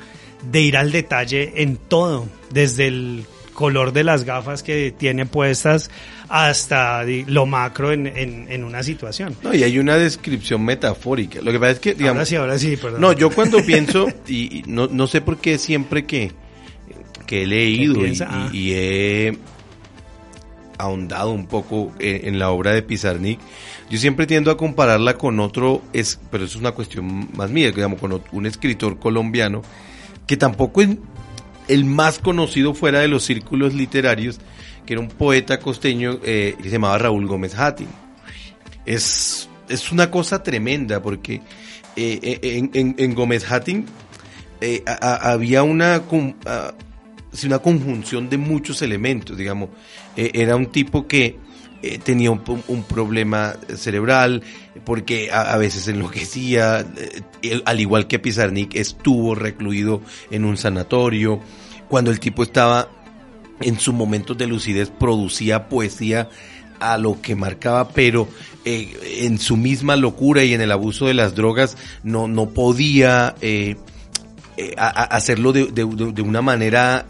de 0.52 0.62
ir 0.62 0.78
al 0.78 0.92
detalle 0.92 1.54
en 1.64 1.78
todo, 1.78 2.28
desde 2.52 2.88
el 2.88 3.26
color 3.56 3.92
de 3.94 4.04
las 4.04 4.24
gafas 4.26 4.62
que 4.62 4.94
tiene 4.96 5.26
puestas 5.26 5.90
hasta 6.30 7.04
lo 7.26 7.46
macro 7.48 7.92
en, 7.92 8.06
en- 8.06 8.52
en 8.52 8.64
una 8.64 8.84
situación. 8.84 9.36
No, 9.42 9.54
y 9.56 9.64
hay 9.64 9.80
una 9.80 9.96
descripción 9.98 10.64
metafórica. 10.64 11.42
Lo 11.42 11.52
que 11.52 11.60
pasa 11.60 11.72
es 11.72 11.80
que, 11.80 11.94
digamos, 11.96 12.18
ahora 12.18 12.26
sí, 12.28 12.36
ahora 12.36 12.60
sí, 12.60 12.78
perdón. 12.78 13.02
no, 13.02 13.14
yo 13.14 13.30
cuando 13.32 13.64
pienso, 13.66 14.08
y, 14.28 14.60
y 14.60 14.64
no, 14.68 14.88
no 14.88 15.08
sé 15.08 15.22
por 15.22 15.38
qué 15.38 15.58
siempre 15.58 16.06
que, 16.06 16.32
que 17.26 17.44
he 17.44 17.48
leído 17.48 18.06
y, 18.06 18.16
ah. 18.22 18.50
y- 18.54 18.58
y 18.58 18.74
he 18.74 19.38
ahondado 20.78 21.32
un 21.32 21.48
poco 21.48 21.94
en, 22.00 22.28
en 22.28 22.40
la 22.40 22.50
obra 22.52 22.72
de 22.74 22.82
Pizarnik, 22.82 23.40
yo 23.90 23.98
siempre 23.98 24.28
tiendo 24.28 24.52
a 24.52 24.58
compararla 24.58 25.18
con 25.18 25.40
otro, 25.40 25.82
es, 25.94 26.20
pero 26.32 26.44
eso 26.44 26.56
es 26.58 26.60
una 26.62 26.72
cuestión 26.74 27.30
más 27.34 27.50
mía, 27.50 27.72
digamos, 27.72 28.00
con 28.00 28.22
un 28.32 28.46
escritor 28.46 29.00
colombiano 29.00 29.62
que 30.28 30.36
tampoco 30.38 30.82
es 30.82 30.90
el 31.68 31.86
más 31.86 32.20
conocido 32.20 32.74
fuera 32.74 33.00
de 33.00 33.08
los 33.08 33.24
círculos 33.24 33.74
literarios, 33.74 34.40
que 34.86 34.94
era 34.94 35.02
un 35.02 35.08
poeta 35.10 35.60
costeño 35.60 36.20
eh, 36.24 36.56
que 36.58 36.64
se 36.64 36.70
llamaba 36.72 36.98
Raúl 36.98 37.26
Gómez 37.28 37.56
Hattin. 37.58 37.88
Es, 38.86 39.50
es 39.68 39.92
una 39.92 40.12
cosa 40.12 40.44
tremenda 40.44 41.02
porque 41.02 41.42
eh, 41.96 42.40
eh, 42.42 42.70
en, 42.98 43.16
Gómez 43.16 43.50
Hattin 43.52 43.86
había 45.02 45.64
una, 45.64 46.02
con- 46.04 46.36
a- 46.46 46.74
sí, 47.32 47.48
una 47.48 47.60
conjunción 47.60 48.30
de 48.30 48.38
muchos 48.38 48.82
elementos, 48.82 49.38
digamos. 49.38 49.70
Era 50.16 50.56
un 50.56 50.68
tipo 50.68 51.08
que 51.08 51.38
eh, 51.86 52.00
tenía 52.04 52.32
un, 52.32 52.84
problema 52.90 53.56
cerebral, 53.76 54.42
porque 54.84 55.30
a, 55.32 55.56
veces 55.58 55.88
enloquecía, 55.88 56.84
eh, 57.44 57.62
al 57.64 57.80
igual 57.80 58.08
que 58.08 58.18
Pizarnik, 58.18 58.76
estuvo 58.76 59.36
recluido 59.36 60.02
en 60.32 60.46
un 60.46 60.58
sanatorio. 60.58 61.40
Cuando 61.88 62.10
el 62.10 62.20
tipo 62.20 62.42
estaba 62.42 62.90
en 63.62 63.80
sus 63.80 63.94
momentos 63.94 64.36
de 64.36 64.48
lucidez, 64.48 64.90
producía 64.90 65.70
poesía 65.70 66.28
a 66.80 66.98
lo 66.98 67.22
que 67.22 67.36
marcaba, 67.36 67.90
pero 67.90 68.28
eh, 68.66 69.20
en 69.22 69.38
su 69.38 69.56
misma 69.56 69.96
locura 69.96 70.44
y 70.44 70.56
en 70.56 70.62
el 70.62 70.72
abuso 70.72 71.06
de 71.06 71.14
las 71.14 71.36
drogas 71.36 71.78
no, 72.04 72.28
no 72.28 72.50
podía 72.50 73.36
a- 74.78 75.04
hacerlo 75.16 75.54
de, 75.54 75.84
una 75.84 76.42
manera 76.42 77.06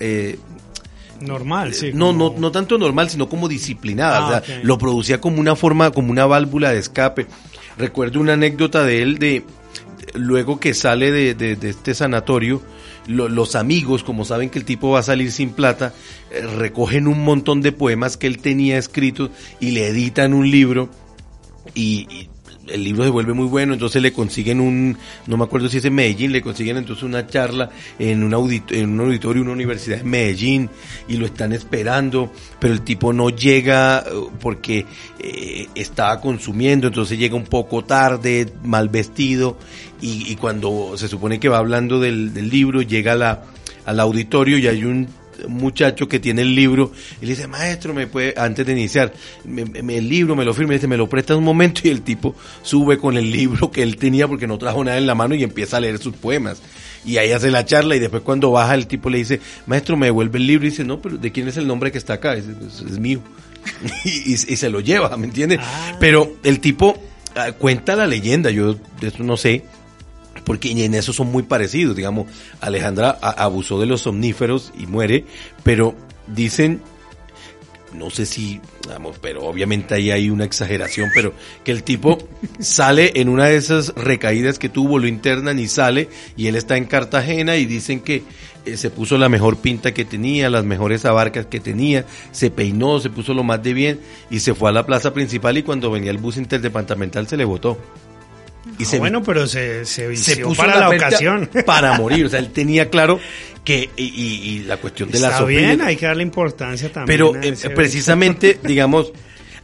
Normal, 1.21 1.73
sí. 1.73 1.91
no, 1.93 2.11
no, 2.13 2.33
no 2.37 2.51
tanto 2.51 2.77
normal, 2.77 3.09
sino 3.09 3.29
como 3.29 3.47
disciplinada. 3.47 4.17
Ah, 4.17 4.25
o 4.25 4.29
sea, 4.45 4.57
ok. 4.59 4.63
lo 4.63 4.77
producía 4.77 5.21
como 5.21 5.39
una 5.39 5.55
forma, 5.55 5.91
como 5.91 6.11
una 6.11 6.25
válvula 6.25 6.71
de 6.71 6.79
escape. 6.79 7.27
Recuerdo 7.77 8.19
una 8.19 8.33
anécdota 8.33 8.83
de 8.83 9.01
él 9.01 9.17
de 9.19 9.43
luego 10.13 10.59
que 10.59 10.73
sale 10.73 11.11
de, 11.11 11.33
de- 11.33 11.55
de 11.55 11.69
este 11.69 11.93
sanatorio, 11.93 12.61
lo- 13.07 13.27
los 13.29 13.55
amigos, 13.55 14.03
como 14.03 14.23
saben 14.25 14.49
que 14.49 14.59
el 14.59 14.65
tipo 14.65 14.89
va 14.91 14.99
a 14.99 15.03
salir 15.03 15.31
sin 15.31 15.49
plata, 15.51 15.93
eh, 16.31 16.41
recogen 16.41 17.07
un 17.07 17.23
montón 17.23 17.61
de 17.61 17.71
poemas 17.71 18.17
que 18.17 18.27
él 18.27 18.37
tenía 18.39 18.77
escritos 18.77 19.29
y 19.59 19.71
le 19.71 19.87
editan 19.87 20.33
un 20.33 20.49
libro 20.49 20.89
y, 21.73 22.07
y 22.09 22.29
el 22.67 22.83
libro 22.83 23.03
se 23.03 23.09
vuelve 23.09 23.33
muy 23.33 23.47
bueno, 23.47 23.73
entonces 23.73 24.01
le 24.01 24.13
consiguen 24.13 24.59
un, 24.59 24.97
no 25.27 25.37
me 25.37 25.43
acuerdo 25.43 25.69
si 25.69 25.77
es 25.77 25.85
en 25.85 25.95
Medellín, 25.95 26.31
le 26.31 26.41
consiguen 26.41 26.77
entonces 26.77 27.03
una 27.03 27.27
charla 27.27 27.69
en 27.99 28.23
un, 28.23 28.33
audit 28.33 28.71
en 28.71 28.91
un 28.91 29.01
auditorio, 29.01 29.41
una 29.41 29.51
universidad 29.51 29.99
en 29.99 30.09
Medellín, 30.09 30.69
y 31.07 31.17
lo 31.17 31.25
están 31.25 31.53
esperando, 31.53 32.31
pero 32.59 32.73
el 32.73 32.81
tipo 32.81 33.13
no 33.13 33.29
llega 33.29 33.99
eh, 33.99 34.11
porque 34.39 34.85
eh, 35.19 35.67
estaba 35.75 36.19
consumiendo, 36.21 36.87
entonces 36.87 37.17
llega 37.17 37.35
un 37.35 37.45
poco 37.45 37.83
tarde, 37.83 38.51
mal 38.63 38.89
vestido, 38.89 39.57
y, 40.01 40.31
y 40.31 40.35
cuando 40.35 40.93
se 40.97 41.07
supone 41.07 41.39
que 41.39 41.49
va 41.49 41.57
hablando 41.57 41.99
del, 41.99 42.33
del 42.33 42.49
libro, 42.49 42.81
llega 42.81 43.13
a 43.13 43.15
la, 43.15 43.43
al 43.85 43.99
auditorio 43.99 44.57
y 44.57 44.67
hay 44.67 44.83
un 44.83 45.07
muchacho 45.47 46.07
que 46.07 46.19
tiene 46.19 46.41
el 46.41 46.55
libro 46.55 46.91
y 47.21 47.25
le 47.25 47.31
dice, 47.31 47.47
maestro, 47.47 47.93
me 47.93 48.07
puede, 48.07 48.33
antes 48.37 48.65
de 48.65 48.71
iniciar, 48.73 49.13
me- 49.43 49.65
me- 49.65 49.97
el 49.97 50.07
libro 50.09 50.35
me 50.35 50.45
lo 50.45 50.53
firme, 50.53 50.73
y 50.73 50.77
dice, 50.77 50.87
me 50.87 50.97
lo 50.97 51.07
presta 51.09 51.35
un 51.35 51.43
momento 51.43 51.81
y 51.83 51.89
el 51.89 52.01
tipo 52.01 52.35
sube 52.61 52.97
con 52.97 53.17
el 53.17 53.31
libro 53.31 53.71
que 53.71 53.83
él 53.83 53.97
tenía 53.97 54.27
porque 54.27 54.47
no 54.47 54.57
trajo 54.57 54.83
nada 54.83 54.97
en 54.97 55.07
la 55.07 55.15
mano 55.15 55.35
y 55.35 55.43
empieza 55.43 55.77
a 55.77 55.79
leer 55.79 55.97
sus 55.99 56.15
poemas. 56.15 56.61
Y 57.05 57.17
ahí 57.17 57.31
hace 57.31 57.51
la 57.51 57.63
charla 57.65 57.95
y 57.95 57.99
después 57.99 58.23
cuando 58.23 58.49
baja 58.51 58.73
el 58.73 58.87
tipo 58.87 59.09
le 59.09 59.19
dice, 59.19 59.39
maestro, 59.67 59.95
me 59.97 60.07
devuelve 60.07 60.39
el 60.39 60.47
libro 60.47 60.65
y 60.65 60.71
dice, 60.71 60.83
no, 60.83 61.01
pero 61.01 61.17
¿de 61.17 61.31
quién 61.31 61.47
es 61.47 61.57
el 61.57 61.67
nombre 61.67 61.91
que 61.91 61.97
está 61.99 62.13
acá? 62.13 62.33
Dice, 62.35 62.49
"Pues, 62.59 62.81
es 62.91 62.97
mío. 62.99 63.19
y, 64.05 64.09
y- 64.09 64.33
y 64.33 64.35
se 64.55 64.69
lo 64.69 64.79
lleva, 64.79 65.15
¿me 65.17 65.25
entiendes? 65.27 65.59
Pero 65.99 66.35
el 66.43 66.59
tipo 66.59 66.97
ah, 67.35 67.51
cuenta 67.51 67.95
la 67.95 68.07
leyenda, 68.07 68.49
yo 68.51 68.73
de 68.73 69.07
eso 69.09 69.23
no 69.23 69.37
sé, 69.37 69.65
porque 70.45 70.71
en 70.71 70.93
eso 70.93 71.11
son 71.11 71.31
muy 71.31 71.43
parecidos, 71.43 71.95
digamos, 71.95 72.27
Alejandra 72.61 73.09
abusó 73.09 73.79
de 73.79 73.87
los 73.87 74.01
somníferos 74.01 74.71
y 74.77 74.85
muere, 74.85 75.25
pero 75.63 75.95
dicen, 76.27 76.81
no 77.93 78.09
sé 78.09 78.25
si, 78.25 78.61
vamos, 78.87 79.17
pero 79.21 79.45
obviamente 79.45 79.95
ahí 79.95 80.11
hay 80.11 80.29
una 80.29 80.45
exageración, 80.45 81.09
pero 81.13 81.33
que 81.63 81.71
el 81.71 81.83
tipo 81.83 82.17
sale 82.59 83.13
en 83.15 83.29
una 83.29 83.45
de 83.45 83.55
esas 83.55 83.93
recaídas 83.95 84.59
que 84.59 84.69
tuvo, 84.69 84.99
lo 84.99 85.07
internan 85.07 85.59
y 85.59 85.67
sale, 85.67 86.09
y 86.35 86.47
él 86.47 86.55
está 86.55 86.77
en 86.77 86.85
Cartagena 86.85 87.57
y 87.57 87.65
dicen 87.65 88.01
que 88.01 88.23
eh, 88.65 88.77
se 88.77 88.89
puso 88.89 89.17
la 89.17 89.29
mejor 89.29 89.57
pinta 89.57 89.93
que 89.93 90.05
tenía, 90.05 90.49
las 90.49 90.65
mejores 90.65 91.05
abarcas 91.05 91.45
que 91.45 91.59
tenía, 91.59 92.05
se 92.31 92.51
peinó, 92.51 92.99
se 92.99 93.09
puso 93.09 93.33
lo 93.33 93.43
más 93.43 93.63
de 93.63 93.73
bien 93.73 93.99
y 94.29 94.39
se 94.39 94.53
fue 94.53 94.69
a 94.69 94.73
la 94.73 94.85
plaza 94.85 95.13
principal 95.13 95.57
y 95.57 95.63
cuando 95.63 95.91
venía 95.91 96.11
el 96.11 96.17
bus 96.17 96.37
interdepartamental 96.37 97.27
se 97.27 97.37
le 97.37 97.45
botó. 97.45 97.77
Y 98.79 98.83
Ah, 98.83 98.85
se 98.85 98.99
bueno, 98.99 99.21
pero 99.23 99.47
se, 99.47 99.85
se 99.85 99.93
se 100.03 100.07
vistió 100.07 100.47
puso 100.47 100.61
para 100.63 100.79
la 100.79 100.89
ocasión. 100.89 101.49
para 101.65 101.97
morir. 101.97 102.25
O 102.25 102.29
sea, 102.29 102.39
él 102.39 102.49
tenía 102.51 102.89
claro 102.89 103.19
que, 103.63 103.89
y, 103.95 104.03
y- 104.03 104.49
y 104.49 104.59
la 104.65 104.77
cuestión 104.77 105.09
de 105.11 105.19
la 105.19 105.27
Está 105.27 105.39
sobrina- 105.39 105.61
bien, 105.67 105.81
hay 105.81 105.95
que 105.95 106.05
darle 106.05 106.23
importancia 106.23 106.91
también. 106.91 107.17
Pero 107.19 107.35
eh, 107.41 107.55
precisamente, 107.75 108.59
digamos, 108.63 109.11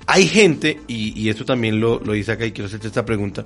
hay 0.07 0.27
gente, 0.27 0.79
y, 0.87 1.19
y 1.19 1.29
esto 1.29 1.45
también 1.45 1.79
lo, 1.79 1.99
lo 1.99 2.13
dice 2.13 2.31
acá 2.33 2.45
y 2.45 2.51
quiero 2.51 2.67
hacerte 2.67 2.87
esta 2.87 3.05
pregunta, 3.05 3.43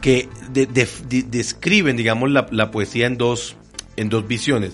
que 0.00 0.28
de- 0.52 0.66
de- 0.66 0.88
de- 1.08 1.22
describen, 1.24 1.96
digamos, 1.96 2.30
la, 2.30 2.46
la 2.50 2.70
poesía 2.70 3.06
en 3.06 3.16
dos, 3.18 3.56
en 3.96 4.08
dos 4.08 4.26
visiones. 4.28 4.72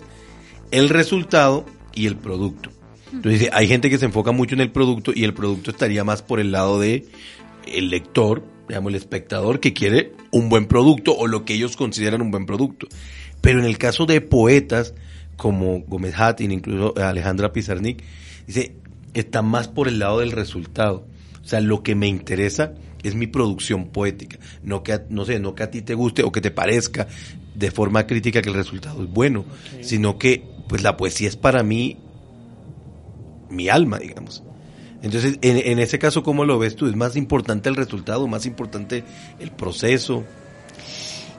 El 0.71 0.89
resultado 0.89 1.67
y 1.95 2.07
el 2.07 2.17
producto. 2.17 2.71
Entonces, 3.13 3.51
hay 3.53 3.69
gente 3.69 3.91
que 3.91 3.99
se 3.99 4.07
enfoca 4.07 4.33
mucho 4.33 4.55
en 4.55 4.61
el 4.63 4.71
producto 4.71 5.13
y 5.15 5.25
el 5.25 5.35
producto 5.35 5.71
estaría 5.71 6.03
más 6.05 6.23
por 6.23 6.41
el 6.41 6.51
lado 6.53 6.81
de 6.81 7.05
el 7.67 7.91
lector, 7.91 8.43
digamos, 8.69 8.91
el 8.91 8.97
espectador 8.97 9.61
que 9.61 9.73
quiere 9.73 10.13
un 10.31 10.49
buen 10.49 10.67
producto 10.67 11.15
o 11.17 11.27
lo 11.27 11.45
que 11.45 11.55
ellos 11.55 11.77
consideran 11.77 12.23
un 12.23 12.31
buen 12.31 12.47
producto. 12.47 12.87
Pero 13.41 13.59
en 13.59 13.65
el 13.67 13.79
caso 13.79 14.07
de 14.07 14.21
poetas 14.21 14.95
como 15.37 15.81
Gómez 15.81 16.15
Hattin, 16.17 16.53
incluso 16.53 16.95
Alejandra 16.97 17.53
Pizarnik, 17.53 18.03
dice, 18.47 18.75
está 19.15 19.43
más 19.43 19.69
por 19.69 19.89
el 19.89 19.99
lado 19.99 20.21
del 20.21 20.31
resultado. 20.33 21.07
O 21.45 21.49
sea, 21.49 21.61
lo 21.61 21.83
que 21.83 21.95
me 21.95 22.07
interesa 22.07 22.73
es 23.03 23.17
mi 23.17 23.27
producción 23.27 23.89
poética, 23.89 24.39
no 24.63 24.85
que 24.85 24.93
a- 24.93 25.05
no 25.11 25.25
sé, 25.25 25.41
no 25.41 25.57
que 25.57 25.65
a 25.65 25.71
ti 25.73 25.83
te 25.83 25.95
guste 25.95 26.23
o 26.23 26.31
que 26.31 26.41
te 26.41 26.53
parezca 26.53 27.09
de 27.57 27.71
forma 27.73 28.07
crítica 28.07 28.41
que 28.43 28.49
el 28.49 28.55
resultado 28.55 29.03
es 29.03 29.11
bueno, 29.11 29.45
sino 29.81 30.19
que 30.19 30.45
pues 30.69 30.83
la 30.85 30.97
poesía 30.97 31.27
es 31.29 31.37
para 31.37 31.65
mí 31.65 31.97
mi 33.51 33.69
alma, 33.69 33.99
digamos. 33.99 34.43
Entonces, 35.03 35.39
en, 35.43 35.59
en 35.59 35.79
ese 35.79 35.99
caso, 35.99 36.23
¿cómo 36.23 36.45
lo 36.45 36.59
ves 36.59 36.77
tú? 36.77 36.87
¿Es 36.87 36.97
más 36.97 37.17
importante 37.17 37.69
el 37.69 37.77
resultado, 37.77 38.27
más 38.29 38.47
importante 38.47 39.05
el 39.41 39.51
proceso? 39.51 40.25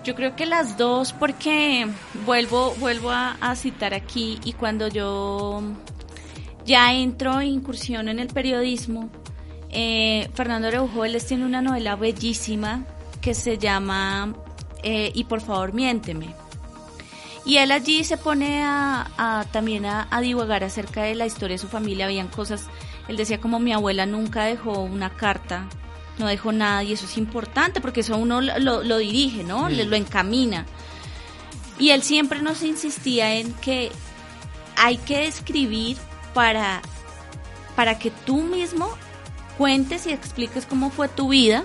Yo 0.04 0.16
creo 0.16 0.36
que 0.36 0.46
las 0.46 0.78
dos, 0.78 1.14
porque 1.14 1.88
vuelvo, 2.26 2.76
vuelvo 2.76 3.10
a, 3.12 3.56
citar 3.56 3.94
aquí 3.94 4.38
y 4.44 4.52
cuando 4.52 4.90
yo 4.90 5.62
ya 6.66 6.94
entro 6.94 7.40
e 7.40 7.46
incursión 7.46 8.10
en 8.10 8.20
el 8.20 8.28
periodismo, 8.28 9.10
eh, 9.70 10.30
Fernando 10.34 10.68
Araujoles 10.68 11.26
tiene 11.26 11.46
una 11.46 11.62
novela 11.62 11.96
bellísima 11.96 12.86
que 13.22 13.34
se 13.34 13.58
llama 13.58 14.36
eh, 14.84 15.12
Y 15.16 15.24
por 15.24 15.40
favor 15.40 15.72
miénteme. 15.72 16.36
Y 17.46 17.58
él 17.58 17.72
allí 17.72 18.04
se 18.04 18.18
pone 18.18 18.62
a, 18.62 19.46
también 19.52 19.86
a 19.86 20.22
divagar 20.22 20.66
acerca 20.66 21.04
de 21.04 21.16
la 21.16 21.26
historia 21.26 21.56
de 21.56 21.60
su 21.60 21.68
familia. 21.68 22.06
Habían 22.06 22.28
cosas, 22.28 22.68
él 23.08 23.18
decía 23.18 23.40
como 23.42 23.60
mi 23.60 23.74
abuela 23.74 24.06
nunca 24.06 24.44
dejó 24.46 24.80
una 24.82 25.10
carta, 25.12 25.68
no 26.18 26.28
dejó 26.28 26.52
nada 26.52 26.84
y 26.84 26.94
eso 26.94 27.06
es 27.06 27.18
importante 27.18 27.82
porque 27.82 28.02
eso 28.02 28.18
uno 28.18 28.40
lo, 28.42 28.58
lo- 28.60 28.84
lo 28.84 28.98
dirige, 28.98 29.44
¿no? 29.44 29.68
Le 29.70 29.84
lo 29.86 29.96
encamina. 29.96 30.66
Y 31.80 31.90
él 31.90 32.04
siempre 32.04 32.42
nos 32.42 32.62
insistía 32.64 33.34
en 33.36 33.52
que 33.56 33.92
hay 34.78 34.98
que 34.98 35.26
escribir 35.26 35.98
para, 36.34 36.82
para 37.76 37.98
que 38.00 38.12
tú 38.12 38.44
mismo 38.44 38.90
cuentes 39.58 40.06
y 40.08 40.12
expliques 40.12 40.66
cómo 40.66 40.90
fue 40.92 41.08
tu 41.10 41.30
vida, 41.30 41.64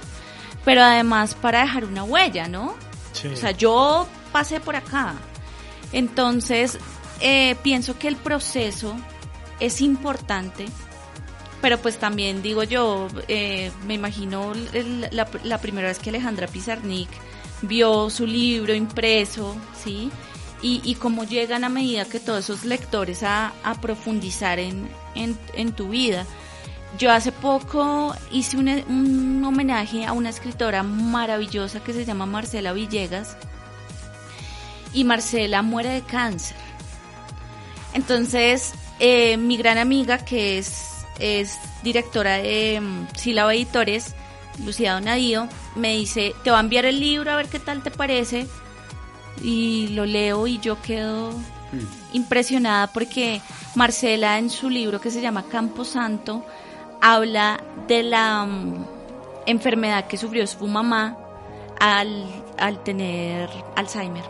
pero 0.65 0.83
además 0.83 1.35
para 1.35 1.61
dejar 1.61 1.85
una 1.85 2.05
huella, 2.05 2.49
¿no? 2.49 2.75
Sí. 3.13 3.29
O 3.29 3.37
sea, 3.37 3.51
yo 3.51 4.07
pasé 4.33 4.61
por 4.61 4.77
acá. 4.77 5.15
Entonces, 5.93 6.79
eh, 7.21 7.57
pienso 7.63 7.99
que 7.99 8.09
el 8.09 8.17
proceso 8.17 8.95
es 9.61 9.81
importante, 9.81 10.67
pero 11.61 11.79
pues 11.79 11.99
también 11.99 12.43
digo 12.43 12.63
yo, 12.63 13.09
eh, 13.27 13.71
me 13.87 13.95
imagino 13.95 14.53
la, 15.11 15.59
primera 15.59 15.89
vez 15.89 15.99
que 15.99 16.11
Alejandra 16.11 16.47
Pizarnik 16.47 17.09
vio 17.63 18.11
su 18.11 18.27
libro 18.27 18.75
impreso, 18.75 19.57
¿sí? 19.83 20.11
Y, 20.63 20.81
y 20.85 20.95
cómo 20.97 21.25
llegan 21.25 21.65
a 21.65 21.69
medida 21.69 22.05
que 22.05 22.21
todos 22.21 22.45
esos 22.45 22.65
lectores 22.65 23.23
a, 23.23 23.53
profundizar 23.81 24.59
en, 24.59 24.89
en, 25.15 25.73
tu 25.73 25.89
vida. 25.89 26.27
Yo 26.99 27.13
hace 27.13 27.33
poco 27.33 28.15
hice 28.33 28.57
un, 28.57 28.69
un 28.69 29.45
homenaje 29.45 30.05
a 30.05 30.13
una 30.13 30.31
escritora 30.31 30.83
maravillosa 30.83 31.81
que 31.81 31.93
se 31.93 32.05
llama 32.05 32.27
Marcela 32.27 32.73
Villegas 32.73 33.37
y 34.93 35.05
Marcela 35.05 35.63
muere 35.63 35.91
de 35.91 36.03
cáncer. 36.03 36.57
Entonces, 37.95 38.73
eh, 38.99 39.37
mi 39.37 39.57
gran 39.57 39.79
amiga, 39.79 40.19
que 40.19 40.59
es 40.59 40.98
es 41.19 41.59
directora 41.83 42.39
de 42.39 42.81
mm, 42.81 43.09
Sílaba 43.15 43.55
Editores, 43.55 44.15
Lucía 44.65 44.95
Donadío, 44.95 45.49
me 45.77 45.97
dice, 45.97 46.35
te 46.43 46.51
va 46.51 46.59
a 46.59 46.61
enviar 46.61 46.85
el 46.85 47.01
libro 47.01 47.31
a 47.31 47.37
ver 47.37 47.49
qué 47.49 47.59
tal 47.59 47.83
te 47.83 47.91
parece. 47.91 48.47
Y 49.43 49.89
lo 49.89 50.05
leo 50.05 50.47
y 50.49 50.59
yo 50.59 50.83
quedo 50.83 51.33
impresionada 52.13 52.89
porque 52.89 53.41
Marcela 53.75 54.39
en 54.39 54.51
su 54.51 54.71
libro 54.71 55.01
que 55.01 55.11
se 55.11 55.21
llama 55.21 55.45
Campo 55.45 55.85
Santo 55.85 56.45
habla 57.01 57.63
de 57.87 58.03
la 58.03 58.45
mm, 58.45 58.87
enfermedad 59.47 60.07
que 60.07 60.17
sufrió 60.17 60.47
su 60.47 60.67
mamá 60.67 61.17
al, 61.79 62.27
al 62.59 62.83
tener 62.83 63.49
Alzheimer. 63.77 64.25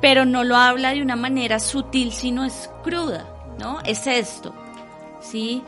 Pero 0.00 0.24
no 0.24 0.44
lo 0.44 0.56
habla 0.56 0.94
de 0.94 1.02
una 1.02 1.16
manera 1.16 1.58
sutil, 1.58 2.12
sino 2.12 2.44
es 2.44 2.70
cruda, 2.82 3.26
¿no? 3.58 3.80
Es 3.84 4.06
esto, 4.06 4.54
¿sí? 5.20 5.62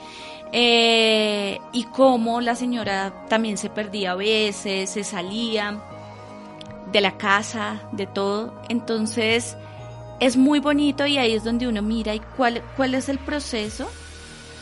Eh, 0.52 1.58
y 1.72 1.84
cómo 1.84 2.40
la 2.40 2.54
señora 2.54 3.26
también 3.28 3.56
se 3.56 3.70
perdía 3.70 4.12
a 4.12 4.16
veces, 4.16 4.90
se 4.90 5.02
salía 5.02 5.82
de 6.92 7.00
la 7.00 7.16
casa, 7.16 7.82
de 7.92 8.06
todo. 8.06 8.54
Entonces, 8.68 9.56
es 10.20 10.36
muy 10.36 10.60
bonito 10.60 11.06
y 11.06 11.18
ahí 11.18 11.34
es 11.34 11.42
donde 11.42 11.66
uno 11.66 11.82
mira 11.82 12.14
y 12.14 12.20
cuál, 12.36 12.62
cuál 12.76 12.94
es 12.94 13.08
el 13.08 13.18
proceso. 13.18 13.90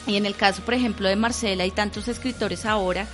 Y 0.06 0.16
en 0.16 0.26
el 0.26 0.34
caso, 0.34 0.62
por 0.62 0.74
ejemplo, 0.74 1.08
de 1.08 1.16
Marcela 1.16 1.66
y 1.66 1.70
tantos 1.70 2.08
escritores 2.08 2.64
ahora, 2.64 3.06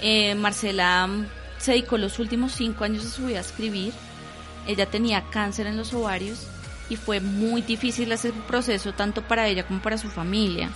eh, 0.00 0.34
Marcela 0.34 1.06
mm, 1.06 1.26
se 1.58 1.72
dedicó 1.72 1.98
los 1.98 2.18
últimos 2.18 2.52
cinco 2.52 2.84
años 2.84 3.04
de 3.04 3.10
su 3.10 3.26
vida 3.26 3.38
a 3.38 3.42
escribir. 3.42 3.92
Ella 4.66 4.86
tenía 4.86 5.24
cáncer 5.30 5.66
en 5.66 5.76
los 5.76 5.92
ovarios 5.92 6.46
y 6.88 6.96
fue 6.96 7.20
muy 7.20 7.62
difícil 7.62 8.12
ese 8.12 8.32
proceso 8.32 8.92
tanto 8.92 9.22
para 9.22 9.48
ella 9.48 9.66
como 9.66 9.82
para 9.82 9.98
su 9.98 10.08
familia. 10.08 10.70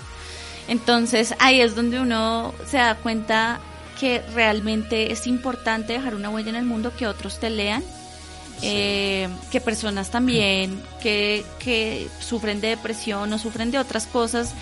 Entonces 0.68 1.34
ahí 1.38 1.60
es 1.60 1.74
donde 1.74 1.98
uno 2.00 2.54
se 2.66 2.76
da 2.76 2.94
cuenta 2.94 3.58
que 3.98 4.22
realmente 4.34 5.10
es 5.12 5.26
importante 5.26 5.94
dejar 5.94 6.14
una 6.14 6.30
huella 6.30 6.50
en 6.50 6.56
el 6.56 6.64
mundo, 6.64 6.92
que 6.96 7.06
otros 7.06 7.40
te 7.40 7.50
lean, 7.50 7.82
eh, 8.62 9.28
que 9.50 9.60
personas 9.60 10.10
también 10.10 10.80
que, 11.02 11.44
que 11.58 12.08
sufren 12.20 12.60
de 12.60 12.68
depresión 12.68 13.32
o 13.32 13.38
sufren 13.38 13.70
de 13.70 13.78
otras 13.78 14.06
cosas, 14.06 14.52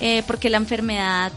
eh, 0.00 0.22
porque 0.26 0.50
la 0.50 0.56
enfermedad, 0.58 1.32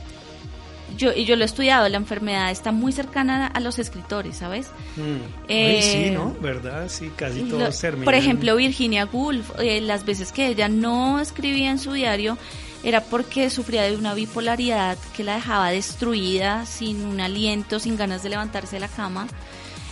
yo, 0.97 1.11
y 1.13 1.25
yo 1.25 1.35
lo 1.35 1.43
he 1.43 1.45
estudiado, 1.45 1.87
la 1.89 1.97
enfermedad 1.97 2.49
está 2.49 2.71
muy 2.71 2.91
cercana 2.91 3.47
a 3.47 3.59
los 3.59 3.77
escritores, 3.77 4.37
¿sabes? 4.37 4.67
Mm. 4.95 5.47
Eh, 5.47 5.79
sí, 5.81 6.11
¿no? 6.11 6.35
¿Verdad? 6.41 6.87
Sí, 6.89 7.11
casi 7.15 7.43
Lo- 7.43 7.57
todos 7.59 7.79
terminan. 7.79 8.05
Por 8.05 8.15
ejemplo, 8.15 8.55
Virginia 8.55 9.05
Woolf, 9.05 9.51
eh, 9.59 9.79
las 9.81 10.05
veces 10.05 10.31
que 10.31 10.47
ella 10.47 10.69
no 10.69 11.19
escribía 11.19 11.69
en 11.69 11.79
su 11.79 11.91
diario 11.93 12.37
era 12.83 13.01
porque 13.01 13.49
sufría 13.49 13.83
de 13.83 13.95
una 13.97 14.13
bipolaridad 14.13 14.97
que 15.15 15.23
la 15.23 15.35
dejaba 15.35 15.69
destruida, 15.71 16.65
sin 16.65 17.05
un 17.05 17.19
aliento, 17.19 17.79
sin 17.79 17.97
ganas 17.97 18.23
de 18.23 18.29
levantarse 18.29 18.75
de 18.77 18.81
la 18.81 18.87
cama. 18.87 19.27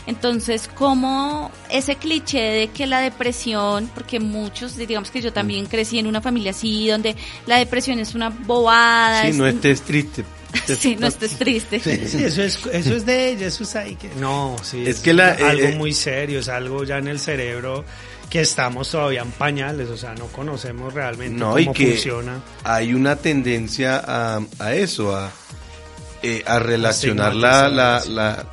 Entonces, 0.07 0.67
como 0.67 1.49
ese 1.69 1.95
cliché 1.95 2.39
de 2.39 2.67
que 2.67 2.86
la 2.86 2.99
depresión, 2.99 3.89
porque 3.93 4.19
muchos, 4.19 4.77
digamos 4.77 5.09
que 5.09 5.19
yo 5.19 5.33
también 5.33 5.65
crecí 5.65 5.97
en 5.97 6.05
una 6.05 6.21
familia 6.21 6.51
así, 6.51 6.88
donde 6.88 7.15
la 7.47 7.57
depresión 7.57 7.97
es 7.99 8.13
una 8.13 8.29
bobada. 8.29 9.23
Sí, 9.23 9.27
es- 9.29 9.36
no 9.38 9.47
estés 9.47 9.81
triste. 9.81 10.23
Sí, 10.79 10.95
no 10.95 11.07
estés 11.07 11.31
triste. 11.38 11.79
Sí, 11.81 12.23
eso 12.23 12.41
es, 12.43 12.59
eso 12.71 12.95
es 12.95 13.05
de 13.05 13.29
ella, 13.31 13.47
eso 13.47 13.63
es 13.63 13.75
ahí 13.75 13.95
que... 13.95 14.09
No, 14.15 14.55
sí. 14.63 14.83
Es 14.88 14.99
que 15.01 15.11
la- 15.11 15.31
algo 15.31 15.67
eh, 15.67 15.75
muy 15.75 15.91
serio, 15.91 16.39
es 16.39 16.47
algo 16.47 16.83
ya 16.86 16.97
en 16.99 17.07
el 17.09 17.19
cerebro 17.19 17.83
que 18.30 18.41
estamos 18.41 18.89
todavía 18.89 19.21
en 19.21 19.32
pañales, 19.32 19.89
o 19.89 19.97
sea, 19.97 20.13
no 20.15 20.26
conocemos 20.28 20.93
realmente 20.93 21.38
No, 21.39 21.57
y 21.59 21.65
cómo 21.65 21.73
que 21.73 21.91
funciona. 21.91 22.41
hay 22.63 22.93
una 22.93 23.15
tendencia 23.15 24.01
a, 24.05 24.41
a 24.59 24.73
eso, 24.73 25.15
a, 25.15 25.32
eh, 26.23 26.43
a 26.45 26.59
relacionar 26.59 27.36
la, 27.36 27.69
la, 27.69 28.03
la, 28.07 28.45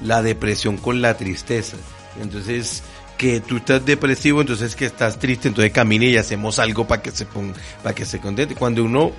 la 0.00 0.22
depresión 0.22 0.76
con 0.76 1.02
la 1.02 1.16
tristeza. 1.16 1.76
Entonces, 2.22 2.82
que 3.16 3.40
tú 3.40 3.56
estás 3.58 3.84
depresivo, 3.84 4.40
entonces 4.40 4.74
que 4.76 4.86
estás 4.86 5.18
triste, 5.18 5.48
entonces 5.48 5.72
camine 5.72 6.06
y 6.06 6.16
hacemos 6.16 6.58
algo 6.58 6.86
para 6.86 7.02
que 7.02 7.10
se 7.10 7.26
ponga, 7.26 7.54
para 7.82 7.94
que 7.94 8.04
se 8.06 8.20
contente. 8.20 8.54
Cuando 8.54 8.84
uno, 8.84 9.12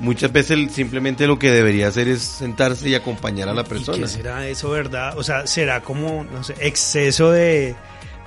muchas 0.00 0.30
veces 0.30 0.70
simplemente 0.72 1.26
lo 1.26 1.38
que 1.38 1.50
debería 1.50 1.88
hacer 1.88 2.08
es 2.08 2.22
sentarse 2.22 2.88
y 2.90 2.94
acompañar 2.94 3.48
a 3.48 3.54
la 3.54 3.62
¿Y 3.62 3.64
persona. 3.64 3.98
qué 3.98 4.08
será 4.08 4.46
eso, 4.46 4.70
verdad? 4.70 5.16
O 5.18 5.22
sea, 5.24 5.46
será 5.46 5.80
como, 5.82 6.24
no 6.24 6.44
sé, 6.44 6.54
exceso 6.60 7.30
de, 7.30 7.74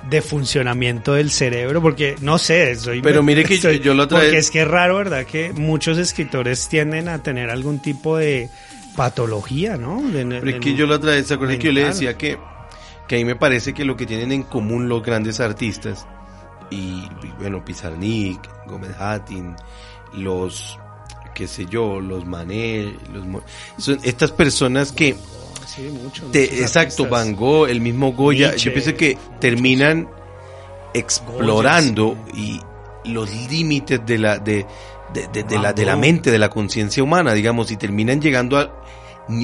de 0.08 0.20
funcionamiento 0.22 1.14
del 1.14 1.30
cerebro, 1.30 1.80
porque 1.80 2.16
no 2.20 2.38
sé, 2.38 2.74
soy... 2.76 3.00
Pero 3.02 3.22
mire 3.22 3.44
que 3.44 3.58
yo- 3.60 3.70
yo 3.72 3.94
la 3.94 4.04
otra 4.04 4.18
Porque 4.20 4.38
es 4.38 4.50
que 4.50 4.62
es 4.62 4.68
raro, 4.68 4.96
¿verdad? 4.96 5.24
Que 5.24 5.52
muchos 5.52 5.96
escritores 5.98 6.68
tienden 6.68 7.08
a 7.08 7.22
tener 7.22 7.50
algún 7.50 7.78
tipo 7.80 8.16
de 8.16 8.50
patología, 8.96 9.76
¿no? 9.76 10.02
De- 10.02 10.24
Pero 10.24 10.40
de- 10.44 10.50
es 10.52 10.60
que 10.60 10.74
yo 10.74 10.86
la 10.86 10.96
otra 10.96 11.12
vez, 11.12 11.26
¿se 11.26 11.34
acuerdan 11.34 11.58
que 11.58 11.66
yo 11.68 11.72
le 11.72 11.84
decía 11.84 12.16
que, 12.18 12.38
que 13.08 13.14
a 13.16 13.18
mí 13.18 13.24
me 13.24 13.36
parece 13.36 13.72
que 13.74 13.84
lo 13.84 13.96
que 13.96 14.06
tienen 14.06 14.32
en 14.32 14.42
común 14.42 14.88
los 14.88 15.02
grandes 15.02 15.40
artistas, 15.40 16.06
y, 16.70 17.04
y 17.22 17.32
bueno, 17.38 17.64
Pizarnik, 17.64 18.40
Gómez 18.66 18.92
Hattin, 18.98 19.54
los, 20.14 20.78
qué 21.34 21.46
sé 21.46 21.66
yo, 21.66 22.00
los 22.00 22.24
Manet, 22.26 22.94
los, 23.12 23.24
son 23.78 23.98
estas 24.02 24.30
personas 24.32 24.90
que, 24.92 25.14
Sí, 25.74 25.82
mucho, 26.02 26.26
te- 26.26 26.44
exacto, 26.60 27.04
artistas. 27.04 27.10
Van 27.10 27.34
Gogh, 27.36 27.68
el 27.68 27.80
mismo 27.80 28.12
Goya, 28.12 28.48
Nietzsche, 28.48 28.66
yo 28.70 28.72
pienso 28.74 28.94
que 28.96 29.16
terminan 29.40 30.08
explorando 30.92 32.08
Goya, 32.32 32.32
y 32.34 32.60
los 33.10 33.30
límites 33.50 34.00
de 34.04 34.18
la, 34.18 34.38
de, 34.38 34.66
de, 35.12 35.28
de- 35.28 35.42
de 35.44 35.54
Van 35.54 35.62
la, 35.62 35.72
de 35.72 35.84
la 35.86 35.96
mente, 35.96 36.30
de 36.30 36.38
la 36.38 36.48
conciencia 36.50 37.02
humana, 37.02 37.32
digamos, 37.32 37.70
y 37.70 37.76
terminan 37.76 38.20
llegando 38.20 38.58
a, 38.58 38.82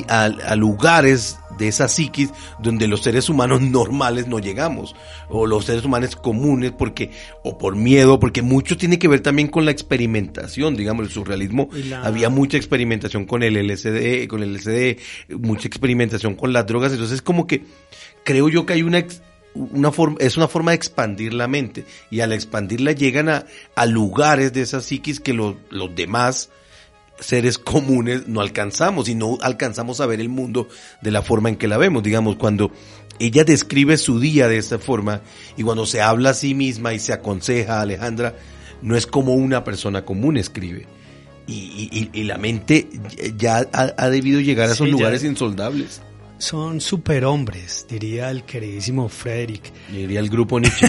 a, 0.08 0.24
a 0.24 0.56
lugares 0.56 1.38
de 1.58 1.68
esa 1.68 1.88
psiquis 1.88 2.30
donde 2.60 2.86
los 2.86 3.02
seres 3.02 3.28
humanos 3.28 3.60
normales 3.62 4.26
no 4.28 4.38
llegamos, 4.38 4.94
o 5.28 5.46
los 5.46 5.64
seres 5.64 5.84
humanos 5.84 6.14
comunes, 6.16 6.72
porque, 6.72 7.10
o 7.42 7.58
por 7.58 7.74
miedo, 7.76 8.20
porque 8.20 8.42
mucho 8.42 8.76
tiene 8.76 8.98
que 8.98 9.08
ver 9.08 9.20
también 9.20 9.48
con 9.48 9.64
la 9.64 9.70
experimentación, 9.72 10.76
digamos, 10.76 11.06
el 11.06 11.12
surrealismo, 11.12 11.68
la- 11.72 12.02
había 12.04 12.28
mucha 12.30 12.56
experimentación 12.56 13.24
con 13.24 13.42
el 13.42 13.56
LSD, 13.56 14.26
con 14.28 14.42
el 14.42 14.54
LSD, 14.54 14.98
mucha 15.38 15.66
experimentación 15.68 16.34
con 16.34 16.52
las 16.52 16.66
drogas, 16.66 16.92
entonces 16.92 17.22
como 17.22 17.46
que 17.46 17.62
creo 18.24 18.48
yo 18.48 18.64
que 18.66 18.74
hay 18.74 18.82
una 18.82 19.04
una 19.54 19.90
forma, 19.90 20.18
es 20.20 20.36
una 20.36 20.46
forma 20.46 20.70
de 20.70 20.76
expandir 20.76 21.34
la 21.34 21.48
mente 21.48 21.84
y 22.10 22.20
al 22.20 22.32
expandirla 22.32 22.92
llegan 22.92 23.28
a, 23.28 23.46
a 23.74 23.86
lugares 23.86 24.52
de 24.52 24.60
esa 24.60 24.80
psiquis 24.80 25.18
que 25.18 25.32
los, 25.32 25.56
los 25.70 25.92
demás 25.96 26.50
seres 27.20 27.58
comunes 27.58 28.28
no 28.28 28.40
alcanzamos 28.40 29.08
y 29.08 29.14
no 29.14 29.38
alcanzamos 29.42 30.00
a 30.00 30.06
ver 30.06 30.20
el 30.20 30.28
mundo 30.28 30.68
de 31.02 31.10
la 31.10 31.22
forma 31.22 31.48
en 31.48 31.56
que 31.56 31.68
la 31.68 31.76
vemos. 31.78 32.02
Digamos, 32.02 32.36
cuando 32.36 32.70
ella 33.18 33.44
describe 33.44 33.96
su 33.96 34.20
día 34.20 34.48
de 34.48 34.58
esa 34.58 34.78
forma 34.78 35.20
y 35.56 35.62
cuando 35.62 35.86
se 35.86 36.00
habla 36.00 36.30
a 36.30 36.34
sí 36.34 36.54
misma 36.54 36.94
y 36.94 36.98
se 36.98 37.12
aconseja 37.12 37.78
a 37.78 37.82
Alejandra, 37.82 38.34
no 38.82 38.96
es 38.96 39.06
como 39.06 39.34
una 39.34 39.64
persona 39.64 40.04
común 40.04 40.36
escribe. 40.36 40.86
Y, 41.46 41.88
y- 41.90 42.10
y- 42.12 42.24
la 42.24 42.36
mente 42.36 42.88
ya 43.38 43.66
ha, 43.72 43.94
ha 43.96 44.10
debido 44.10 44.38
llegar 44.40 44.68
a 44.68 44.72
esos 44.72 44.84
Sí, 44.86 44.92
ya. 44.92 44.98
lugares 44.98 45.24
insondables. 45.24 46.02
Son 46.38 46.80
superhombres, 46.80 47.86
diría 47.88 48.30
el 48.30 48.44
queridísimo 48.44 49.08
Frederick, 49.08 49.72
Diría 49.90 50.20
el 50.20 50.30
grupo 50.30 50.60
Nietzsche. 50.60 50.86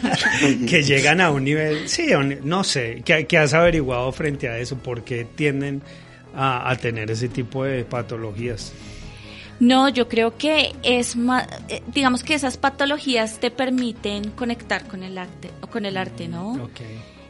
que 0.68 0.82
llegan 0.82 1.20
a 1.20 1.30
un 1.30 1.44
nivel, 1.44 1.88
sí, 1.88 2.10
no 2.42 2.62
sé, 2.62 3.02
que, 3.04 3.26
que 3.26 3.38
has 3.38 3.52
averiguado 3.52 4.12
frente 4.12 4.48
a 4.48 4.58
eso, 4.58 4.76
por 4.76 5.02
qué 5.02 5.24
tienden 5.24 5.82
a, 6.34 6.70
a 6.70 6.76
tener 6.76 7.10
ese 7.10 7.28
tipo 7.28 7.64
de 7.64 7.84
patologías. 7.84 8.72
No, 9.58 9.88
yo 9.88 10.08
creo 10.08 10.36
que 10.36 10.74
es 10.82 11.16
más, 11.16 11.46
eh, 11.68 11.82
digamos 11.86 12.22
que 12.22 12.34
esas 12.34 12.58
patologías 12.58 13.40
te 13.40 13.50
permiten 13.50 14.30
conectar 14.32 14.86
con 14.86 15.02
el 15.02 15.16
arte, 15.16 15.50
o 15.62 15.66
con 15.66 15.86
el 15.86 15.96
arte, 15.96 16.28
¿no? 16.28 16.52
Ok. 16.52 16.80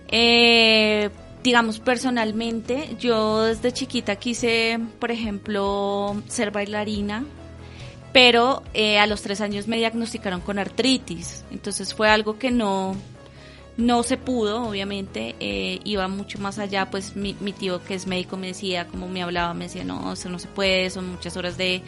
Eh, 0.08 1.10
digamos, 1.42 1.78
personalmente, 1.78 2.96
yo 2.98 3.44
desde 3.44 3.72
chiquita 3.72 4.16
quise, 4.16 4.80
por 4.98 5.12
ejemplo, 5.12 6.20
ser 6.26 6.50
bailarina, 6.50 7.24
pero 8.16 8.62
eh, 8.72 8.98
a 8.98 9.06
los 9.06 9.20
tres 9.20 9.42
años 9.42 9.68
me 9.68 9.76
diagnosticaron 9.76 10.40
con 10.40 10.58
artritis, 10.58 11.44
entonces 11.50 11.92
fue 11.92 12.08
algo 12.08 12.38
que 12.38 12.50
no, 12.50 12.96
no 13.76 14.02
se 14.04 14.16
pudo, 14.16 14.62
obviamente, 14.62 15.36
eh, 15.38 15.80
iba 15.84 16.08
mucho 16.08 16.38
más 16.38 16.58
allá, 16.58 16.88
pues 16.90 17.14
mi, 17.14 17.36
mi 17.40 17.52
tío 17.52 17.84
que 17.84 17.92
es 17.92 18.06
médico 18.06 18.38
me 18.38 18.46
decía, 18.46 18.86
como 18.86 19.06
me 19.06 19.22
hablaba, 19.22 19.52
me 19.52 19.64
decía, 19.64 19.84
no, 19.84 20.14
eso 20.14 20.30
no 20.30 20.38
se 20.38 20.48
puede, 20.48 20.88
son 20.88 21.10
muchas 21.10 21.36
horas 21.36 21.58
de, 21.58 21.82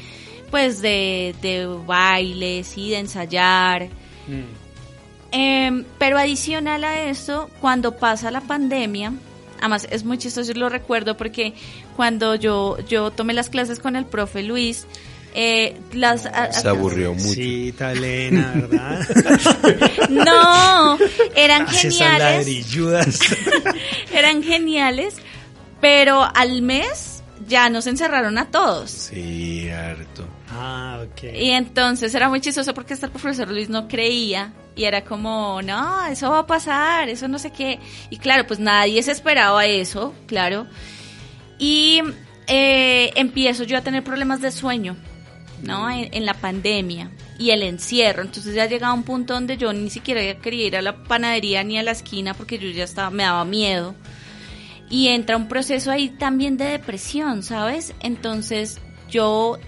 pues, 0.51 0.83
de, 0.83 1.35
de 1.41 1.65
bailes 1.65 2.77
y 2.77 2.91
de 2.91 2.99
ensayar. 2.99 3.87
Mm. 4.27 5.33
Em, 5.33 5.85
pero 5.99 6.19
adicional 6.19 6.85
a 6.85 7.09
eso, 7.09 7.49
cuando 7.59 7.97
pasa 7.97 8.31
la 8.31 8.43
pandemia, 8.43 9.15
además 9.61 9.89
es 9.91 10.05
muy 10.05 10.19
chistoso, 10.19 10.53
yo 10.53 10.61
lo 10.61 10.69
recuerdo 10.69 11.17
porque 11.17 11.55
cuando 11.97 12.35
yo, 12.35 12.77
yo 12.87 13.13
tomé 13.13 13.33
las 13.33 13.49
clases 13.49 13.79
con 13.79 13.97
el 13.97 14.05
profe 14.05 14.43
Luis, 14.43 14.87
eh, 15.35 15.77
las... 15.93 16.27
a- 16.27 16.45
a- 16.45 16.53
Se 16.53 16.69
aburrió 16.69 17.15
mucho. 17.15 17.35
Sí, 17.35 17.73
Talena, 17.77 18.53
¿verdad? 18.55 19.07
no, 20.11 20.99
eran 21.37 21.67
geniales, 21.69 22.47
eran 24.13 24.43
geniales, 24.43 25.17
pero 25.81 26.27
al 26.35 26.63
mes 26.63 27.23
ya 27.47 27.71
nos 27.71 27.87
encerraron 27.87 28.37
a 28.39 28.51
todos. 28.51 28.91
Sí, 28.91 29.69
harto. 29.71 30.27
Ah, 30.51 31.01
ok. 31.05 31.25
Y 31.35 31.51
entonces 31.51 32.15
era 32.15 32.29
muy 32.29 32.41
chistoso 32.41 32.75
porque 32.75 32.95
hasta 32.95 33.07
el 33.07 33.13
profesor 33.13 33.49
Luis 33.51 33.69
no 33.69 33.87
creía 33.87 34.53
y 34.75 34.85
era 34.85 35.05
como, 35.05 35.61
no, 35.63 36.07
eso 36.07 36.31
va 36.31 36.41
a 36.41 36.47
pasar, 36.47 37.09
eso 37.09 37.29
no 37.29 37.39
sé 37.39 37.51
qué. 37.53 37.79
Y 38.11 38.19
claro, 38.19 38.47
pues 38.47 38.59
nadie 38.61 39.03
se 39.03 39.13
esperaba 39.13 39.67
eso, 39.67 40.15
claro. 40.27 40.67
Y 41.59 42.01
eh, 42.47 43.13
empiezo 43.17 43.65
yo 43.65 43.77
a 43.79 43.83
tener 43.83 44.03
problemas 44.05 44.41
de 44.41 44.51
sueño, 44.51 44.97
¿no? 45.63 45.91
En, 45.91 46.09
en 46.13 46.27
la 46.27 46.35
pandemia 46.35 47.11
y 47.39 47.51
el 47.51 47.63
encierro. 47.63 48.23
Entonces 48.23 48.55
ya 48.55 48.67
llegaba 48.67 48.93
un 48.93 49.05
punto 49.05 49.35
donde 49.35 49.57
yo 49.57 49.73
ni 49.73 49.91
siquiera 49.91 50.39
quería 50.41 50.67
ir 50.67 50.77
a 50.77 50.83
la 50.83 51.05
panadería 51.05 51.63
ni 51.65 51.79
a 51.79 51.83
la 51.83 51.93
esquina 51.93 52.35
porque 52.35 52.59
yo 52.59 52.69
ya 52.71 52.85
estaba, 52.85 53.11
me 53.11 53.23
daba 53.23 53.45
miedo. 53.45 53.95
Y 54.91 55.09
entra 55.09 55.37
un 55.37 55.49
proceso 55.49 55.91
ahí 55.91 56.09
también 56.09 56.57
de 56.57 56.65
depresión, 56.65 57.43
¿sabes? 57.43 57.95
Entonces 58.01 58.79
yo 59.11 59.59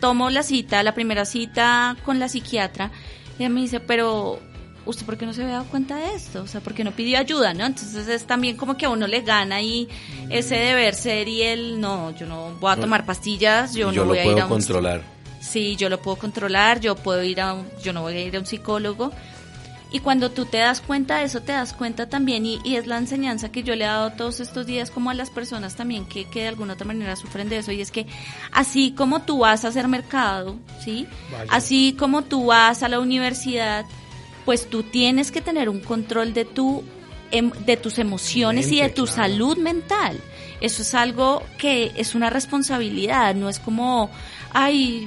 tomo 0.00 0.28
la 0.30 0.42
cita, 0.42 0.82
la 0.82 0.94
primera 0.94 1.24
cita 1.24 1.96
con 2.04 2.18
la 2.18 2.28
psiquiatra, 2.28 2.90
y 3.38 3.42
ella 3.42 3.48
me 3.48 3.60
dice, 3.60 3.80
pero 3.80 4.40
¿usted 4.84 5.06
por 5.06 5.16
qué 5.16 5.26
no 5.26 5.32
se 5.32 5.42
había 5.42 5.54
dado 5.54 5.66
cuenta 5.66 5.96
de 5.96 6.14
esto? 6.14 6.42
O 6.42 6.46
sea, 6.46 6.60
¿por 6.60 6.74
qué 6.74 6.84
no 6.84 6.92
pidió 6.92 7.18
ayuda, 7.18 7.54
no? 7.54 7.64
Entonces 7.64 8.08
es 8.08 8.26
también 8.26 8.56
como 8.56 8.76
que 8.76 8.86
a 8.86 8.90
uno 8.90 9.06
le 9.06 9.20
gana 9.22 9.56
ahí 9.56 9.88
ese 10.30 10.56
deber 10.56 10.94
ser 10.94 11.28
y 11.28 11.42
el, 11.42 11.80
no, 11.80 12.14
yo 12.16 12.26
no 12.26 12.56
voy 12.60 12.72
a 12.72 12.76
tomar 12.76 13.06
pastillas, 13.06 13.74
yo, 13.74 13.92
Yo 13.92 14.02
no 14.02 14.06
lo 14.06 14.08
voy 14.08 14.18
a 14.18 14.24
ir 14.24 14.26
puedo 14.32 14.42
a 14.42 14.46
un... 14.46 14.50
controlar. 14.50 15.15
Sí, 15.48 15.76
yo 15.76 15.88
lo 15.88 16.00
puedo 16.00 16.16
controlar, 16.16 16.80
yo 16.80 16.96
puedo 16.96 17.22
ir 17.22 17.40
a 17.40 17.54
un, 17.54 17.68
yo 17.82 17.92
no 17.92 18.02
voy 18.02 18.14
a 18.16 18.24
ir 18.24 18.36
a 18.36 18.40
un 18.40 18.46
psicólogo. 18.46 19.12
Y 19.92 20.00
cuando 20.00 20.30
tú 20.32 20.44
te 20.46 20.58
das 20.58 20.80
cuenta 20.80 21.18
de 21.18 21.24
eso, 21.24 21.40
te 21.42 21.52
das 21.52 21.72
cuenta 21.72 22.08
también, 22.08 22.44
y, 22.44 22.60
y 22.64 22.74
es 22.74 22.88
la 22.88 22.98
enseñanza 22.98 23.52
que 23.52 23.62
yo 23.62 23.76
le 23.76 23.84
he 23.84 23.86
dado 23.86 24.10
todos 24.10 24.40
estos 24.40 24.66
días 24.66 24.90
como 24.90 25.10
a 25.10 25.14
las 25.14 25.30
personas 25.30 25.76
también 25.76 26.04
que, 26.06 26.24
que 26.28 26.42
de 26.42 26.48
alguna 26.48 26.72
otra 26.74 26.86
manera 26.86 27.14
sufren 27.14 27.48
de 27.48 27.58
eso, 27.58 27.70
y 27.70 27.80
es 27.80 27.92
que 27.92 28.06
así 28.50 28.90
como 28.90 29.22
tú 29.22 29.38
vas 29.38 29.64
a 29.64 29.68
hacer 29.68 29.86
mercado, 29.86 30.56
¿sí? 30.84 31.06
Vaya. 31.30 31.50
Así 31.50 31.94
como 31.96 32.22
tú 32.22 32.46
vas 32.46 32.82
a 32.82 32.88
la 32.88 32.98
universidad, 32.98 33.86
pues 34.44 34.68
tú 34.68 34.82
tienes 34.82 35.30
que 35.30 35.40
tener 35.40 35.68
un 35.68 35.78
control 35.80 36.34
de 36.34 36.44
tu 36.44 36.82
em- 37.30 37.52
de 37.64 37.76
tus 37.76 37.98
emociones 37.98 38.70
y 38.72 38.80
de 38.80 38.88
tu 38.88 39.04
claro. 39.04 39.22
salud 39.22 39.56
mental. 39.58 40.20
Eso 40.60 40.82
es 40.82 40.94
algo 40.94 41.42
que 41.58 41.92
es 41.96 42.14
una 42.14 42.30
responsabilidad, 42.30 43.34
no 43.34 43.48
es 43.48 43.58
como, 43.58 44.10
ay, 44.52 45.06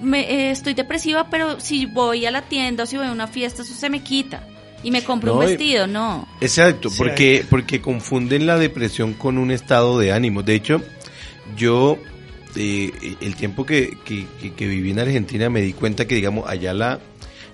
me, 0.00 0.20
eh, 0.20 0.50
estoy 0.50 0.74
depresiva, 0.74 1.28
pero 1.30 1.58
si 1.60 1.86
voy 1.86 2.26
a 2.26 2.30
la 2.30 2.42
tienda 2.42 2.84
o 2.84 2.86
si 2.86 2.96
voy 2.96 3.06
a 3.06 3.12
una 3.12 3.26
fiesta, 3.26 3.62
eso 3.62 3.74
se 3.74 3.90
me 3.90 4.00
quita 4.02 4.46
y 4.84 4.90
me 4.90 5.02
compro 5.02 5.32
No, 5.34 5.40
un 5.40 5.46
vestido, 5.46 5.86
no. 5.86 6.28
Exacto, 6.40 6.90
porque, 6.96 7.44
porque 7.50 7.80
confunden 7.80 8.46
la 8.46 8.56
depresión 8.58 9.14
con 9.14 9.38
un 9.38 9.50
estado 9.50 9.98
de 9.98 10.12
ánimo. 10.12 10.42
De 10.42 10.54
hecho, 10.54 10.80
yo 11.56 11.98
eh, 12.56 13.16
el 13.20 13.34
tiempo 13.34 13.66
que, 13.66 13.96
que, 14.04 14.26
que- 14.40 14.52
que 14.52 14.66
viví 14.66 14.90
en 14.92 15.00
Argentina 15.00 15.50
me 15.50 15.60
di 15.60 15.72
cuenta 15.72 16.06
que, 16.06 16.14
digamos, 16.14 16.48
allá 16.48 16.72
la, 16.72 17.00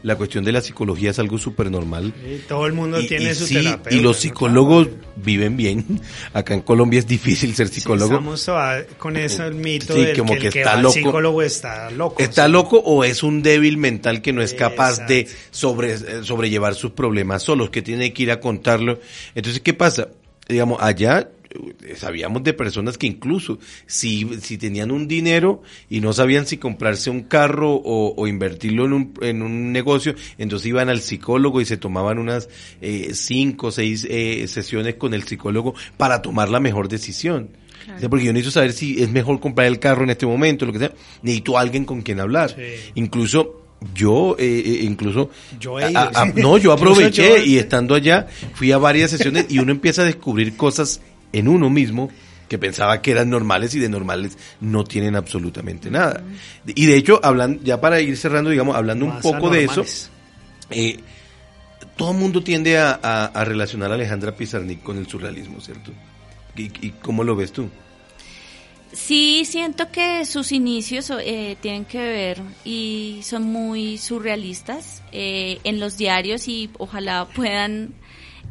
la 0.03 0.17
cuestión 0.17 0.45
de 0.45 0.53
la 0.53 0.61
psicología 0.61 1.11
es 1.11 1.19
algo 1.19 1.39
súper 1.39 1.71
normal. 1.71 2.13
Sí, 2.25 2.43
todo 2.49 2.67
el 2.67 2.73
mundo 2.73 3.01
Y, 3.01 3.07
tiene 3.07 3.31
y 3.31 3.35
su 3.35 3.47
sí, 3.47 3.55
terapeuta. 3.55 3.95
y 3.95 4.01
los 4.01 4.17
psicólogos 4.19 4.89
viven 5.17 5.57
bien. 5.57 6.01
Acá 6.33 6.55
en 6.55 6.63
Colombia 6.63 6.99
es 6.99 7.07
difícil 7.07 7.55
ser 7.55 7.69
psicólogo. 7.69 8.15
estamos 8.15 8.51
con 8.99 9.17
ese 9.17 9.51
mito 9.51 9.95
como 10.17 10.35
que, 10.35 10.47
el 10.47 10.53
que 10.53 10.59
está 10.61 10.75
va 10.77 10.83
loco. 10.83 10.95
psicólogo 10.95 11.43
está 11.43 11.91
loco. 11.91 12.23
¿Está 12.23 12.49
loco 12.49 12.79
o 12.79 13.05
es 13.05 13.23
un 13.23 13.43
débil 13.43 13.77
mental 13.77 14.23
que 14.23 14.33
no 14.33 14.43
es 14.43 14.55
capaz 14.55 15.07
de 15.07 15.29
sobre, 15.51 16.25
sobrellevar 16.25 16.75
sus 16.75 16.93
problemas 16.93 17.43
solos, 17.43 17.71
que 17.71 17.83
tiene 17.83 18.13
que 18.13 18.23
ir 18.23 18.31
a 18.31 18.41
contarlo? 18.41 19.01
Entonces, 19.35 19.61
¿qué 19.61 19.75
pasa? 19.75 20.09
Digamos, 20.49 20.79
allá 20.83 21.29
sabíamos 21.97 22.43
de 22.45 22.53
personas 22.53 22.97
que 22.97 23.07
incluso 23.07 23.59
si, 23.87 24.29
si 24.41 24.57
tenían 24.59 24.91
un 24.91 25.09
dinero 25.09 25.63
y 25.89 26.01
no 26.01 26.13
sabían 26.13 26.47
si 26.47 26.59
comprarse 26.59 27.11
un 27.11 27.23
carro 27.23 27.73
o, 27.75 28.15
o 28.17 28.27
invertirlo 28.27 28.85
en 28.87 28.93
un, 28.93 29.13
en 29.21 29.43
un 29.43 29.73
negocio, 29.73 30.15
entonces 30.39 30.67
iban 30.67 30.89
al 30.89 31.01
psicólogo 31.01 31.61
y 31.61 31.65
se 31.65 31.77
tomaban 31.77 32.19
unas 32.19 32.49
eh, 32.81 33.11
cinco 33.15 33.69
o 33.69 33.71
seis 33.73 34.07
eh, 34.09 34.47
sesiones 34.49 34.95
con 34.95 35.13
el 35.15 35.25
psicólogo 35.25 35.75
para 35.97 36.23
tomar 36.23 36.49
la 36.49 36.61
mejor 36.61 36.89
decisión. 36.89 37.51
Claro. 37.85 37.97
O 37.97 38.01
sea, 38.01 38.09
Porque 38.11 38.25
yo 38.27 38.33
necesito 38.33 38.53
saber 38.53 38.73
si 38.73 39.03
es 39.03 39.11
mejor 39.11 39.41
comprar 39.41 39.67
el 39.67 39.79
carro 39.79 40.05
en 40.05 40.11
este 40.11 40.27
momento, 40.27 40.67
lo 40.67 40.73
que 40.73 40.79
sea. 40.79 40.93
Necesito 41.23 41.57
a 41.59 41.63
alguien 41.63 41.85
con 41.85 42.03
quien 42.03 42.21
hablar. 42.21 42.51
Sí. 42.51 42.91
Incluso 42.95 43.57
yo, 43.95 44.37
eh, 44.39 44.63
eh, 44.65 44.79
incluso, 44.83 45.31
Yo 45.59 45.81
he 45.81 45.85
a- 45.85 45.91
ido, 45.91 45.99
a- 45.99 46.11
a- 46.15 46.27
sí. 46.27 46.33
no, 46.43 46.59
yo 46.59 46.73
aproveché 46.75 47.39
yo, 47.39 47.45
y 47.45 47.57
estando 47.57 47.95
allá 47.95 48.27
fui 48.55 48.71
a 48.73 48.79
varias 48.79 49.11
sesiones 49.11 49.47
y 49.49 49.59
uno 49.59 49.73
empieza 49.73 50.03
a 50.03 50.05
descubrir 50.05 50.55
cosas 50.57 51.01
en 51.33 51.49
uno 51.49 51.71
mismo 51.71 52.11
que 52.49 52.59
pensaba 52.59 53.01
que 53.01 53.13
eran 53.13 53.31
normales 53.31 53.75
y 53.75 53.79
de 53.79 53.89
normales 53.89 54.37
no 54.61 54.83
tienen 54.85 55.15
absolutamente 55.15 55.91
nada. 55.91 56.23
Y 56.67 56.87
de 56.87 56.97
hecho, 56.97 57.21
hablan, 57.23 57.61
ya 57.63 57.81
para 57.81 58.01
ir 58.01 58.17
cerrando, 58.17 58.51
digamos, 58.51 58.75
hablando 58.77 59.07
un 59.07 59.21
poco 59.21 59.51
de 59.51 59.65
eso, 59.65 59.85
eh, 60.71 60.99
todo 61.97 62.11
el 62.13 62.19
mundo 62.19 62.43
tiende 62.43 62.77
a, 62.79 62.99
a- 63.03 63.27
a 63.27 63.45
relacionar 63.45 63.93
a 63.93 63.95
Alejandra 63.95 64.35
Pizarnik 64.35 64.83
con 64.83 64.99
el 64.99 65.07
surrealismo, 65.07 65.61
¿cierto? 65.61 65.93
¿Y, 66.57 66.63
y 66.87 66.91
cómo 67.01 67.23
lo 67.23 67.37
ves 67.37 67.53
tú? 67.53 67.69
Sí, 68.93 69.45
siento 69.45 69.93
que 69.93 70.25
sus 70.27 70.51
inicios 70.51 71.13
eh, 71.21 71.57
tienen 71.61 71.85
que 71.85 71.99
ver 71.99 72.43
y 72.65 73.21
son 73.23 73.45
muy 73.45 73.99
surrealistas 73.99 75.05
eh, 75.13 75.61
en 75.63 75.79
los 75.79 75.97
diarios 75.97 76.49
y 76.49 76.71
ojalá 76.77 77.29
puedan 77.33 77.95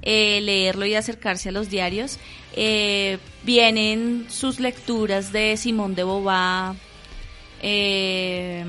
eh, 0.01 0.39
leerlo 0.41 0.85
y 0.85 0.95
acercarse 0.95 1.49
a 1.49 1.51
los 1.51 1.69
diarios. 1.69 2.17
Eh, 2.53 3.17
vienen 3.43 4.25
sus 4.29 4.59
lecturas 4.59 5.31
de 5.31 5.55
Simón 5.57 5.95
de 5.95 6.03
Beauvoir, 6.03 6.75
eh, 7.61 8.65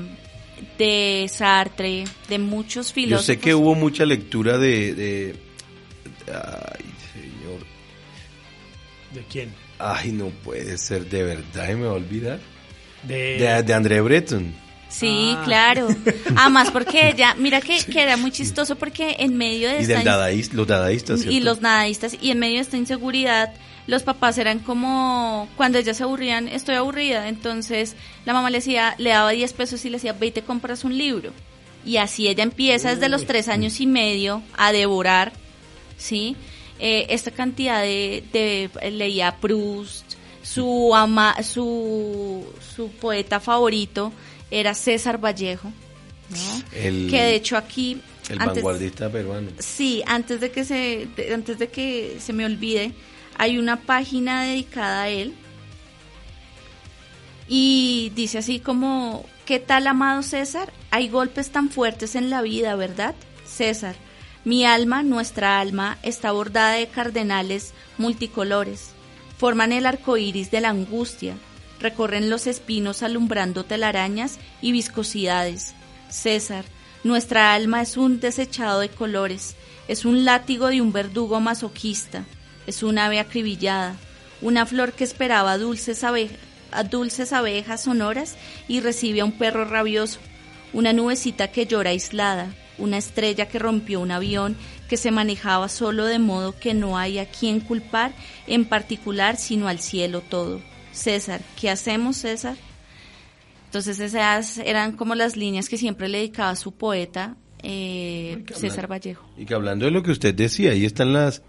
de 0.77 1.27
Sartre, 1.29 2.03
de 2.29 2.39
muchos 2.39 2.89
Yo 2.89 2.93
filósofos. 2.93 3.25
sé 3.25 3.39
que 3.39 3.53
hubo 3.55 3.75
mucha 3.75 4.05
lectura 4.05 4.57
de, 4.57 4.93
de- 4.93 5.35
Ay, 6.27 6.85
señor. 7.13 7.59
¿De 9.13 9.21
quién? 9.29 9.53
Ay, 9.79 10.11
no 10.11 10.29
puede 10.29 10.77
ser, 10.77 11.09
de 11.09 11.23
verdad, 11.23 11.69
me 11.69 11.85
va 11.85 11.91
a 11.91 11.95
olvidar. 11.95 12.39
De, 13.03 13.39
De, 13.39 13.63
de 13.63 13.73
André 13.73 13.99
Breton. 14.01 14.53
Sí, 14.91 15.33
Ah. 15.37 15.41
claro. 15.45 15.87
Además 16.35 16.69
porque 16.71 17.09
ella, 17.09 17.33
mira 17.37 17.61
que, 17.61 17.77
que 17.83 18.01
era 18.03 18.17
muy 18.17 18.29
chistoso 18.31 18.75
porque 18.75 19.15
en 19.19 19.37
medio 19.37 19.69
de 19.69 19.77
Y 19.77 19.81
esta 19.83 19.95
del 19.95 20.03
dadaísta, 20.03 20.55
los 20.57 20.67
dadaístas, 20.67 21.21
¿cierto? 21.21 21.35
y 21.35 21.39
los 21.39 21.61
nadadistas 21.61 22.17
y 22.21 22.29
en 22.31 22.39
medio 22.39 22.55
de 22.55 22.61
esta 22.61 22.77
inseguridad 22.77 23.53
los 23.87 24.03
papás 24.03 24.37
eran 24.37 24.59
como 24.59 25.47
cuando 25.57 25.77
ellas 25.79 25.97
se 25.97 26.03
aburrían 26.03 26.47
estoy 26.47 26.75
aburrida 26.75 27.27
entonces 27.29 27.95
la 28.25 28.33
mamá 28.33 28.49
le 28.51 28.57
decía 28.59 28.93
le 28.99 29.09
daba 29.09 29.31
10 29.31 29.53
pesos 29.53 29.83
y 29.85 29.89
le 29.89 29.95
decía 29.97 30.13
ve 30.13 30.27
y 30.27 30.31
te 30.31 30.43
compras 30.43 30.83
un 30.83 30.95
libro 30.97 31.31
y 31.83 31.97
así 31.97 32.27
ella 32.27 32.43
empieza 32.43 32.93
desde 32.93 33.09
los 33.09 33.25
tres 33.25 33.47
años 33.47 33.79
y 33.79 33.87
medio 33.87 34.43
a 34.57 34.71
devorar 34.71 35.31
sí 35.97 36.35
Eh, 36.83 37.05
esta 37.13 37.29
cantidad 37.31 37.81
de, 37.81 38.23
de 38.33 38.69
leía 38.91 39.35
Proust 39.39 40.13
su 40.43 40.95
ama 40.95 41.35
su 41.43 42.43
su 42.75 42.89
poeta 42.89 43.39
favorito 43.39 44.11
era 44.51 44.73
César 44.73 45.17
Vallejo 45.23 45.71
¿no? 46.29 46.61
El- 46.77 47.09
que 47.09 47.21
de 47.21 47.35
hecho 47.35 47.57
aquí 47.57 48.01
El 48.29 48.39
antes- 48.39 48.55
vanguardista 48.63 49.09
peruano. 49.09 49.49
Sí, 49.59 50.03
antes 50.05 50.39
de 50.39 50.51
que 50.51 50.63
se 50.63 51.07
de- 51.15 51.33
antes 51.33 51.57
de 51.59 51.67
que 51.69 52.17
se 52.19 52.31
me 52.33 52.45
olvide, 52.45 52.93
hay 53.37 53.57
una 53.57 53.81
página 53.81 54.43
dedicada 54.43 55.03
a 55.03 55.09
él 55.09 55.33
y 57.47 58.11
dice 58.15 58.37
así 58.37 58.59
como 58.59 59.25
¿Qué 59.45 59.59
tal, 59.59 59.87
amado 59.87 60.21
César? 60.23 60.71
Hay 60.91 61.09
golpes 61.09 61.49
tan 61.51 61.69
fuertes 61.69 62.15
en 62.15 62.29
la 62.29 62.41
vida, 62.41 62.75
¿verdad? 62.75 63.15
César, 63.45 63.95
mi 64.45 64.63
alma, 64.65 65.03
nuestra 65.03 65.59
alma, 65.59 65.97
está 66.03 66.31
bordada 66.31 66.73
de 66.73 66.87
cardenales 66.87 67.73
multicolores. 67.97 68.91
Forman 69.37 69.73
el 69.73 69.85
arco 69.87 70.15
iris 70.15 70.51
de 70.51 70.61
la 70.61 70.69
angustia. 70.69 71.35
Recorren 71.81 72.29
los 72.29 72.45
espinos 72.45 73.01
alumbrando 73.01 73.65
telarañas 73.65 74.37
y 74.61 74.71
viscosidades. 74.71 75.73
César, 76.09 76.63
nuestra 77.03 77.55
alma 77.55 77.81
es 77.81 77.97
un 77.97 78.19
desechado 78.19 78.81
de 78.81 78.89
colores. 78.89 79.55
Es 79.87 80.05
un 80.05 80.23
látigo 80.23 80.67
de 80.67 80.79
un 80.79 80.93
verdugo 80.93 81.39
masoquista. 81.39 82.23
Es 82.67 82.83
un 82.83 82.99
ave 82.99 83.19
acribillada. 83.19 83.95
Una 84.41 84.67
flor 84.67 84.93
que 84.93 85.03
esperaba 85.03 85.57
dulces, 85.57 86.05
dulces 86.91 87.33
abejas 87.33 87.83
sonoras 87.83 88.35
y 88.67 88.79
recibe 88.81 89.21
a 89.21 89.25
un 89.25 89.31
perro 89.31 89.65
rabioso. 89.65 90.19
Una 90.73 90.93
nubecita 90.93 91.47
que 91.47 91.65
llora 91.65 91.89
aislada. 91.89 92.53
Una 92.77 92.99
estrella 92.99 93.47
que 93.47 93.57
rompió 93.57 93.99
un 93.99 94.11
avión 94.11 94.55
que 94.87 94.97
se 94.97 95.09
manejaba 95.09 95.67
solo 95.67 96.05
de 96.05 96.19
modo 96.19 96.55
que 96.55 96.75
no 96.75 96.99
hay 96.99 97.17
a 97.17 97.25
quien 97.25 97.59
culpar 97.59 98.11
en 98.45 98.65
particular 98.65 99.35
sino 99.37 99.67
al 99.67 99.79
cielo 99.79 100.21
todo. 100.21 100.61
César, 100.91 101.41
¿qué 101.59 101.69
hacemos, 101.69 102.17
César? 102.17 102.57
Entonces 103.65 103.99
esas 103.99 104.57
eran 104.57 104.97
como 104.97 105.15
las 105.15 105.37
líneas 105.37 105.69
que 105.69 105.77
siempre 105.77 106.09
le 106.09 106.17
dedicaba 106.17 106.55
su 106.55 106.73
poeta 106.73 107.37
eh, 107.63 108.43
César 108.53 108.91
Vallejo. 108.91 109.25
Y 109.37 109.45
que 109.45 109.53
hablando 109.53 109.85
de 109.85 109.91
lo 109.91 110.03
que 110.03 110.11
usted 110.11 110.35
decía, 110.35 110.71
ahí 110.71 110.85
están 110.85 111.13
las 111.13 111.41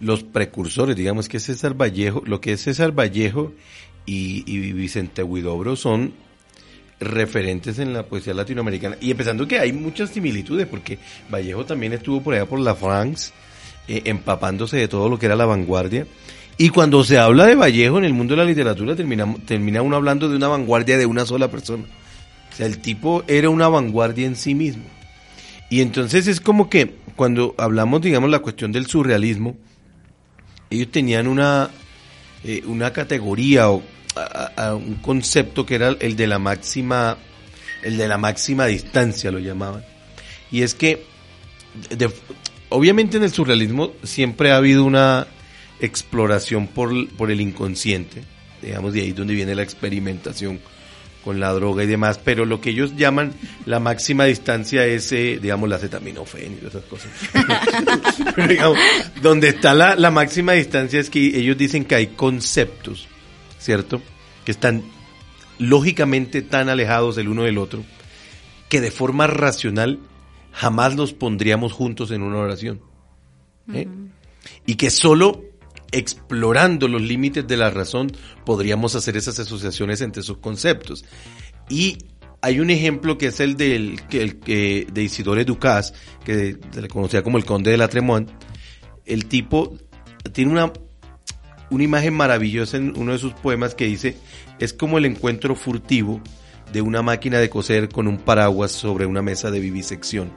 los 0.00 0.22
precursores, 0.22 0.96
digamos 0.96 1.28
que 1.28 1.40
César 1.40 1.74
Vallejo, 1.74 2.22
lo 2.24 2.40
que 2.40 2.52
es 2.52 2.62
César 2.62 2.92
Vallejo 2.92 3.52
y, 4.06 4.44
y 4.46 4.72
Vicente 4.72 5.22
Huidobro 5.22 5.76
son 5.76 6.14
referentes 7.00 7.78
en 7.78 7.92
la 7.92 8.04
poesía 8.04 8.34
latinoamericana. 8.34 8.96
Y 9.00 9.10
empezando 9.10 9.48
que 9.48 9.58
hay 9.58 9.72
muchas 9.72 10.10
similitudes, 10.10 10.66
porque 10.66 10.98
Vallejo 11.30 11.64
también 11.64 11.92
estuvo 11.92 12.22
por 12.22 12.34
allá 12.34 12.46
por 12.46 12.60
la 12.60 12.74
France, 12.74 13.32
eh, 13.88 14.02
empapándose 14.04 14.76
de 14.76 14.88
todo 14.88 15.08
lo 15.08 15.18
que 15.18 15.26
era 15.26 15.36
la 15.36 15.46
vanguardia. 15.46 16.06
Y 16.60 16.68
cuando 16.68 17.02
se 17.04 17.16
habla 17.16 17.46
de 17.46 17.54
Vallejo 17.54 17.96
en 17.96 18.04
el 18.04 18.12
mundo 18.12 18.36
de 18.36 18.42
la 18.42 18.44
literatura, 18.44 18.94
termina, 18.94 19.34
termina 19.46 19.80
uno 19.80 19.96
hablando 19.96 20.28
de 20.28 20.36
una 20.36 20.46
vanguardia 20.46 20.98
de 20.98 21.06
una 21.06 21.24
sola 21.24 21.50
persona. 21.50 21.84
O 22.52 22.54
sea, 22.54 22.66
el 22.66 22.80
tipo 22.80 23.24
era 23.26 23.48
una 23.48 23.66
vanguardia 23.68 24.26
en 24.26 24.36
sí 24.36 24.54
mismo. 24.54 24.82
Y 25.70 25.80
entonces 25.80 26.26
es 26.26 26.38
como 26.38 26.68
que 26.68 26.96
cuando 27.16 27.54
hablamos, 27.56 28.02
digamos, 28.02 28.28
la 28.28 28.40
cuestión 28.40 28.72
del 28.72 28.84
surrealismo, 28.84 29.56
ellos 30.68 30.90
tenían 30.90 31.28
una, 31.28 31.70
eh, 32.44 32.62
una 32.66 32.92
categoría 32.92 33.70
o 33.70 33.82
un 34.74 34.98
concepto 35.00 35.64
que 35.64 35.76
era 35.76 35.96
el 35.98 36.14
de 36.14 36.26
la 36.26 36.38
máxima, 36.38 37.16
el 37.82 37.96
de 37.96 38.06
la 38.06 38.18
máxima 38.18 38.66
distancia 38.66 39.30
lo 39.30 39.38
llamaban. 39.38 39.82
Y 40.52 40.60
es 40.60 40.74
que, 40.74 41.06
obviamente 42.68 43.16
en 43.16 43.22
el 43.22 43.32
surrealismo 43.32 43.92
siempre 44.02 44.52
ha 44.52 44.58
habido 44.58 44.84
una 44.84 45.26
exploración 45.80 46.66
por, 46.66 47.08
por 47.16 47.30
el 47.30 47.40
inconsciente, 47.40 48.22
digamos, 48.62 48.92
de 48.92 49.02
ahí 49.02 49.12
donde 49.12 49.34
viene 49.34 49.54
la 49.54 49.62
experimentación 49.62 50.60
con 51.24 51.38
la 51.38 51.52
droga 51.52 51.84
y 51.84 51.86
demás, 51.86 52.18
pero 52.22 52.46
lo 52.46 52.62
que 52.62 52.70
ellos 52.70 52.96
llaman 52.96 53.34
la 53.66 53.78
máxima 53.78 54.24
distancia 54.24 54.86
es, 54.86 55.12
eh, 55.12 55.38
digamos, 55.40 55.68
la 55.68 55.76
acetaminofén 55.76 56.58
y 56.62 56.66
esas 56.66 56.84
cosas. 56.84 57.10
digamos, 58.48 58.78
donde 59.20 59.48
está 59.48 59.74
la, 59.74 59.96
la 59.96 60.10
máxima 60.10 60.52
distancia 60.52 60.98
es 60.98 61.10
que 61.10 61.38
ellos 61.38 61.58
dicen 61.58 61.84
que 61.84 61.94
hay 61.94 62.06
conceptos 62.08 63.06
¿cierto? 63.60 64.00
Que 64.44 64.50
están 64.50 64.82
lógicamente 65.58 66.42
tan 66.42 66.68
alejados 66.68 67.18
el 67.18 67.28
uno 67.28 67.44
del 67.44 67.58
otro, 67.58 67.84
que 68.68 68.80
de 68.80 68.90
forma 68.90 69.26
racional 69.26 70.00
jamás 70.52 70.96
los 70.96 71.12
pondríamos 71.12 71.72
juntos 71.72 72.10
en 72.10 72.22
una 72.22 72.38
oración. 72.38 72.80
¿eh? 73.72 73.86
Y 74.66 74.76
que 74.76 74.90
solo 74.90 75.44
explorando 75.92 76.88
los 76.88 77.02
límites 77.02 77.46
de 77.46 77.56
la 77.56 77.70
razón 77.70 78.12
podríamos 78.44 78.94
hacer 78.94 79.16
esas 79.16 79.38
asociaciones 79.38 80.00
entre 80.00 80.22
esos 80.22 80.38
conceptos. 80.38 81.04
Y 81.68 81.98
hay 82.42 82.60
un 82.60 82.70
ejemplo 82.70 83.18
que 83.18 83.26
es 83.26 83.40
el 83.40 83.56
del 83.56 84.02
que, 84.08 84.86
de 84.90 85.02
Isidore 85.02 85.44
Ducas, 85.44 85.92
que 86.24 86.56
se 86.72 86.82
le 86.82 86.88
conocía 86.88 87.22
como 87.22 87.38
el 87.38 87.44
conde 87.44 87.70
de 87.70 87.76
la 87.76 87.88
Tremont. 87.88 88.30
El 89.04 89.26
tipo 89.26 89.76
tiene 90.32 90.52
una 90.52 90.72
una 91.70 91.84
imagen 91.84 92.14
maravillosa 92.14 92.76
en 92.76 92.94
uno 92.96 93.12
de 93.12 93.18
sus 93.18 93.32
poemas 93.32 93.74
que 93.74 93.86
dice, 93.86 94.16
es 94.58 94.72
como 94.72 94.98
el 94.98 95.06
encuentro 95.06 95.54
furtivo 95.54 96.20
de 96.72 96.82
una 96.82 97.02
máquina 97.02 97.38
de 97.38 97.48
coser 97.48 97.88
con 97.88 98.06
un 98.06 98.18
paraguas 98.18 98.72
sobre 98.72 99.06
una 99.06 99.22
mesa 99.22 99.50
de 99.50 99.60
vivisección. 99.60 100.32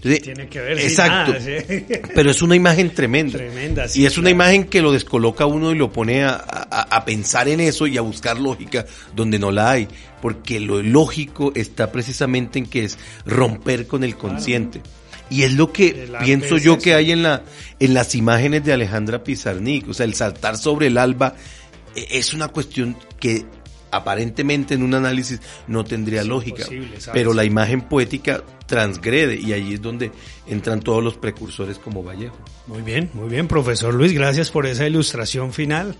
Tiene 0.00 0.48
que 0.48 0.60
ver. 0.60 0.78
Exacto. 0.78 1.34
Pero 2.14 2.30
es 2.30 2.42
una 2.42 2.54
imagen 2.54 2.94
tremenda. 2.94 3.38
Tremenda. 3.38 3.86
y 3.94 4.06
es 4.06 4.16
una 4.16 4.30
imagen 4.30 4.64
que 4.64 4.80
lo 4.80 4.92
descoloca 4.92 5.46
uno 5.46 5.72
y 5.72 5.76
lo 5.76 5.92
pone 5.92 6.24
a, 6.24 7.04
pensar 7.04 7.48
en 7.48 7.60
eso 7.60 7.86
y 7.86 7.98
a 7.98 8.02
buscar 8.02 8.38
lógica 8.38 8.86
donde 9.14 9.38
no 9.38 9.50
la 9.50 9.70
hay. 9.70 9.88
Porque 10.22 10.60
lo 10.60 10.82
lógico 10.82 11.52
está 11.54 11.90
precisamente 11.90 12.58
en 12.58 12.66
que 12.66 12.84
es 12.84 12.98
romper 13.26 13.86
con 13.86 14.04
el 14.04 14.16
consciente. 14.16 14.80
Y 15.30 15.42
es 15.42 15.52
lo 15.52 15.72
que 15.72 16.08
pienso 16.24 16.56
yo 16.56 16.78
que 16.78 16.94
hay 16.94 17.12
en, 17.12 17.22
la, 17.22 17.42
en 17.78 17.94
las 17.94 18.14
imágenes 18.14 18.64
de 18.64 18.72
Alejandra 18.72 19.22
Pizarnik. 19.22 19.88
O 19.88 19.94
sea, 19.94 20.06
el 20.06 20.14
saltar 20.14 20.56
sobre 20.56 20.86
el 20.86 20.96
alba 20.96 21.34
e, 21.94 22.18
es 22.18 22.32
una 22.32 22.48
cuestión 22.48 22.96
que 23.20 23.44
aparentemente 23.90 24.74
en 24.74 24.82
un 24.82 24.94
análisis 24.94 25.40
no 25.66 25.84
tendría 25.84 26.24
lógica, 26.24 26.64
pero 27.12 27.32
la 27.32 27.44
imagen 27.44 27.82
poética 27.82 28.42
transgrede 28.66 29.36
y 29.36 29.52
ahí 29.52 29.74
es 29.74 29.82
donde 29.82 30.12
entran 30.46 30.80
todos 30.80 31.02
los 31.02 31.16
precursores 31.16 31.78
como 31.78 32.02
Vallejo. 32.02 32.36
Muy 32.66 32.82
bien, 32.82 33.10
muy 33.14 33.28
bien, 33.28 33.48
profesor 33.48 33.94
Luis, 33.94 34.12
gracias 34.12 34.50
por 34.50 34.66
esa 34.66 34.86
ilustración 34.86 35.52
final. 35.52 35.96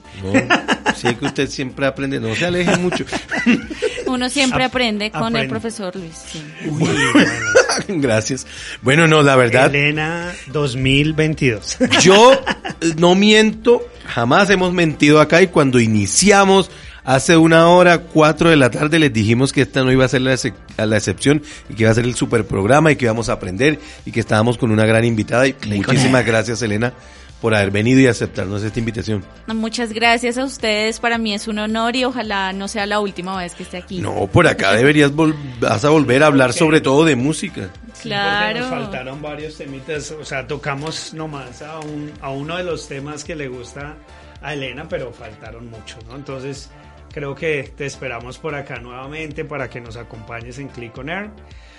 sí 0.97 1.14
que 1.14 1.26
usted 1.26 1.49
siempre 1.49 1.86
aprende, 1.86 2.20
no 2.20 2.34
se 2.34 2.47
aleje 2.47 2.76
mucho. 2.76 3.05
Uno 4.07 4.28
siempre 4.28 4.64
aprende 4.64 5.11
con 5.11 5.36
el 5.36 5.49
profesor 5.49 5.95
Luis. 5.97 6.24
Gracias. 7.89 8.47
Bueno, 8.82 9.07
no, 9.07 9.22
la 9.22 9.36
verdad. 9.36 9.74
Elena 9.74 10.32
2022. 10.49 11.78
Yo 12.03 12.32
no 12.97 13.14
miento, 13.14 13.86
jamás 14.07 14.51
hemos 14.51 14.72
mentido 14.72 15.20
acá 15.20 15.43
y 15.43 15.49
cuando 15.49 15.78
iniciamos 15.78 16.70
hace 17.09 17.38
una 17.38 17.68
hora, 17.68 18.00
cuatro 18.00 18.50
de 18.50 18.56
la 18.56 18.70
tarde, 18.70 18.98
les 18.98 19.11
dijimos 19.11 19.54
que 19.54 19.62
esta 19.62 19.82
no 19.82 19.90
iba 19.90 20.04
a 20.04 20.09
ser 20.09 20.20
la, 20.20 20.36
la 20.76 20.96
excepción 20.96 21.42
y 21.70 21.74
que 21.74 21.84
iba 21.84 21.90
a 21.90 21.94
ser 21.94 22.04
el 22.04 22.14
super 22.14 22.44
programa 22.44 22.92
y 22.92 22.96
que 22.96 23.06
íbamos 23.06 23.30
a 23.30 23.32
aprender 23.32 23.78
y 24.04 24.12
que 24.12 24.20
estábamos 24.20 24.59
con 24.59 24.70
una 24.70 24.84
gran 24.84 25.06
invitada. 25.06 25.46
Y 25.46 25.54
muchísimas 25.64 26.26
gracias, 26.26 26.61
Elena, 26.61 26.92
por 27.40 27.54
haber 27.54 27.70
venido 27.70 27.98
y 28.00 28.09
aceptarnos 28.09 28.62
esta 28.62 28.78
invitación. 28.78 29.24
Muchas 29.46 29.94
gracias 29.94 30.36
a 30.36 30.44
ustedes, 30.44 31.00
para 31.00 31.16
mí 31.16 31.32
es 31.32 31.48
un 31.48 31.59
honor 31.59 31.96
y 31.96 32.04
ojalá 32.04 32.52
no 32.52 32.68
sea 32.68 32.84
la 32.84 33.00
última 33.00 33.38
vez 33.38 33.54
que 33.54 33.62
esté 33.62 33.78
aquí. 33.78 34.00
No, 34.00 34.26
por 34.26 34.46
acá 34.46 34.72
deberías 34.72 35.11
vas 35.61 35.86
a 35.86 35.88
volver 35.88 36.22
a 36.22 36.26
hablar 36.26 36.52
sobre 36.52 36.82
todo 36.82 37.06
de 37.06 37.16
música. 37.16 37.70
Claro. 38.02 38.61
nos 38.61 38.68
faltaron 38.68 39.22
varios 39.22 39.56
temitas, 39.56 40.11
o 40.11 40.26
sea, 40.26 40.46
tocamos 40.46 41.14
nomás 41.14 41.62
a, 41.62 41.80
un, 41.80 42.12
a 42.20 42.28
uno 42.28 42.59
de 42.59 42.64
los 42.64 42.86
temas 42.86 43.24
que 43.24 43.34
le 43.34 43.48
gusta 43.48 43.96
a 44.42 44.52
Elena, 44.52 44.86
pero 44.88 45.11
faltaron 45.11 45.68
muchos, 45.70 46.04
¿no? 46.06 46.14
Entonces, 46.14 46.70
creo 47.12 47.34
que 47.34 47.72
te 47.76 47.86
esperamos 47.86 48.38
por 48.38 48.54
acá 48.54 48.80
nuevamente 48.80 49.44
para 49.44 49.68
que 49.68 49.80
nos 49.80 49.96
acompañes 49.96 50.59
en 50.59 50.68
Click 50.68 50.96
on 50.98 51.09
Air. 51.09 51.30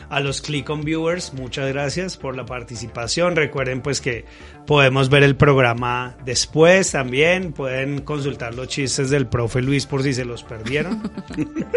A 0.09 0.19
los 0.21 0.41
Click 0.41 0.67
on 0.69 0.83
Viewers, 0.83 1.33
muchas 1.33 1.67
gracias 1.71 2.17
por 2.17 2.35
la 2.35 2.45
participación. 2.45 3.35
Recuerden 3.35 3.81
pues 3.81 4.01
que 4.01 4.25
podemos 4.65 5.09
ver 5.09 5.23
el 5.23 5.35
programa 5.35 6.17
después 6.25 6.91
también. 6.91 7.53
Pueden 7.53 8.01
consultar 8.01 8.55
los 8.55 8.67
chistes 8.69 9.09
del 9.09 9.27
profe 9.27 9.61
Luis 9.61 9.85
por 9.85 10.01
si 10.01 10.13
se 10.13 10.25
los 10.25 10.43
perdieron. 10.43 11.11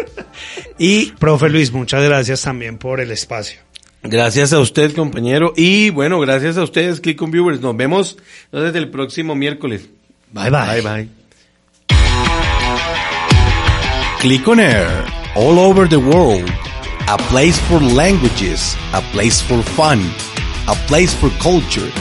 y 0.79 1.11
profe 1.11 1.49
Luis, 1.49 1.71
muchas 1.71 2.03
gracias 2.03 2.41
también 2.41 2.77
por 2.77 2.99
el 3.01 3.11
espacio. 3.11 3.59
Gracias 4.01 4.51
a 4.51 4.59
usted, 4.59 4.93
compañero. 4.93 5.53
Y 5.55 5.89
bueno, 5.91 6.19
gracias 6.19 6.57
a 6.57 6.63
ustedes, 6.63 6.99
Click 6.99 7.21
on 7.21 7.31
Viewers. 7.31 7.61
Nos 7.61 7.77
vemos 7.77 8.17
desde 8.51 8.79
el 8.79 8.89
próximo 8.89 9.35
miércoles. 9.35 9.89
Bye 10.31 10.49
bye. 10.49 10.81
Bye 10.81 10.81
bye. 10.81 11.22
Click 14.23 14.47
on 14.47 14.55
Air, 14.57 15.05
all 15.35 15.59
over 15.59 15.85
the 15.85 15.99
world. 15.99 16.49
A 17.09 17.17
place 17.27 17.59
for 17.67 17.81
languages, 17.81 18.73
a 18.93 19.01
place 19.11 19.41
for 19.41 19.61
fun, 19.61 19.99
a 20.69 20.75
place 20.87 21.13
for 21.13 21.29
culture. 21.41 21.91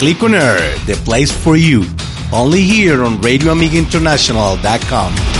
Click 0.00 0.24
on 0.24 0.34
Air, 0.34 0.58
the 0.86 0.94
place 1.04 1.30
for 1.30 1.56
you. 1.56 1.84
Only 2.32 2.62
here 2.62 3.04
on 3.04 3.18
RadioAmigaInternational.com. 3.18 5.31